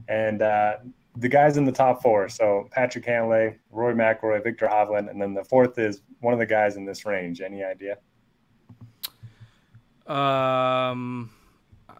and 0.07 0.43
uh, 0.43 0.75
the 1.17 1.29
guys 1.29 1.57
in 1.57 1.65
the 1.65 1.71
top 1.71 2.03
four. 2.03 2.29
So 2.29 2.67
Patrick 2.71 3.05
Cantlay, 3.05 3.57
Rory 3.71 3.95
McIlroy, 3.95 4.43
Viktor 4.43 4.67
Hovland, 4.67 5.09
and 5.09 5.19
then 5.19 5.33
the 5.33 5.43
fourth 5.43 5.79
is 5.79 6.01
one 6.19 6.33
of 6.33 6.39
the 6.39 6.45
guys 6.45 6.75
in 6.75 6.85
this 6.85 7.05
range. 7.05 7.41
Any 7.41 7.63
idea? 7.63 7.97
Um, 10.05 11.31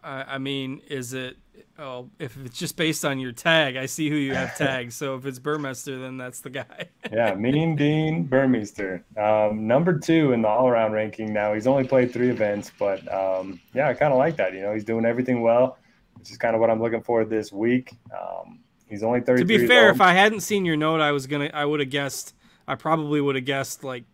I, 0.04 0.34
I 0.34 0.38
mean, 0.38 0.80
is 0.88 1.12
it 1.12 1.38
Oh, 1.78 2.08
if 2.18 2.36
it's 2.44 2.58
just 2.58 2.76
based 2.76 3.04
on 3.04 3.18
your 3.18 3.32
tag, 3.32 3.76
I 3.76 3.86
see 3.86 4.08
who 4.08 4.16
you 4.16 4.34
have 4.34 4.56
tagged. 4.58 4.92
so 4.92 5.14
if 5.16 5.26
it's 5.26 5.38
Burmester, 5.38 6.00
then 6.00 6.16
that's 6.16 6.40
the 6.40 6.50
guy. 6.50 6.88
yeah, 7.12 7.34
Mean 7.34 7.76
Dean 7.76 8.26
Burmester, 8.26 9.02
um, 9.18 9.66
number 9.66 9.98
two 9.98 10.32
in 10.32 10.42
the 10.42 10.48
all-around 10.48 10.92
ranking. 10.92 11.32
Now 11.32 11.52
he's 11.52 11.66
only 11.66 11.86
played 11.86 12.12
three 12.12 12.30
events, 12.30 12.72
but 12.78 13.12
um, 13.12 13.60
yeah, 13.74 13.88
I 13.88 13.94
kind 13.94 14.12
of 14.12 14.18
like 14.18 14.36
that. 14.36 14.54
You 14.54 14.62
know, 14.62 14.72
he's 14.72 14.84
doing 14.84 15.04
everything 15.04 15.42
well, 15.42 15.78
which 16.14 16.30
is 16.30 16.38
kind 16.38 16.54
of 16.54 16.60
what 16.60 16.70
I'm 16.70 16.80
looking 16.80 17.02
for 17.02 17.24
this 17.26 17.52
week. 17.52 17.92
Um, 18.10 18.60
he's 18.88 19.02
only 19.02 19.20
30. 19.20 19.42
To 19.42 19.46
be 19.46 19.66
fair, 19.66 19.90
if 19.90 20.00
I 20.00 20.12
hadn't 20.12 20.40
seen 20.40 20.64
your 20.64 20.76
note, 20.76 21.00
I 21.00 21.12
was 21.12 21.26
gonna, 21.26 21.50
I 21.52 21.64
would 21.64 21.80
have 21.80 21.90
guessed. 21.90 22.34
I 22.66 22.74
probably 22.74 23.20
would 23.20 23.36
have 23.36 23.44
guessed 23.44 23.84
like 23.84 24.04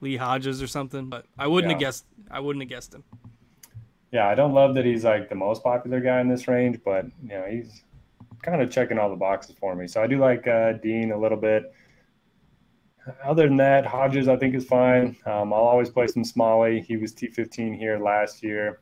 Lee 0.00 0.16
Hodges 0.16 0.62
or 0.62 0.66
something, 0.66 1.08
but 1.08 1.24
I 1.38 1.46
wouldn't 1.46 1.70
yeah. 1.70 1.74
have 1.76 1.80
guessed. 1.80 2.04
I 2.30 2.40
wouldn't 2.40 2.62
have 2.62 2.68
guessed 2.68 2.94
him 2.94 3.04
yeah, 4.12 4.28
I 4.28 4.34
don't 4.34 4.54
love 4.54 4.74
that 4.74 4.84
he's 4.84 5.04
like 5.04 5.28
the 5.28 5.34
most 5.34 5.62
popular 5.62 6.00
guy 6.00 6.20
in 6.20 6.28
this 6.28 6.48
range, 6.48 6.80
but 6.84 7.06
you 7.22 7.30
know 7.30 7.44
he's 7.50 7.82
kind 8.42 8.62
of 8.62 8.70
checking 8.70 8.98
all 8.98 9.10
the 9.10 9.16
boxes 9.16 9.56
for 9.58 9.74
me. 9.74 9.86
So 9.88 10.02
I 10.02 10.06
do 10.06 10.18
like 10.18 10.46
uh, 10.46 10.74
Dean 10.74 11.12
a 11.12 11.18
little 11.18 11.38
bit. 11.38 11.72
Other 13.24 13.46
than 13.46 13.56
that, 13.58 13.86
Hodges 13.86 14.28
I 14.28 14.36
think 14.36 14.54
is 14.54 14.64
fine. 14.64 15.16
Um, 15.26 15.52
I'll 15.52 15.60
always 15.60 15.90
play 15.90 16.06
some 16.06 16.24
Smalley. 16.24 16.80
He 16.80 16.96
was 16.96 17.14
T15 17.14 17.76
here 17.76 17.98
last 17.98 18.42
year, 18.42 18.80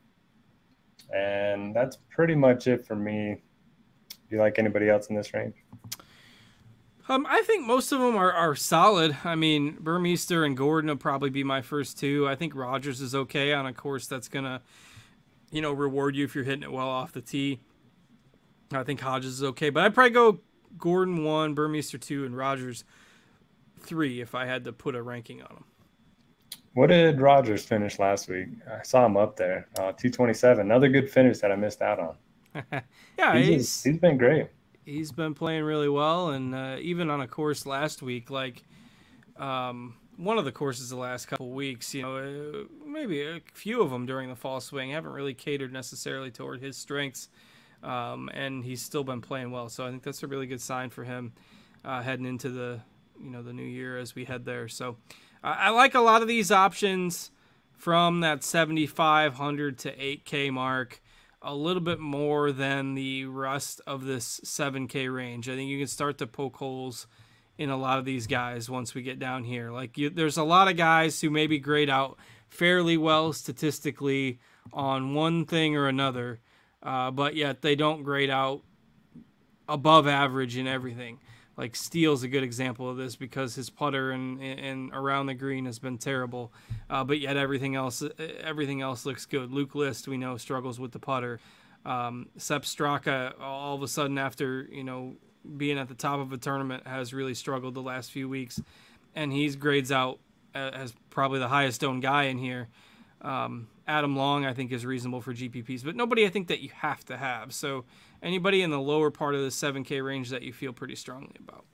and 1.13 1.75
that's 1.75 1.97
pretty 2.09 2.35
much 2.35 2.67
it 2.67 2.85
for 2.85 2.95
me. 2.95 3.41
Do 4.09 4.35
you 4.35 4.41
like 4.41 4.57
anybody 4.57 4.89
else 4.89 5.07
in 5.07 5.15
this 5.15 5.33
range? 5.33 5.55
Um, 7.07 7.27
I 7.29 7.43
think 7.43 7.67
most 7.67 7.91
of 7.91 7.99
them 7.99 8.15
are, 8.15 8.31
are 8.31 8.55
solid. 8.55 9.15
I 9.23 9.35
mean, 9.35 9.77
Burmester 9.77 10.43
and 10.43 10.57
Gordon 10.57 10.89
will 10.89 10.97
probably 10.97 11.29
be 11.29 11.43
my 11.43 11.61
first 11.61 11.99
two. 11.99 12.27
I 12.27 12.35
think 12.35 12.55
Rodgers 12.55 12.99
is 12.99 13.13
okay 13.13 13.53
on 13.53 13.67
a 13.67 13.73
course 13.73 14.07
that's 14.07 14.27
gonna, 14.27 14.61
you 15.55 15.61
know, 15.61 15.71
reward 15.71 16.17
you 16.17 16.25
if 16.25 16.35
you're 16.35 16.43
hitting 16.43 16.63
it 16.63 16.71
well 16.71 16.89
off 16.89 17.13
the 17.13 17.21
tee. 17.21 17.61
I 18.73 18.83
think 18.83 18.99
Hodges 18.99 19.35
is 19.35 19.43
okay, 19.43 19.69
but 19.69 19.83
I'd 19.83 19.93
probably 19.93 20.09
go 20.09 20.41
Gordon 20.77 21.23
one, 21.23 21.55
Burmester 21.55 21.99
two, 21.99 22.25
and 22.25 22.35
Rodgers 22.35 22.83
three 23.79 24.19
if 24.19 24.35
I 24.35 24.45
had 24.45 24.65
to 24.65 24.73
put 24.73 24.95
a 24.95 25.01
ranking 25.01 25.41
on 25.41 25.55
them. 25.55 25.63
What 26.73 26.87
did 26.87 27.21
Rodgers 27.21 27.63
finish 27.63 27.99
last 27.99 28.27
week? 28.27 28.49
I 28.69 28.83
saw 28.83 29.05
him 29.05 29.15
up 29.15 29.37
there, 29.37 29.69
uh, 29.77 29.93
227. 29.93 30.59
Another 30.59 30.89
good 30.89 31.09
finish 31.09 31.37
that 31.39 31.53
I 31.53 31.55
missed 31.55 31.81
out 31.81 31.99
on. 32.01 32.17
yeah, 33.17 33.37
he's, 33.37 33.47
he's, 33.47 33.83
he's 33.83 33.97
been 33.97 34.17
great. 34.17 34.47
He's 34.83 35.13
been 35.13 35.33
playing 35.33 35.63
really 35.63 35.87
well, 35.87 36.31
and 36.31 36.53
uh, 36.53 36.75
even 36.81 37.09
on 37.09 37.21
a 37.21 37.27
course 37.29 37.65
last 37.65 38.01
week, 38.01 38.29
like 38.29 38.61
um, 39.37 39.95
one 40.17 40.37
of 40.37 40.45
the 40.45 40.51
courses 40.51 40.89
the 40.89 40.95
last 40.95 41.27
couple 41.27 41.49
weeks, 41.49 41.93
you 41.93 42.01
know, 42.01 42.17
uh, 42.17 42.87
maybe 42.87 43.21
a 43.21 43.41
few 43.53 43.81
of 43.81 43.89
them 43.89 44.05
during 44.05 44.29
the 44.29 44.35
fall 44.35 44.61
swing 44.61 44.91
haven't 44.91 45.11
really 45.11 45.33
catered 45.33 45.73
necessarily 45.73 46.31
toward 46.31 46.61
his 46.61 46.77
strengths, 46.77 47.29
um, 47.83 48.29
and 48.33 48.63
he's 48.63 48.81
still 48.81 49.03
been 49.03 49.21
playing 49.21 49.51
well. 49.51 49.69
So 49.69 49.85
I 49.85 49.89
think 49.89 50.03
that's 50.03 50.23
a 50.23 50.27
really 50.27 50.47
good 50.47 50.61
sign 50.61 50.89
for 50.89 51.03
him 51.03 51.33
uh, 51.83 52.01
heading 52.01 52.25
into 52.25 52.49
the 52.49 52.79
you 53.21 53.29
know 53.29 53.41
the 53.41 53.53
new 53.53 53.63
year 53.63 53.97
as 53.97 54.15
we 54.15 54.25
head 54.25 54.45
there. 54.45 54.67
So 54.67 54.97
I 55.43 55.69
like 55.69 55.93
a 55.93 56.01
lot 56.01 56.21
of 56.21 56.27
these 56.27 56.51
options 56.51 57.31
from 57.77 58.21
that 58.21 58.43
7500 58.43 59.77
to 59.79 59.95
8k 59.95 60.51
mark 60.51 61.01
a 61.41 61.53
little 61.53 61.81
bit 61.81 61.99
more 61.99 62.51
than 62.51 62.95
the 62.95 63.25
rest 63.25 63.81
of 63.85 64.05
this 64.05 64.39
7k 64.43 65.13
range 65.13 65.47
i 65.47 65.55
think 65.55 65.69
you 65.69 65.77
can 65.77 65.87
start 65.87 66.17
to 66.17 66.25
poke 66.25 66.55
holes 66.55 67.05
in 67.57 67.69
a 67.69 67.77
lot 67.77 67.99
of 67.99 68.05
these 68.05 68.27
guys 68.27 68.69
once 68.69 68.93
we 68.93 69.01
get 69.01 69.19
down 69.19 69.43
here 69.43 69.71
like 69.71 69.97
you, 69.97 70.09
there's 70.09 70.37
a 70.37 70.43
lot 70.43 70.67
of 70.67 70.77
guys 70.77 71.21
who 71.21 71.29
maybe 71.29 71.57
grade 71.57 71.89
out 71.89 72.17
fairly 72.47 72.97
well 72.97 73.33
statistically 73.33 74.39
on 74.73 75.13
one 75.13 75.45
thing 75.45 75.75
or 75.75 75.87
another 75.87 76.39
uh, 76.83 77.09
but 77.11 77.35
yet 77.35 77.61
they 77.61 77.75
don't 77.75 78.03
grade 78.03 78.29
out 78.29 78.61
above 79.67 80.07
average 80.07 80.57
in 80.57 80.67
everything 80.67 81.19
like 81.57 81.75
Steele's 81.75 82.23
a 82.23 82.27
good 82.27 82.43
example 82.43 82.89
of 82.89 82.97
this 82.97 83.15
because 83.15 83.55
his 83.55 83.69
putter 83.69 84.11
and 84.11 84.41
and 84.41 84.91
around 84.93 85.27
the 85.27 85.33
green 85.33 85.65
has 85.65 85.79
been 85.79 85.97
terrible, 85.97 86.51
uh, 86.89 87.03
but 87.03 87.19
yet 87.19 87.37
everything 87.37 87.75
else 87.75 88.03
everything 88.41 88.81
else 88.81 89.05
looks 89.05 89.25
good. 89.25 89.51
Luke 89.51 89.73
List 89.75 90.07
we 90.07 90.17
know 90.17 90.37
struggles 90.37 90.79
with 90.79 90.91
the 90.91 90.99
putter. 90.99 91.39
Um, 91.85 92.27
Sepp 92.37 92.63
Straka 92.63 93.39
all 93.39 93.75
of 93.75 93.83
a 93.83 93.87
sudden 93.87 94.17
after 94.17 94.67
you 94.71 94.83
know 94.83 95.15
being 95.57 95.77
at 95.77 95.87
the 95.87 95.95
top 95.95 96.19
of 96.19 96.31
a 96.31 96.37
tournament 96.37 96.87
has 96.87 97.13
really 97.13 97.33
struggled 97.33 97.73
the 97.73 97.81
last 97.81 98.11
few 98.11 98.27
weeks, 98.29 98.61
and 99.15 99.31
he's 99.31 99.55
grades 99.55 99.91
out 99.91 100.19
as 100.53 100.93
probably 101.09 101.39
the 101.39 101.47
highest 101.47 101.83
owned 101.83 102.01
guy 102.01 102.23
in 102.23 102.37
here. 102.37 102.69
Um, 103.21 103.67
Adam 103.87 104.15
Long 104.15 104.45
I 104.45 104.53
think 104.53 104.71
is 104.71 104.85
reasonable 104.85 105.21
for 105.21 105.33
GPPs, 105.33 105.83
but 105.83 105.95
nobody 105.95 106.25
I 106.25 106.29
think 106.29 106.47
that 106.47 106.61
you 106.61 106.69
have 106.75 107.03
to 107.05 107.17
have. 107.17 107.53
So 107.53 107.85
anybody 108.21 108.61
in 108.61 108.69
the 108.69 108.79
lower 108.79 109.11
part 109.11 109.35
of 109.35 109.41
the 109.41 109.49
7K 109.49 110.03
range 110.03 110.29
that 110.29 110.41
you 110.41 110.53
feel 110.53 110.73
pretty 110.73 110.95
strongly 110.95 111.35
about? 111.39 111.65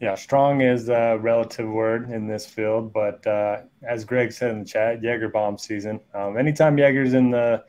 Yeah, 0.00 0.14
strong 0.14 0.60
is 0.60 0.88
a 0.88 1.18
relative 1.20 1.68
word 1.68 2.10
in 2.10 2.28
this 2.28 2.46
field, 2.46 2.92
but 2.92 3.26
uh, 3.26 3.62
as 3.82 4.04
Greg 4.04 4.30
said 4.30 4.52
in 4.52 4.60
the 4.60 4.64
chat, 4.64 5.02
Jaeger 5.02 5.28
bomb 5.28 5.58
season. 5.58 6.00
Um, 6.14 6.38
anytime 6.38 6.76
Jaeger's 6.76 7.14
in 7.14 7.30
the 7.30 7.64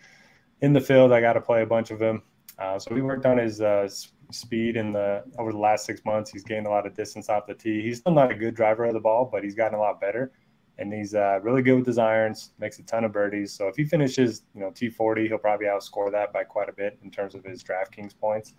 in 0.62 0.74
the 0.74 0.82
field, 0.82 1.12
I 1.12 1.22
got 1.22 1.34
to 1.34 1.42
play 1.42 1.64
a 1.64 1.66
bunch 1.66 1.90
of 1.90 2.00
him. 2.00 2.22
Uh, 2.60 2.78
so 2.78 2.94
we 2.94 3.02
worked 3.02 3.26
on 3.26 3.38
his 3.38 3.62
uh, 3.62 3.90
speed 4.32 4.78
in 4.78 4.94
the 4.94 5.24
over 5.38 5.52
the 5.52 5.58
last 5.58 5.86
six 5.86 6.04
months. 6.06 6.32
He's 6.32 6.44
gained 6.44 6.68
a 6.68 6.70
lot 6.70 6.86
of 6.86 6.94
distance 6.94 7.30
off 7.30 7.48
the 7.48 7.54
tee. 7.54 7.82
He's 7.82 8.00
still 8.00 8.13
not 8.13 8.32
a 8.32 8.36
good 8.36 8.56
driver 8.56 8.86
of 8.86 8.94
the 8.94 9.00
ball, 9.00 9.30
but 9.32 9.44
he's 9.44 9.56
gotten 9.56 9.78
a 9.78 9.82
lot 9.82 10.00
better 10.00 10.32
and 10.80 10.94
he's 10.94 11.13
uh, 11.13 11.39
really 11.44 11.62
good 11.62 11.76
with 11.76 11.86
his 11.86 11.98
irons. 11.98 12.52
Makes 12.58 12.80
a 12.80 12.84
ton 12.84 13.04
of 13.04 13.12
birdies. 13.12 13.52
So 13.54 13.68
if 13.68 13.76
he 13.76 13.84
finishes, 13.84 14.44
you 14.56 14.62
know, 14.62 14.72
T40, 14.72 15.28
he'll 15.28 15.38
probably 15.38 15.68
outscore 15.68 16.10
that 16.12 16.32
by 16.32 16.46
quite 16.46 16.70
a 16.70 16.74
bit 16.74 16.98
in 17.04 17.12
terms 17.12 17.36
of 17.36 17.44
his 17.44 17.63
DraftKings 17.63 18.18
points. 18.18 18.54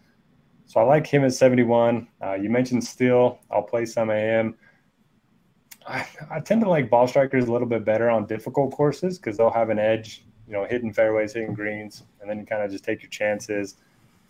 So 0.66 0.80
I 0.80 0.84
like 0.84 1.06
him 1.06 1.24
at 1.24 1.32
71. 1.32 2.06
Uh, 2.22 2.34
you 2.34 2.50
mentioned 2.50 2.84
Steele. 2.84 3.40
I'll 3.50 3.62
play 3.62 3.86
some 3.86 4.10
of 4.10 4.16
him. 4.16 4.54
I, 5.86 6.06
I 6.30 6.40
tend 6.40 6.60
to 6.60 6.68
like 6.68 6.90
ball 6.90 7.08
strikers 7.08 7.46
a 7.46 7.52
little 7.52 7.66
bit 7.66 7.86
better 7.86 8.10
on 8.10 8.26
difficult 8.26 8.72
courses 8.72 9.18
because 9.18 9.38
they'll 9.38 9.50
have 9.50 9.70
an 9.70 9.78
edge, 9.78 10.26
you 10.46 10.52
know, 10.52 10.66
hitting 10.66 10.92
fairways, 10.92 11.32
hitting 11.32 11.54
greens, 11.54 12.04
and 12.20 12.28
then 12.28 12.38
you 12.38 12.44
kind 12.44 12.62
of 12.62 12.70
just 12.70 12.84
take 12.84 13.02
your 13.02 13.10
chances. 13.10 13.76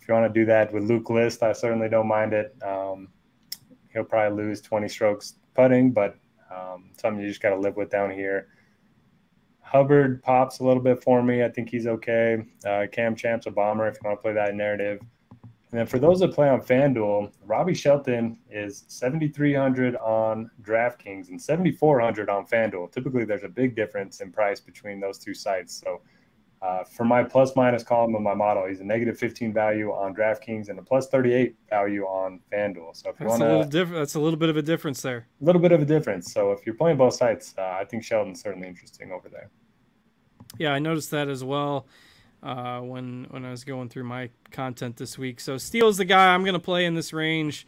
If 0.01 0.07
you 0.07 0.13
want 0.15 0.33
to 0.33 0.39
do 0.39 0.45
that 0.47 0.73
with 0.73 0.83
Luke 0.83 1.09
List, 1.09 1.43
I 1.43 1.53
certainly 1.53 1.87
don't 1.87 2.07
mind 2.07 2.33
it. 2.33 2.55
Um, 2.63 3.09
he'll 3.93 4.03
probably 4.03 4.43
lose 4.43 4.59
20 4.59 4.87
strokes 4.87 5.35
putting, 5.53 5.91
but 5.91 6.17
um, 6.51 6.89
something 6.97 7.21
you 7.21 7.29
just 7.29 7.41
got 7.41 7.51
to 7.51 7.59
live 7.59 7.75
with 7.75 7.91
down 7.91 8.09
here. 8.09 8.47
Hubbard 9.61 10.21
pops 10.23 10.59
a 10.59 10.63
little 10.63 10.81
bit 10.81 11.03
for 11.03 11.21
me. 11.21 11.43
I 11.43 11.49
think 11.49 11.69
he's 11.69 11.87
okay. 11.87 12.43
Uh, 12.65 12.87
Cam 12.91 13.15
Champ's 13.15 13.45
a 13.45 13.51
bomber 13.51 13.87
if 13.87 13.95
you 13.95 14.01
want 14.09 14.17
to 14.17 14.21
play 14.21 14.33
that 14.33 14.55
narrative. 14.55 14.99
And 15.71 15.79
then 15.79 15.85
for 15.85 15.99
those 15.99 16.19
that 16.19 16.33
play 16.33 16.49
on 16.49 16.61
FanDuel, 16.61 17.31
Robbie 17.45 17.73
Shelton 17.73 18.37
is 18.49 18.83
7,300 18.87 19.95
on 19.95 20.51
DraftKings 20.63 21.29
and 21.29 21.41
7,400 21.41 22.29
on 22.29 22.45
FanDuel. 22.45 22.91
Typically, 22.91 23.23
there's 23.23 23.43
a 23.43 23.49
big 23.49 23.75
difference 23.75 24.19
in 24.19 24.31
price 24.33 24.59
between 24.59 24.99
those 24.99 25.17
two 25.17 25.33
sites. 25.33 25.73
So 25.73 26.01
uh, 26.61 26.83
for 26.83 27.03
my 27.03 27.23
plus 27.23 27.55
minus 27.55 27.83
column 27.83 28.13
of 28.13 28.21
my 28.21 28.35
model, 28.35 28.67
he's 28.67 28.81
a 28.81 28.83
negative 28.83 29.17
15 29.17 29.51
value 29.51 29.91
on 29.91 30.13
DraftKings 30.13 30.69
and 30.69 30.77
a 30.77 30.81
plus 30.81 31.07
38 31.07 31.55
value 31.69 32.03
on 32.03 32.39
FanDuel. 32.51 32.95
So 32.95 33.09
if 33.09 33.19
you 33.19 33.25
want 33.25 33.41
to, 33.41 33.65
diff- 33.67 33.89
that's 33.89 34.13
a 34.13 34.19
little 34.19 34.37
bit 34.37 34.49
of 34.49 34.57
a 34.57 34.61
difference 34.61 35.01
there. 35.01 35.27
A 35.41 35.45
little 35.45 35.61
bit 35.61 35.71
of 35.71 35.81
a 35.81 35.85
difference. 35.85 36.31
So 36.31 36.51
if 36.51 36.65
you're 36.65 36.75
playing 36.75 36.97
both 36.97 37.15
sites, 37.15 37.55
uh, 37.57 37.61
I 37.61 37.85
think 37.85 38.03
Shelton's 38.03 38.41
certainly 38.41 38.67
interesting 38.67 39.11
over 39.11 39.27
there. 39.27 39.49
Yeah, 40.59 40.73
I 40.73 40.79
noticed 40.79 41.09
that 41.11 41.29
as 41.29 41.43
well 41.43 41.87
uh, 42.43 42.79
when 42.81 43.25
when 43.29 43.45
I 43.45 43.51
was 43.51 43.63
going 43.63 43.89
through 43.89 44.03
my 44.03 44.29
content 44.51 44.97
this 44.97 45.17
week. 45.17 45.39
So 45.39 45.57
Steele's 45.57 45.97
the 45.97 46.05
guy 46.05 46.33
I'm 46.33 46.43
going 46.43 46.53
to 46.53 46.59
play 46.59 46.85
in 46.85 46.93
this 46.93 47.13
range. 47.13 47.65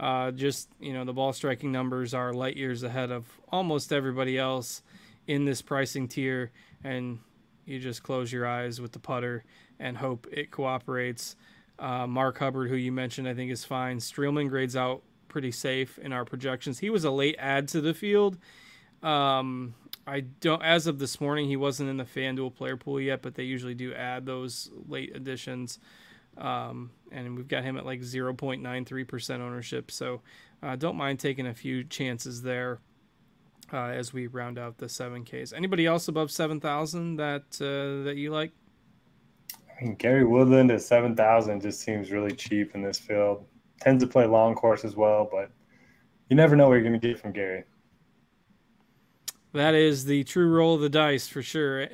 Uh, 0.00 0.32
just 0.32 0.68
you 0.80 0.92
know, 0.92 1.04
the 1.04 1.12
ball 1.12 1.32
striking 1.32 1.70
numbers 1.70 2.14
are 2.14 2.32
light 2.32 2.56
years 2.56 2.82
ahead 2.82 3.12
of 3.12 3.26
almost 3.50 3.92
everybody 3.92 4.38
else 4.38 4.82
in 5.28 5.44
this 5.44 5.62
pricing 5.62 6.08
tier, 6.08 6.50
and 6.82 7.20
you 7.64 7.78
just 7.78 8.02
close 8.02 8.32
your 8.32 8.46
eyes 8.46 8.80
with 8.80 8.92
the 8.92 8.98
putter 8.98 9.44
and 9.78 9.96
hope 9.96 10.26
it 10.30 10.50
cooperates. 10.50 11.36
Uh, 11.78 12.06
Mark 12.06 12.38
Hubbard, 12.38 12.68
who 12.68 12.76
you 12.76 12.92
mentioned, 12.92 13.28
I 13.28 13.34
think 13.34 13.50
is 13.50 13.64
fine. 13.64 13.98
Streelman 13.98 14.48
grades 14.48 14.76
out 14.76 15.02
pretty 15.28 15.50
safe 15.50 15.98
in 15.98 16.12
our 16.12 16.24
projections. 16.24 16.78
He 16.78 16.90
was 16.90 17.04
a 17.04 17.10
late 17.10 17.36
add 17.38 17.68
to 17.68 17.80
the 17.80 17.94
field. 17.94 18.38
Um, 19.02 19.74
I 20.06 20.20
don't, 20.20 20.62
as 20.62 20.86
of 20.86 20.98
this 20.98 21.20
morning, 21.20 21.48
he 21.48 21.56
wasn't 21.56 21.90
in 21.90 21.96
the 21.96 22.04
FanDuel 22.04 22.54
player 22.54 22.76
pool 22.76 23.00
yet, 23.00 23.22
but 23.22 23.34
they 23.34 23.44
usually 23.44 23.74
do 23.74 23.94
add 23.94 24.26
those 24.26 24.70
late 24.88 25.14
additions. 25.14 25.78
Um, 26.38 26.90
and 27.10 27.36
we've 27.36 27.48
got 27.48 27.64
him 27.64 27.76
at 27.76 27.86
like 27.86 28.00
0.93% 28.00 29.40
ownership. 29.40 29.90
So 29.90 30.22
uh, 30.62 30.76
don't 30.76 30.96
mind 30.96 31.20
taking 31.20 31.46
a 31.46 31.54
few 31.54 31.84
chances 31.84 32.42
there 32.42 32.78
uh, 33.72 33.86
as 33.86 34.12
we 34.12 34.26
round 34.26 34.58
out 34.58 34.78
the 34.78 34.88
seven 34.88 35.24
Ks. 35.24 35.52
Anybody 35.52 35.86
else 35.86 36.08
above 36.08 36.30
seven 36.30 36.60
thousand 36.60 37.16
that 37.16 37.44
uh, 37.60 38.04
that 38.04 38.16
you 38.16 38.30
like? 38.30 38.52
I 39.54 39.84
mean, 39.84 39.94
Gary 39.94 40.24
Woodland 40.24 40.70
at 40.70 40.82
seven 40.82 41.16
thousand 41.16 41.62
just 41.62 41.80
seems 41.80 42.10
really 42.10 42.34
cheap 42.34 42.74
in 42.74 42.82
this 42.82 42.98
field. 42.98 43.44
Tends 43.80 44.02
to 44.04 44.08
play 44.08 44.26
long 44.26 44.54
course 44.54 44.84
as 44.84 44.94
well, 44.96 45.28
but 45.30 45.50
you 46.28 46.36
never 46.36 46.54
know 46.54 46.68
what 46.68 46.74
you're 46.74 46.82
going 46.82 46.98
to 46.98 47.06
get 47.06 47.18
from 47.18 47.32
Gary. 47.32 47.64
That 49.52 49.74
is 49.74 50.04
the 50.04 50.24
true 50.24 50.48
roll 50.48 50.76
of 50.76 50.80
the 50.80 50.88
dice 50.88 51.28
for 51.28 51.42
sure. 51.42 51.88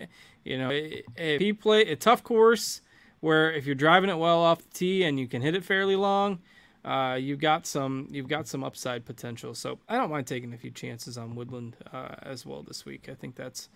You 0.44 0.58
know, 0.58 0.70
if 0.70 1.40
he 1.40 1.52
play 1.52 1.82
a 1.82 1.96
tough 1.96 2.22
course 2.22 2.82
where 3.20 3.52
if 3.52 3.66
you're 3.66 3.74
driving 3.74 4.10
it 4.10 4.18
well 4.18 4.38
off 4.38 4.62
the 4.62 4.70
tee 4.70 5.02
and 5.02 5.18
you 5.18 5.26
can 5.26 5.42
hit 5.42 5.54
it 5.54 5.64
fairly 5.64 5.96
long, 5.96 6.38
uh, 6.88 7.16
you've 7.16 7.38
got 7.38 7.66
some 7.66 8.08
you've 8.10 8.28
got 8.28 8.48
some 8.48 8.64
upside 8.64 9.04
potential. 9.04 9.54
So 9.54 9.78
I 9.88 9.98
don't 9.98 10.10
mind 10.10 10.26
taking 10.26 10.54
a 10.54 10.56
few 10.56 10.70
chances 10.70 11.18
on 11.18 11.34
Woodland 11.34 11.76
uh, 11.92 12.14
as 12.22 12.46
well 12.46 12.62
this 12.62 12.86
week. 12.86 13.10
I 13.10 13.14
think 13.14 13.36
that's 13.36 13.68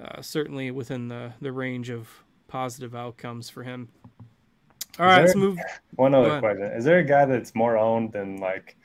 uh, 0.00 0.20
certainly 0.20 0.72
within 0.72 1.06
the 1.06 1.34
the 1.40 1.52
range 1.52 1.88
of 1.88 2.08
positive 2.48 2.96
outcomes 2.96 3.48
for 3.48 3.62
him. 3.62 3.90
All 4.98 5.06
right, 5.06 5.20
let's 5.20 5.36
move. 5.36 5.56
One 5.94 6.14
other 6.14 6.40
question: 6.40 6.64
Is 6.64 6.84
there 6.84 6.98
a 6.98 7.04
guy 7.04 7.26
that's 7.26 7.54
more 7.54 7.78
owned 7.78 8.12
than 8.12 8.38
like 8.38 8.76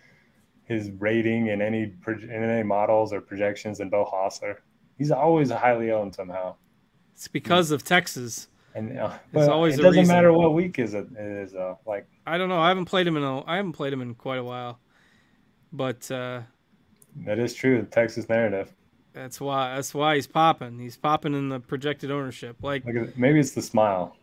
his 0.65 0.91
rating 0.91 1.47
in 1.47 1.59
any 1.59 1.91
in 2.05 2.43
any 2.43 2.63
models 2.63 3.11
or 3.11 3.21
projections 3.21 3.79
than 3.79 3.89
Beau 3.89 4.05
Hossler? 4.05 4.57
He's 4.99 5.09
always 5.09 5.49
highly 5.49 5.91
owned 5.91 6.13
somehow. 6.13 6.55
It's 7.13 7.27
because 7.27 7.71
of 7.71 7.83
Texas. 7.83 8.49
And 8.77 8.95
uh, 8.99 9.11
it's 9.33 9.47
always 9.47 9.73
it 9.73 9.81
doesn't 9.81 10.01
reason. 10.01 10.15
matter 10.15 10.31
what 10.31 10.53
week 10.53 10.77
is 10.77 10.93
it, 10.93 11.07
is 11.17 11.55
uh, 11.55 11.73
like 11.87 12.07
I 12.27 12.37
don't 12.37 12.47
know. 12.47 12.59
I 12.59 12.67
haven't 12.67 12.85
played 12.85 13.07
him 13.07 13.17
in 13.17 13.23
a 13.23 13.43
I 13.45 13.55
haven't 13.55 13.71
played 13.71 13.91
him 13.91 14.03
in 14.03 14.13
quite 14.13 14.37
a 14.37 14.43
while, 14.43 14.77
but 15.73 16.09
uh, 16.11 16.41
that 17.25 17.39
is 17.39 17.55
true. 17.55 17.81
The 17.81 17.87
Texas 17.87 18.29
narrative. 18.29 18.71
That's 19.13 19.41
why. 19.41 19.73
That's 19.73 19.95
why 19.95 20.13
he's 20.13 20.27
popping. 20.27 20.77
He's 20.77 20.95
popping 20.95 21.33
in 21.33 21.49
the 21.49 21.59
projected 21.59 22.11
ownership. 22.11 22.57
Like 22.61 22.85
maybe 23.17 23.39
it's 23.39 23.51
the 23.51 23.63
smile 23.63 24.15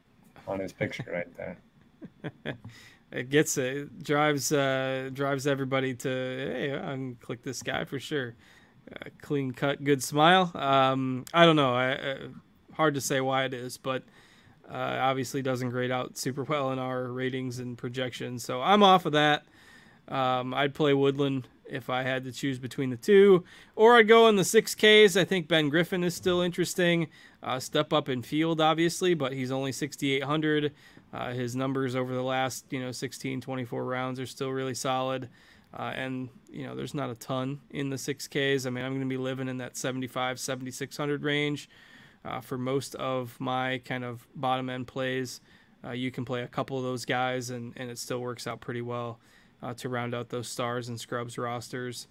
on 0.47 0.61
his 0.61 0.73
picture 0.73 1.05
right 1.13 1.27
there. 1.37 2.55
it 3.11 3.31
gets 3.31 3.59
it 3.59 4.05
drives 4.05 4.53
uh, 4.53 5.11
drives 5.13 5.49
everybody 5.49 5.95
to 5.95 6.09
hey, 6.09 6.77
I 6.77 6.93
can 6.93 7.17
click 7.17 7.43
this 7.43 7.61
guy 7.61 7.87
for 7.87 7.99
sure. 7.99 8.37
Uh, 8.89 9.09
clean 9.21 9.51
cut, 9.51 9.83
good 9.83 10.01
smile. 10.01 10.53
Um, 10.55 11.25
I 11.35 11.45
don't 11.45 11.57
know. 11.57 11.75
I, 11.75 11.93
uh, 11.95 12.19
hard 12.75 12.95
to 12.95 13.01
say 13.01 13.21
why 13.21 13.47
it 13.47 13.55
is, 13.55 13.79
but 13.79 14.05
uh, 14.71 14.99
obviously 15.01 15.43
doesn't 15.43 15.71
grade 15.71 15.91
out 15.91 16.17
super 16.17 16.45
well 16.45 16.73
in 16.73 16.79
our 16.79 17.05
ratings 17.05 17.59
and 17.59 17.77
projections. 17.77 18.45
So 18.45 18.63
I'm 18.63 18.83
off 18.83 19.07
of 19.07 19.13
that. 19.13 19.45
Um, 20.09 20.55
I'd 20.55 20.75
play 20.75 20.95
Woodland 20.95 21.49
if 21.67 21.89
I 21.89 22.03
had 22.03 22.25
to 22.25 22.33
choose 22.33 22.59
between 22.59 22.91
the 22.91 22.97
two, 22.97 23.45
or 23.75 23.97
I'd 23.97 24.09
go 24.09 24.29
in 24.29 24.37
the 24.37 24.43
6Ks. 24.43 25.19
I 25.19 25.25
think 25.25 25.49
Ben 25.49 25.71
Griffin 25.71 26.05
is 26.05 26.15
still 26.15 26.41
interesting. 26.41 27.09
Uh, 27.43 27.59
step 27.59 27.93
up 27.93 28.09
in 28.09 28.23
field, 28.23 28.61
obviously, 28.61 29.15
but 29.15 29.33
he's 29.33 29.51
only 29.51 29.73
6,800. 29.73 30.73
Uh, 31.13 31.33
his 31.33 31.57
numbers 31.57 31.95
over 31.95 32.13
the 32.13 32.23
last, 32.23 32.67
you 32.71 32.81
know, 32.81 32.93
16, 32.93 33.41
24 33.41 33.85
rounds 33.85 34.21
are 34.21 34.27
still 34.27 34.51
really 34.51 34.75
solid. 34.75 35.29
Uh, 35.73 35.93
and, 35.95 36.29
you 36.51 36.67
know, 36.67 36.75
there's 36.75 36.95
not 36.95 37.11
a 37.11 37.15
ton 37.15 37.61
in 37.71 37.89
the 37.91 37.97
6Ks. 37.97 38.67
I 38.67 38.71
mean, 38.71 38.85
I'm 38.85 38.93
going 38.93 39.01
to 39.01 39.07
be 39.07 39.17
living 39.17 39.49
in 39.49 39.59
that 39.59 39.77
75, 39.77 40.39
7,600 40.39 41.23
range 41.25 41.69
uh, 42.25 42.41
for 42.41 42.59
most 42.59 42.95
of 42.97 43.39
my 43.41 43.79
kind 43.85 44.05
of 44.05 44.27
bottom 44.35 44.71
end 44.71 44.87
plays. 44.87 45.41
Uh, 45.85 45.91
you 45.91 46.11
can 46.11 46.25
play 46.25 46.43
a 46.43 46.49
couple 46.49 46.79
of 46.79 46.85
those 46.85 47.05
guys, 47.05 47.51
and, 47.51 47.73
and 47.77 47.91
it 47.91 47.99
still 47.99 48.21
works 48.21 48.47
out 48.47 48.61
pretty 48.61 48.81
well 48.81 49.21
uh, 49.63 49.75
to 49.75 49.89
round 49.89 50.15
out 50.15 50.31
those 50.31 50.49
stars 50.49 50.89
and 50.89 50.99
scrubs 50.99 51.37
rosters. 51.37 52.09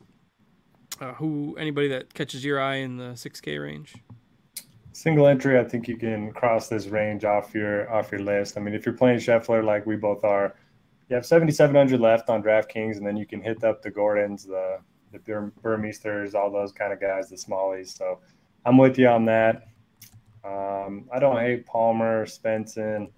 Uh, 1.02 1.14
who 1.14 1.56
anybody 1.58 1.88
that 1.88 2.14
catches 2.14 2.46
your 2.46 2.62
eye 2.62 2.76
in 2.76 2.98
the 2.98 3.14
6K 3.14 3.62
range? 3.62 3.96
Single 4.92 5.26
entry, 5.26 5.60
I 5.60 5.64
think 5.64 5.88
you 5.88 5.98
can 5.98 6.32
cross 6.34 6.68
this 6.68 6.86
range 6.86 7.26
off 7.26 7.56
your 7.56 7.92
off 7.92 8.12
your 8.12 8.22
list. 8.22 8.58
I 8.58 8.62
mean, 8.62 8.76
if 8.76 8.86
you're 8.86 8.96
playing 8.96 9.18
Scheffler 9.18 9.64
like 9.64 9.88
we 9.88 9.96
both 9.96 10.24
are, 10.24 10.56
you 11.10 11.16
have 11.16 11.26
7,700 11.26 12.00
left 12.00 12.30
on 12.30 12.44
DraftKings, 12.44 12.98
and 12.98 13.06
then 13.06 13.18
you 13.18 13.26
can 13.26 13.42
hit 13.42 13.64
up 13.64 13.82
the 13.82 13.90
Gordons, 13.90 14.46
the 14.46 14.78
the 15.12 15.52
Burmesters, 15.64 16.36
all 16.36 16.52
those 16.52 16.72
kind 16.72 16.94
of 16.94 17.00
guys, 17.00 17.30
the 17.30 17.36
Smalleys. 17.36 17.96
So 17.96 18.20
I'm 18.66 18.78
with 18.78 18.98
you 18.98 19.08
on 19.08 19.26
that. 19.26 19.68
Um, 20.44 21.10
I 21.14 21.20
don't 21.20 21.40
hate 21.40 21.66
Palmer, 21.66 22.26
Svensson. 22.26 23.10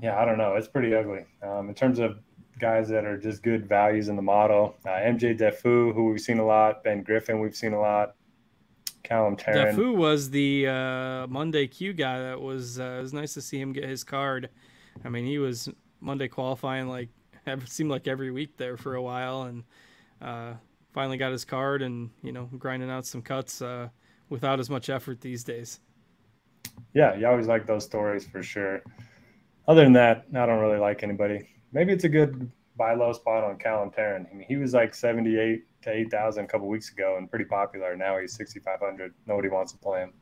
Yeah, 0.00 0.20
I 0.20 0.24
don't 0.24 0.38
know. 0.38 0.54
It's 0.54 0.68
pretty 0.68 0.94
ugly. 0.94 1.24
Um, 1.42 1.68
in 1.68 1.74
terms 1.74 1.98
of 1.98 2.18
guys 2.58 2.88
that 2.88 3.04
are 3.04 3.18
just 3.18 3.42
good 3.42 3.68
values 3.68 4.08
in 4.08 4.16
the 4.16 4.22
model, 4.22 4.76
uh, 4.86 4.90
MJ 4.90 5.38
Daffue, 5.38 5.94
who 5.94 6.10
we've 6.10 6.20
seen 6.20 6.38
a 6.38 6.46
lot, 6.46 6.84
Ben 6.84 7.02
Griffin, 7.02 7.40
we've 7.40 7.56
seen 7.56 7.72
a 7.72 7.80
lot. 7.80 8.14
Callum 9.02 9.36
Tarren. 9.36 9.74
Daffue 9.74 9.94
was 9.94 10.30
the 10.30 10.66
uh, 10.66 11.26
Monday 11.26 11.66
Q 11.66 11.92
guy. 11.92 12.20
That 12.20 12.40
was 12.40 12.80
uh, 12.80 12.96
it 12.98 13.02
was 13.02 13.12
nice 13.12 13.34
to 13.34 13.42
see 13.42 13.60
him 13.60 13.72
get 13.74 13.84
his 13.84 14.02
card. 14.02 14.48
I 15.04 15.10
mean, 15.10 15.26
he 15.26 15.38
was 15.38 15.68
Monday 16.00 16.26
qualifying 16.26 16.88
like 16.88 17.10
seemed 17.66 17.90
like 17.90 18.08
every 18.08 18.30
week 18.30 18.56
there 18.56 18.78
for 18.78 18.94
a 18.94 19.02
while, 19.02 19.42
and 19.42 19.64
uh, 20.22 20.54
finally 20.94 21.18
got 21.18 21.32
his 21.32 21.44
card 21.44 21.82
and 21.82 22.10
you 22.22 22.32
know 22.32 22.48
grinding 22.58 22.90
out 22.90 23.06
some 23.06 23.20
cuts 23.20 23.60
uh, 23.60 23.88
without 24.34 24.58
as 24.58 24.68
much 24.68 24.90
effort 24.90 25.20
these 25.20 25.44
days. 25.44 25.78
Yeah, 26.92 27.14
you 27.14 27.24
always 27.28 27.46
like 27.46 27.66
those 27.66 27.84
stories 27.84 28.26
for 28.26 28.42
sure. 28.42 28.82
Other 29.68 29.84
than 29.84 29.92
that, 29.92 30.26
I 30.34 30.44
don't 30.44 30.58
really 30.58 30.80
like 30.80 31.04
anybody. 31.04 31.48
Maybe 31.72 31.92
it's 31.92 32.02
a 32.02 32.08
good 32.08 32.50
buy 32.76 32.94
low 32.94 33.12
spot 33.12 33.44
on 33.44 33.58
Callum 33.58 33.92
Tarren. 33.92 34.28
I 34.28 34.34
mean, 34.34 34.44
he 34.48 34.56
was 34.56 34.74
like 34.74 34.92
78 34.92 35.62
to 35.82 35.92
8,000 35.92 36.44
a 36.44 36.48
couple 36.48 36.66
weeks 36.66 36.90
ago 36.90 37.14
and 37.16 37.30
pretty 37.30 37.44
popular. 37.44 37.94
Now 37.94 38.18
he's 38.18 38.34
6,500. 38.34 39.14
Nobody 39.28 39.48
wants 39.48 39.70
to 39.70 39.78
play 39.78 40.00
him. 40.00 40.12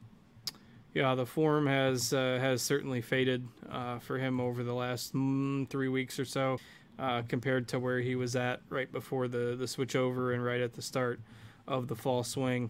Yeah, 0.92 1.14
the 1.14 1.24
form 1.24 1.66
has 1.66 2.12
uh, 2.12 2.36
has 2.38 2.60
certainly 2.60 3.00
faded 3.00 3.48
uh, 3.70 3.98
for 3.98 4.18
him 4.18 4.38
over 4.42 4.62
the 4.62 4.74
last 4.74 5.14
mm, 5.14 5.66
three 5.70 5.88
weeks 5.88 6.18
or 6.18 6.26
so, 6.26 6.58
uh, 6.98 7.22
compared 7.26 7.66
to 7.68 7.78
where 7.78 8.00
he 8.00 8.14
was 8.14 8.36
at 8.36 8.60
right 8.68 8.92
before 8.92 9.26
the 9.26 9.56
the 9.58 9.66
switch 9.66 9.96
over 9.96 10.32
and 10.32 10.44
right 10.44 10.60
at 10.60 10.74
the 10.74 10.82
start 10.82 11.18
of 11.66 11.88
the 11.88 11.96
fall 11.96 12.22
swing. 12.22 12.68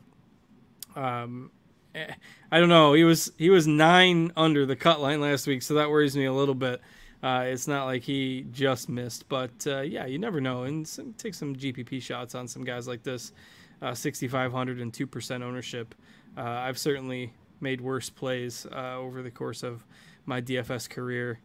Um, 0.96 1.50
eh, 1.94 2.12
I 2.50 2.61
don't 2.61 2.68
know. 2.68 2.92
He 2.94 3.05
was 3.05 3.33
he 3.38 3.50
was 3.50 3.66
nine 3.66 4.33
under 4.37 4.66
the 4.66 4.76
cut 4.76 5.00
line 5.00 5.20
last 5.20 5.46
week, 5.46 5.62
so 5.62 5.74
that 5.74 5.90
worries 5.90 6.16
me 6.16 6.24
a 6.24 6.33
little 6.33 6.55
bit. 6.55 6.81
Uh, 7.22 7.44
it's 7.46 7.68
not 7.68 7.85
like 7.85 8.02
he 8.02 8.44
just 8.50 8.88
missed, 8.88 9.28
but 9.28 9.52
uh, 9.66 9.81
yeah, 9.81 10.07
you 10.07 10.18
never 10.18 10.40
know. 10.40 10.64
And 10.64 10.87
some, 10.87 11.12
take 11.14 11.35
some 11.35 11.55
GPP 11.55 12.02
shots 12.02 12.35
on 12.35 12.48
some 12.48 12.64
guys 12.64 12.88
like 12.88 13.05
this. 13.05 13.33
Uh, 13.81 13.94
6,500 13.94 14.81
and 14.81 14.92
2% 14.92 15.42
ownership. 15.42 15.94
Uh, 16.37 16.42
I've 16.42 16.78
certainly 16.78 17.33
made 17.61 17.81
worse 17.81 18.11
plays 18.11 18.66
uh, 18.72 18.96
over 18.96 19.22
the 19.22 19.31
course 19.31 19.62
of 19.62 19.85
my 20.24 20.40
DFS 20.40 20.88
career. 20.88 21.40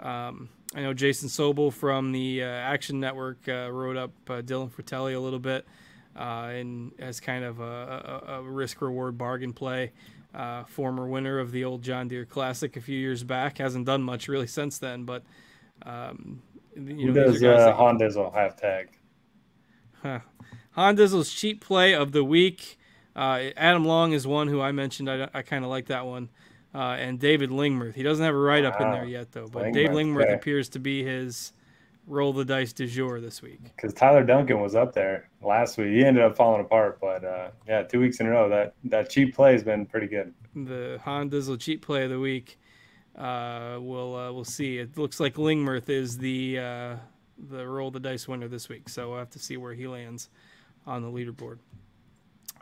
Um, 0.00 0.48
I 0.74 0.82
know 0.82 0.94
Jason 0.94 1.28
Sobel 1.28 1.72
from 1.72 2.12
the 2.12 2.42
uh, 2.42 2.46
Action 2.46 3.00
Network 3.00 3.46
wrote 3.46 3.96
up 3.96 4.12
Dylan 4.26 4.70
Frittelli 4.70 5.14
a 5.14 5.18
little 5.18 5.38
bit 5.38 5.66
uh, 6.20 6.50
and 6.52 6.92
as 6.98 7.18
kind 7.18 7.44
of 7.44 7.60
a, 7.60 8.22
a, 8.28 8.34
a 8.34 8.42
risk 8.42 8.82
reward 8.82 9.16
bargain 9.16 9.52
play. 9.52 9.92
Uh, 10.32 10.62
former 10.64 11.08
winner 11.08 11.40
of 11.40 11.50
the 11.50 11.64
old 11.64 11.82
John 11.82 12.06
Deere 12.06 12.24
Classic 12.24 12.76
a 12.76 12.80
few 12.80 12.96
years 12.96 13.24
back 13.24 13.58
hasn't 13.58 13.86
done 13.86 14.02
much 14.02 14.28
really 14.28 14.46
since 14.46 14.78
then, 14.78 15.04
but 15.04 15.24
um, 15.84 16.40
you 16.76 17.10
know, 17.10 17.12
does 17.12 17.42
uh, 17.42 17.74
Hondizzle 17.74 18.32
have 18.34 18.54
tagged? 18.54 18.96
Huh. 20.02 20.20
Hondizzle's 20.76 21.32
cheap 21.32 21.64
play 21.64 21.94
of 21.94 22.12
the 22.12 22.22
week. 22.22 22.78
Uh, 23.16 23.50
Adam 23.56 23.84
Long 23.84 24.12
is 24.12 24.26
one 24.26 24.46
who 24.46 24.60
I 24.60 24.70
mentioned. 24.70 25.10
I, 25.10 25.28
I 25.34 25.42
kind 25.42 25.64
of 25.64 25.70
like 25.70 25.86
that 25.86 26.06
one. 26.06 26.28
Uh, 26.72 26.96
and 26.98 27.18
David 27.18 27.50
Lingmerth. 27.50 27.94
He 27.94 28.04
doesn't 28.04 28.24
have 28.24 28.34
a 28.34 28.38
write 28.38 28.64
up 28.64 28.78
wow. 28.78 28.86
in 28.86 28.92
there 28.92 29.04
yet, 29.04 29.32
though. 29.32 29.48
But 29.48 29.64
Lingmerth, 29.64 29.72
Dave 29.72 29.90
Lingmerth 29.90 30.24
okay. 30.24 30.34
appears 30.34 30.68
to 30.70 30.78
be 30.78 31.02
his 31.02 31.52
roll 32.06 32.32
the 32.32 32.44
dice 32.44 32.72
du 32.72 32.86
jour 32.86 33.20
this 33.20 33.42
week. 33.42 33.62
Because 33.76 33.94
Tyler 33.94 34.24
Duncan 34.24 34.60
was 34.60 34.74
up 34.74 34.92
there 34.94 35.28
last 35.42 35.78
week. 35.78 35.88
He 35.88 36.04
ended 36.04 36.22
up 36.22 36.36
falling 36.36 36.60
apart, 36.60 36.98
but 37.00 37.24
uh, 37.24 37.50
yeah, 37.66 37.82
two 37.82 38.00
weeks 38.00 38.20
in 38.20 38.26
a 38.26 38.30
row. 38.30 38.48
That 38.48 38.74
that 38.84 39.10
cheap 39.10 39.34
play 39.34 39.52
has 39.52 39.62
been 39.62 39.86
pretty 39.86 40.06
good. 40.06 40.34
The 40.54 41.00
Hondizzle 41.04 41.60
cheap 41.60 41.84
play 41.84 42.04
of 42.04 42.10
the 42.10 42.20
week. 42.20 42.58
Uh, 43.16 43.78
we'll 43.80 44.16
uh, 44.16 44.32
we'll 44.32 44.44
see. 44.44 44.78
It 44.78 44.96
looks 44.96 45.20
like 45.20 45.34
Lingmerth 45.34 45.88
is 45.88 46.18
the 46.18 46.58
uh, 46.58 46.96
the 47.48 47.66
roll 47.66 47.90
the 47.90 48.00
dice 48.00 48.26
winner 48.28 48.48
this 48.48 48.68
week, 48.68 48.88
so 48.88 49.10
we'll 49.10 49.18
have 49.18 49.30
to 49.30 49.38
see 49.38 49.56
where 49.56 49.74
he 49.74 49.86
lands 49.86 50.30
on 50.86 51.02
the 51.02 51.08
leaderboard. 51.08 51.58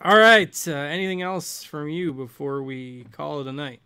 All 0.02 0.16
right. 0.16 0.68
Uh, 0.68 0.72
anything 0.72 1.22
else 1.22 1.64
from 1.64 1.88
you 1.88 2.12
before 2.12 2.62
we 2.62 3.04
call 3.10 3.40
it 3.40 3.46
a 3.48 3.52
night? 3.52 3.80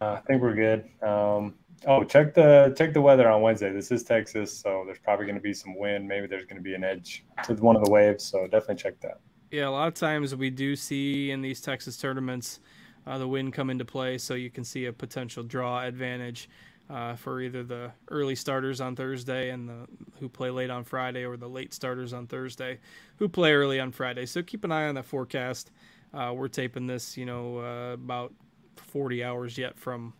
Uh, 0.00 0.12
I 0.12 0.20
think 0.20 0.42
we're 0.42 0.54
good. 0.54 0.84
Um, 1.02 1.54
Oh, 1.86 2.02
check 2.04 2.34
the 2.34 2.74
check 2.76 2.92
the 2.94 3.00
weather 3.00 3.28
on 3.28 3.42
Wednesday. 3.42 3.72
This 3.72 3.90
is 3.90 4.02
Texas, 4.02 4.56
so 4.56 4.82
there's 4.86 4.98
probably 4.98 5.26
going 5.26 5.36
to 5.36 5.42
be 5.42 5.52
some 5.52 5.76
wind. 5.76 6.08
Maybe 6.08 6.26
there's 6.26 6.44
going 6.44 6.56
to 6.56 6.62
be 6.62 6.74
an 6.74 6.84
edge 6.84 7.24
to 7.44 7.54
one 7.54 7.76
of 7.76 7.84
the 7.84 7.90
waves, 7.90 8.24
so 8.24 8.44
definitely 8.44 8.76
check 8.76 9.00
that. 9.00 9.20
Yeah, 9.50 9.68
a 9.68 9.70
lot 9.70 9.88
of 9.88 9.94
times 9.94 10.34
we 10.34 10.50
do 10.50 10.76
see 10.76 11.30
in 11.30 11.42
these 11.42 11.60
Texas 11.60 11.96
tournaments 11.96 12.60
uh, 13.06 13.18
the 13.18 13.28
wind 13.28 13.52
come 13.52 13.70
into 13.70 13.84
play, 13.84 14.18
so 14.18 14.34
you 14.34 14.50
can 14.50 14.64
see 14.64 14.86
a 14.86 14.92
potential 14.92 15.42
draw 15.42 15.82
advantage 15.82 16.48
uh, 16.90 17.16
for 17.16 17.40
either 17.40 17.62
the 17.62 17.90
early 18.10 18.34
starters 18.34 18.80
on 18.80 18.96
Thursday 18.96 19.50
and 19.50 19.68
the 19.68 19.86
who 20.20 20.28
play 20.28 20.50
late 20.50 20.70
on 20.70 20.84
Friday, 20.84 21.24
or 21.24 21.36
the 21.36 21.48
late 21.48 21.74
starters 21.74 22.12
on 22.12 22.26
Thursday 22.26 22.78
who 23.16 23.28
play 23.28 23.52
early 23.52 23.80
on 23.80 23.92
Friday. 23.92 24.26
So 24.26 24.42
keep 24.42 24.64
an 24.64 24.72
eye 24.72 24.88
on 24.88 24.94
that 24.94 25.04
forecast. 25.04 25.70
Uh, 26.12 26.32
we're 26.34 26.48
taping 26.48 26.86
this, 26.86 27.16
you 27.16 27.26
know, 27.26 27.58
uh, 27.58 27.94
about 27.94 28.32
40 28.76 29.24
hours 29.24 29.58
yet 29.58 29.76
from 29.76 30.14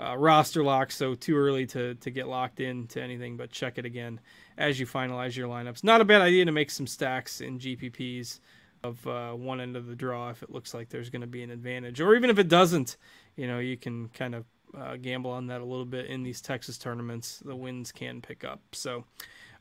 uh, 0.00 0.16
roster 0.16 0.62
lock, 0.62 0.92
so 0.92 1.14
too 1.14 1.36
early 1.36 1.66
to, 1.66 1.94
to 1.96 2.10
get 2.10 2.28
locked 2.28 2.60
into 2.60 3.02
anything, 3.02 3.36
but 3.36 3.50
check 3.50 3.78
it 3.78 3.84
again 3.84 4.20
as 4.56 4.78
you 4.78 4.86
finalize 4.86 5.36
your 5.36 5.48
lineups. 5.48 5.82
Not 5.82 6.00
a 6.00 6.04
bad 6.04 6.22
idea 6.22 6.44
to 6.44 6.52
make 6.52 6.70
some 6.70 6.86
stacks 6.86 7.40
in 7.40 7.58
GPPs 7.58 8.40
of 8.84 9.04
uh, 9.06 9.32
one 9.32 9.60
end 9.60 9.76
of 9.76 9.86
the 9.86 9.96
draw 9.96 10.30
if 10.30 10.42
it 10.42 10.50
looks 10.50 10.72
like 10.72 10.88
there's 10.88 11.10
going 11.10 11.22
to 11.22 11.26
be 11.26 11.42
an 11.42 11.50
advantage, 11.50 12.00
or 12.00 12.14
even 12.14 12.30
if 12.30 12.38
it 12.38 12.48
doesn't, 12.48 12.96
you 13.36 13.46
know, 13.46 13.58
you 13.58 13.76
can 13.76 14.08
kind 14.08 14.34
of 14.34 14.44
uh, 14.76 14.96
gamble 14.96 15.30
on 15.30 15.46
that 15.46 15.60
a 15.60 15.64
little 15.64 15.84
bit 15.84 16.06
in 16.06 16.22
these 16.22 16.40
Texas 16.40 16.78
tournaments. 16.78 17.42
The 17.44 17.56
wins 17.56 17.90
can 17.90 18.20
pick 18.20 18.44
up. 18.44 18.60
So, 18.72 19.04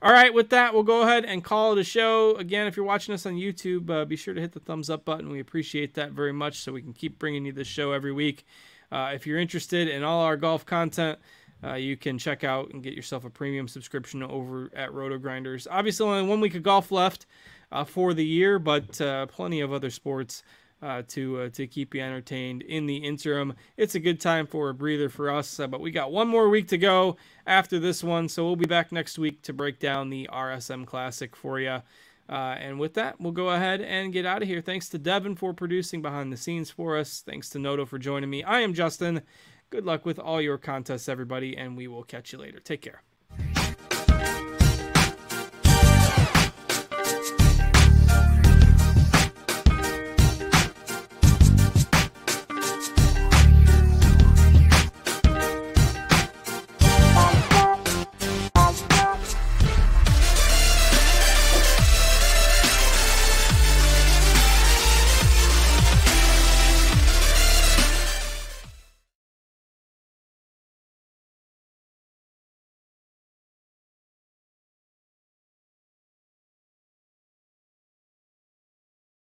all 0.02 0.12
right, 0.12 0.34
with 0.34 0.50
that, 0.50 0.74
we'll 0.74 0.84
go 0.84 1.02
ahead 1.02 1.26
and 1.26 1.44
call 1.44 1.74
it 1.74 1.80
a 1.80 1.84
show. 1.84 2.36
Again, 2.36 2.68
if 2.68 2.78
you're 2.78 2.86
watching 2.86 3.14
us 3.14 3.26
on 3.26 3.34
YouTube, 3.34 3.90
uh, 3.90 4.06
be 4.06 4.16
sure 4.16 4.34
to 4.34 4.42
hit 4.42 4.52
the 4.52 4.60
thumbs 4.60 4.90
up 4.90 5.06
button. 5.06 5.30
We 5.30 5.40
appreciate 5.40 5.96
that 5.96 6.12
very 6.12 6.34
much 6.34 6.60
so 6.60 6.72
we 6.72 6.82
can 6.82 6.94
keep 6.94 7.18
bringing 7.18 7.46
you 7.46 7.52
this 7.52 7.68
show 7.68 7.92
every 7.94 8.12
week. 8.12 8.46
Uh, 8.92 9.12
if 9.14 9.28
you're 9.28 9.40
interested 9.40 9.88
in 9.88 10.04
all 10.04 10.22
our 10.22 10.38
golf 10.38 10.66
content, 10.66 11.20
uh, 11.64 11.74
you 11.74 11.98
can 11.98 12.18
check 12.18 12.44
out 12.44 12.72
and 12.72 12.84
get 12.84 12.94
yourself 12.94 13.26
a 13.26 13.30
premium 13.30 13.68
subscription 13.68 14.22
over 14.24 14.70
at 14.76 14.92
RotoGrinders. 14.92 15.68
Obviously, 15.70 16.08
only 16.08 16.28
one 16.28 16.40
week 16.40 16.56
of 16.56 16.64
golf 16.64 16.92
left 16.92 17.26
uh, 17.72 17.84
for 17.84 18.14
the 18.14 18.26
year, 18.26 18.60
but 18.60 19.00
uh, 19.02 19.26
plenty 19.26 19.62
of 19.62 19.74
other 19.74 19.90
sports 19.90 20.44
uh, 20.82 21.02
to 21.08 21.42
uh, 21.42 21.50
to 21.50 21.66
keep 21.66 21.96
you 21.96 22.02
entertained 22.02 22.62
in 22.62 22.86
the 22.86 22.98
interim. 22.98 23.56
It's 23.78 23.96
a 23.96 24.00
good 24.00 24.22
time 24.22 24.46
for 24.46 24.70
a 24.70 24.74
breather 24.74 25.10
for 25.10 25.32
us, 25.32 25.58
but 25.58 25.82
we 25.82 25.90
got 25.90 26.12
one 26.12 26.28
more 26.28 26.50
week 26.50 26.68
to 26.68 26.78
go 26.78 27.18
after 27.48 27.80
this 27.80 28.04
one, 28.04 28.30
so 28.30 28.46
we'll 28.46 28.56
be 28.56 28.68
back 28.68 28.92
next 28.92 29.18
week 29.18 29.42
to 29.44 29.54
break 29.54 29.80
down 29.80 30.10
the 30.10 30.30
RSM 30.32 30.86
Classic 30.86 31.36
for 31.36 31.60
you. 31.60 31.82
Uh, 32.30 32.56
and 32.60 32.80
with 32.80 32.94
that, 32.96 33.20
we'll 33.20 33.32
go 33.32 33.50
ahead 33.50 33.82
and 33.82 34.12
get 34.12 34.26
out 34.26 34.42
of 34.42 34.48
here. 34.48 34.62
Thanks 34.62 34.90
to 34.90 34.98
Devin 34.98 35.36
for 35.36 35.54
producing 35.54 36.02
behind 36.02 36.32
the 36.32 36.38
scenes 36.38 36.70
for 36.70 36.98
us. 36.98 37.22
Thanks 37.26 37.50
to 37.52 37.60
Noto 37.60 37.86
for 37.86 37.98
joining 37.98 38.30
me. 38.30 38.44
I 38.44 38.60
am 38.62 38.74
Justin. 38.74 39.22
Good 39.70 39.86
luck 39.86 40.06
with 40.06 40.20
all 40.20 40.42
your 40.42 40.58
contests, 40.58 41.10
everybody, 41.10 41.56
and 41.58 41.76
we 41.76 41.88
will 41.88 42.04
catch 42.04 42.34
you 42.34 42.40
later. 42.40 42.60
Take 42.60 42.82
care. 42.82 43.04